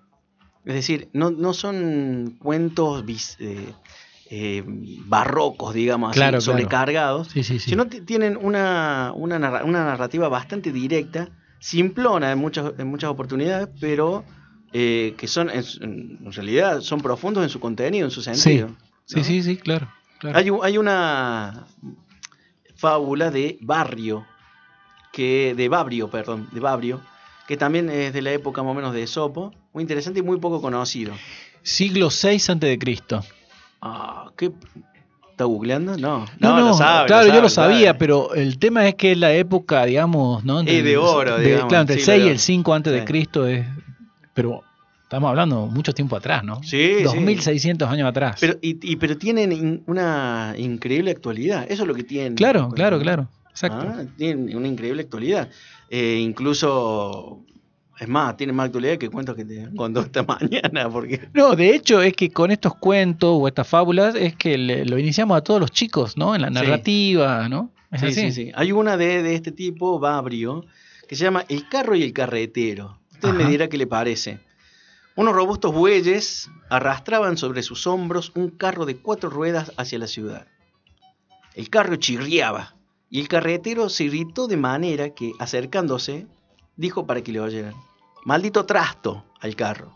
Es 0.66 0.74
decir, 0.74 1.10
no, 1.14 1.32
no 1.32 1.54
son 1.54 2.36
cuentos 2.40 3.04
eh, 3.40 3.74
eh, 4.30 4.64
barrocos, 4.66 5.74
digamos, 5.74 6.12
así, 6.12 6.20
Claro, 6.20 6.32
claro. 6.40 6.42
sobrecargados, 6.42 7.28
Sí, 7.30 7.44
sí, 7.44 7.60
sí. 7.60 7.70
sino 7.70 7.88
tienen 7.88 8.38
una, 8.42 9.14
una, 9.16 9.40
narra- 9.40 9.64
una 9.64 9.86
narrativa 9.86 10.28
bastante 10.30 10.72
directa, 10.72 11.30
simplona 11.60 12.32
en 12.32 12.40
muchas, 12.40 12.74
en 12.78 12.88
muchas 12.88 13.10
oportunidades, 13.10 13.70
pero 13.80 14.24
eh, 14.74 15.16
que 15.18 15.28
son, 15.28 15.50
en, 15.50 16.32
realidad, 16.32 16.82
son 16.82 17.02
profundos 17.02 17.44
en 17.44 17.50
su 17.50 17.60
contenido, 17.60 18.06
en 18.06 18.12
su 18.12 18.22
sentido. 18.22 18.70
Sí, 19.06 19.16
¿no? 19.16 19.24
sí, 19.24 19.44
sí, 19.44 19.58
claro. 19.58 19.92
claro. 20.20 20.38
Hay, 20.38 20.50
hay 20.64 20.78
una 20.78 21.68
fábula 22.76 23.32
de 23.32 23.58
Barrio, 23.62 24.26
que 25.12 25.56
de 25.56 25.70
Babrio, 25.70 26.10
perdón, 26.10 26.48
de 26.52 26.60
Babrio, 26.60 27.02
que 27.48 27.58
también 27.58 27.90
es 27.90 28.14
de 28.14 28.22
la 28.22 28.34
época 28.34 28.62
más 28.62 28.72
o 28.72 28.76
menos 28.76 28.94
de 28.94 29.04
Esopo, 29.04 29.54
muy 29.74 29.82
interesante 29.82 30.20
y 30.20 30.24
muy 30.24 30.38
poco 30.40 30.62
conocido. 30.62 31.14
Siglo 31.64 32.10
VI 32.10 32.42
antes 32.50 32.70
de 32.70 32.78
Cristo. 32.78 33.24
Ah, 33.82 34.32
¿qué? 34.38 34.52
¿Está 35.38 35.46
googleando? 35.46 35.96
No, 36.00 36.26
No, 36.40 36.60
no, 36.60 36.70
lo 36.70 36.74
sabe, 36.74 37.06
claro, 37.06 37.28
yo 37.28 37.30
sabe, 37.30 37.42
lo 37.44 37.50
sabía, 37.50 37.88
sabe. 37.90 38.00
pero 38.00 38.34
el 38.34 38.58
tema 38.58 38.88
es 38.88 38.96
que 38.96 39.16
la 39.16 39.34
época, 39.34 39.86
digamos, 39.86 40.44
¿no? 40.44 40.62
Es 40.62 40.84
de 40.84 40.98
oro, 40.98 41.38
de- 41.38 41.46
digamos, 41.46 41.68
Claro, 41.70 41.82
entre 41.82 41.96
el 41.98 42.02
siglo 42.02 42.14
6 42.16 42.24
y 42.24 42.26
el 42.26 42.32
oro. 42.32 42.40
5 42.40 42.74
antes 42.74 42.94
de 42.94 43.00
Sí. 43.02 43.06
Cristo 43.06 43.46
es... 43.46 43.68
Pero 44.34 44.64
estamos 45.04 45.30
hablando 45.30 45.68
mucho 45.68 45.94
tiempo 45.94 46.16
atrás, 46.16 46.44
¿no? 46.44 46.64
Sí, 46.64 46.96
sí. 46.98 47.04
2600 47.04 47.88
años 47.88 48.10
atrás. 48.10 48.38
Pero, 48.40 48.58
y, 48.64 48.80
y- 48.82 48.96
pero 48.96 49.16
tienen 49.16 49.52
in- 49.52 49.84
una 49.86 50.56
increíble 50.58 51.12
actualidad, 51.12 51.68
eso 51.70 51.84
es 51.84 51.88
lo 51.88 51.94
que 51.94 52.04
tienen. 52.04 52.34
claro, 52.34 52.70
claro, 52.70 53.00
claro. 53.00 53.30
Exacto. 53.52 53.86
Ah, 53.88 54.06
tienen 54.18 54.58
una 54.58 54.68
increíble 54.68 55.04
actualidad. 55.04 55.50
Eh, 55.92 56.18
incluso, 56.20 57.42
es 58.00 58.08
más, 58.08 58.38
tienen 58.38 58.56
más 58.56 58.68
actualidad 58.68 58.98
que 58.98 59.10
cuentos 59.10 59.36
que 59.36 59.46
te 59.46 59.68
contó 59.76 60.02
esta 60.02 60.24
mañana, 60.24 60.90
porque 60.90 61.30
No, 61.34 61.56
de 61.56 61.76
hecho 61.76 62.02
es 62.02 62.14
que 62.14 62.30
con 62.32 62.52
estos 62.52 62.76
cuentos 62.76 63.30
o 63.34 63.48
estas 63.48 63.68
fábulas 63.68 64.16
es 64.16 64.36
que 64.36 64.58
le- 64.58 64.86
lo 64.86 64.98
iniciamos 64.98 65.38
a 65.38 65.42
todos 65.42 65.60
los 65.60 65.72
chicos, 65.72 66.18
¿no? 66.18 66.36
En 66.36 66.42
la 66.42 66.48
Sí. 66.50 66.54
narrativa, 66.54 67.50
¿no? 67.50 67.72
Es 67.92 68.02
Sí, 68.02 68.08
así. 68.08 68.16
sí, 68.22 68.32
sí. 68.32 68.52
Hay 68.56 68.72
una 68.72 68.98
de, 68.98 69.24
de 69.24 69.36
este 69.36 69.52
tipo, 69.52 70.00
Babrio, 70.00 70.66
que 71.08 71.16
se 71.16 71.24
llama 71.24 71.46
El 71.50 71.68
carro 71.70 71.96
y 71.96 72.04
el 72.04 72.14
carretero. 72.14 73.00
Usted 73.14 73.34
me 73.34 73.46
dirá 73.46 73.68
qué 73.70 73.78
le 73.78 73.88
parece. 73.88 74.40
Unos 75.16 75.34
robustos 75.34 75.74
bueyes 75.74 76.50
arrastraban 76.70 77.38
sobre 77.38 77.64
sus 77.64 77.88
hombros 77.88 78.32
un 78.36 78.50
carro 78.50 78.86
de 78.86 78.98
cuatro 78.98 79.30
ruedas 79.32 79.72
hacia 79.78 79.98
la 79.98 80.06
ciudad. 80.08 80.46
El 81.56 81.70
carro 81.72 81.96
chirriaba 81.96 82.76
y 83.10 83.20
el 83.22 83.28
carretero 83.28 83.90
se 83.90 84.04
irritó 84.04 84.48
de 84.48 84.58
manera 84.58 85.10
que, 85.16 85.32
acercándose, 85.40 86.28
dijo 86.76 87.08
para 87.08 87.22
que 87.24 87.32
le 87.32 87.40
oyeran: 87.40 87.74
Maldito 88.28 88.66
trasto 88.66 89.24
al 89.40 89.56
carro. 89.56 89.96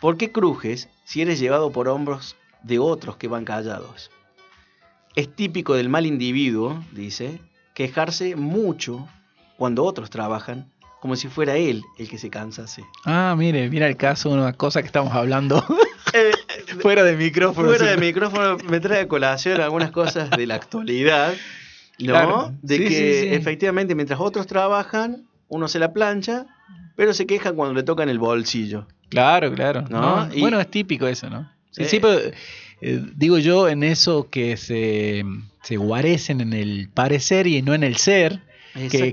¿Por 0.00 0.16
qué 0.16 0.30
crujes 0.30 0.88
si 1.04 1.20
eres 1.22 1.40
llevado 1.40 1.72
por 1.72 1.88
hombros 1.88 2.36
de 2.62 2.78
otros 2.78 3.16
que 3.16 3.26
van 3.26 3.44
callados? 3.44 4.12
Es 5.16 5.34
típico 5.34 5.74
del 5.74 5.88
mal 5.88 6.06
individuo, 6.06 6.80
dice, 6.92 7.40
quejarse 7.74 8.36
mucho 8.36 9.08
cuando 9.56 9.82
otros 9.82 10.10
trabajan, 10.10 10.70
como 11.00 11.16
si 11.16 11.26
fuera 11.26 11.56
él 11.56 11.82
el 11.98 12.08
que 12.08 12.18
se 12.18 12.30
cansase. 12.30 12.84
Ah, 13.04 13.34
mire, 13.36 13.68
mira 13.68 13.88
el 13.88 13.96
caso, 13.96 14.30
una 14.30 14.52
cosa 14.52 14.80
que 14.80 14.86
estamos 14.86 15.12
hablando 15.12 15.64
Eh, 16.12 16.30
fuera 16.82 17.02
de 17.02 17.16
micrófono. 17.16 17.66
Fuera 17.68 17.86
de 17.90 17.96
micrófono 17.96 18.58
me 18.70 18.78
trae 18.78 19.00
a 19.00 19.08
colación 19.08 19.60
algunas 19.60 19.90
cosas 19.90 20.30
de 20.30 20.46
la 20.46 20.54
actualidad, 20.54 21.32
¿no? 21.98 22.06
Claro. 22.12 22.52
De 22.62 22.76
Sí, 22.76 22.84
que 22.84 22.90
sí, 22.90 23.20
sí. 23.28 23.34
efectivamente 23.34 23.96
mientras 23.96 24.20
otros 24.20 24.46
trabajan, 24.46 25.26
uno 25.48 25.66
se 25.66 25.80
la 25.80 25.92
plancha, 25.92 26.46
pero 26.96 27.12
se 27.14 27.26
quejan 27.26 27.54
cuando 27.56 27.74
le 27.74 27.82
tocan 27.82 28.08
el 28.08 28.18
bolsillo. 28.18 28.86
Claro, 29.08 29.52
claro. 29.52 29.84
¿No? 29.88 30.26
¿no? 30.26 30.34
Y- 30.34 30.40
Bueno, 30.40 30.58
es 30.60 30.70
típico 30.70 31.06
eso, 31.06 31.28
¿no? 31.30 31.50
Sí, 31.70 31.82
Eh. 31.82 31.88
sí, 31.88 32.00
pero 32.00 32.20
eh, 32.80 33.02
digo 33.14 33.38
yo 33.38 33.68
en 33.68 33.82
eso 33.82 34.28
que 34.30 34.56
se, 34.56 35.24
se 35.62 35.76
guarecen 35.76 36.40
en 36.40 36.52
el 36.52 36.88
parecer 36.92 37.46
y 37.46 37.62
no 37.62 37.74
en 37.74 37.82
el 37.84 37.96
ser, 37.96 38.42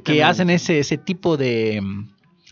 que, 0.04 0.24
hacen 0.24 0.50
ese, 0.50 0.80
ese 0.80 0.98
tipo 0.98 1.38
de, 1.38 1.82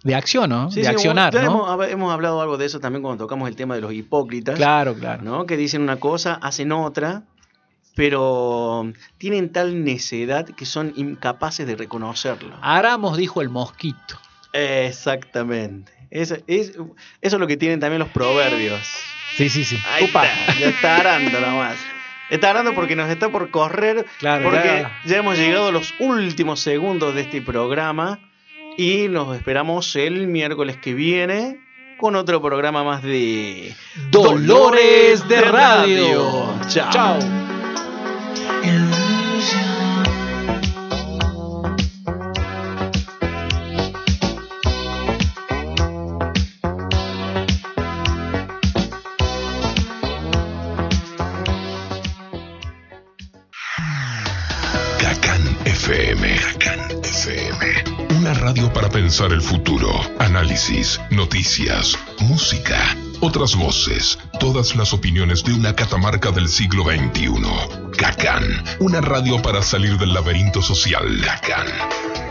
de 0.03 0.15
acción, 0.15 0.49
¿no? 0.49 0.71
Sí, 0.71 0.77
de 0.79 0.85
sí, 0.85 0.89
accionar, 0.91 1.33
ya 1.33 1.43
¿no? 1.43 1.83
hemos 1.83 2.13
hablado 2.13 2.41
algo 2.41 2.57
de 2.57 2.65
eso 2.65 2.79
también 2.79 3.01
cuando 3.01 3.25
tocamos 3.25 3.49
el 3.49 3.55
tema 3.57 3.75
de 3.75 3.81
los 3.81 3.91
hipócritas. 3.91 4.55
Claro, 4.55 4.93
claro. 4.95 5.21
¿no? 5.23 5.45
Que 5.45 5.57
dicen 5.57 5.81
una 5.81 5.97
cosa, 5.97 6.35
hacen 6.35 6.71
otra, 6.71 7.23
pero 7.95 8.91
tienen 9.17 9.51
tal 9.51 9.83
necedad 9.83 10.45
que 10.45 10.65
son 10.65 10.93
incapaces 10.95 11.67
de 11.67 11.75
reconocerlo. 11.75 12.55
Aramos 12.61 13.17
dijo 13.17 13.41
el 13.41 13.49
mosquito. 13.49 14.17
Exactamente. 14.53 15.91
Eso 16.09 16.35
es, 16.47 16.71
eso 16.71 16.95
es 17.21 17.33
lo 17.33 17.47
que 17.47 17.57
tienen 17.57 17.79
también 17.79 17.99
los 17.99 18.09
proverbios. 18.09 18.81
Sí, 19.35 19.49
sí, 19.49 19.63
sí. 19.63 19.77
Ahí 19.89 20.05
Upa. 20.05 20.25
está, 20.25 20.59
ya 20.59 20.67
está 20.69 20.95
arando 20.97 21.39
nomás. 21.39 21.77
Está 22.29 22.49
arando 22.51 22.73
porque 22.73 22.95
nos 22.95 23.09
está 23.09 23.29
por 23.29 23.49
correr, 23.51 24.05
Claro, 24.19 24.43
porque 24.43 24.67
ya. 24.67 24.91
ya 25.05 25.17
hemos 25.17 25.37
llegado 25.37 25.67
a 25.67 25.71
los 25.71 25.93
últimos 25.99 26.59
segundos 26.59 27.13
de 27.15 27.21
este 27.21 27.41
programa 27.41 28.19
y 28.77 29.07
nos 29.09 29.35
esperamos 29.35 29.95
el 29.95 30.27
miércoles 30.27 30.77
que 30.77 30.93
viene 30.93 31.59
con 31.97 32.15
otro 32.15 32.41
programa 32.41 32.83
más 32.83 33.03
de 33.03 33.73
Dolores 34.11 35.27
de 35.27 35.41
Radio. 35.41 36.55
Chao. 36.67 36.89
Chao. 36.91 37.19
Radio 58.51 58.73
para 58.73 58.89
pensar 58.89 59.31
el 59.31 59.41
futuro. 59.41 59.87
Análisis, 60.19 60.99
noticias, 61.09 61.97
música, 62.19 62.77
otras 63.21 63.55
voces, 63.55 64.19
todas 64.41 64.75
las 64.75 64.91
opiniones 64.91 65.41
de 65.45 65.53
una 65.53 65.73
catamarca 65.73 66.31
del 66.31 66.49
siglo 66.49 66.83
XXI. 66.83 67.31
Cacan. 67.97 68.43
Una 68.79 68.99
radio 68.99 69.41
para 69.41 69.61
salir 69.61 69.97
del 69.97 70.13
laberinto 70.13 70.61
social. 70.61 71.21
Cacan. 71.23 72.30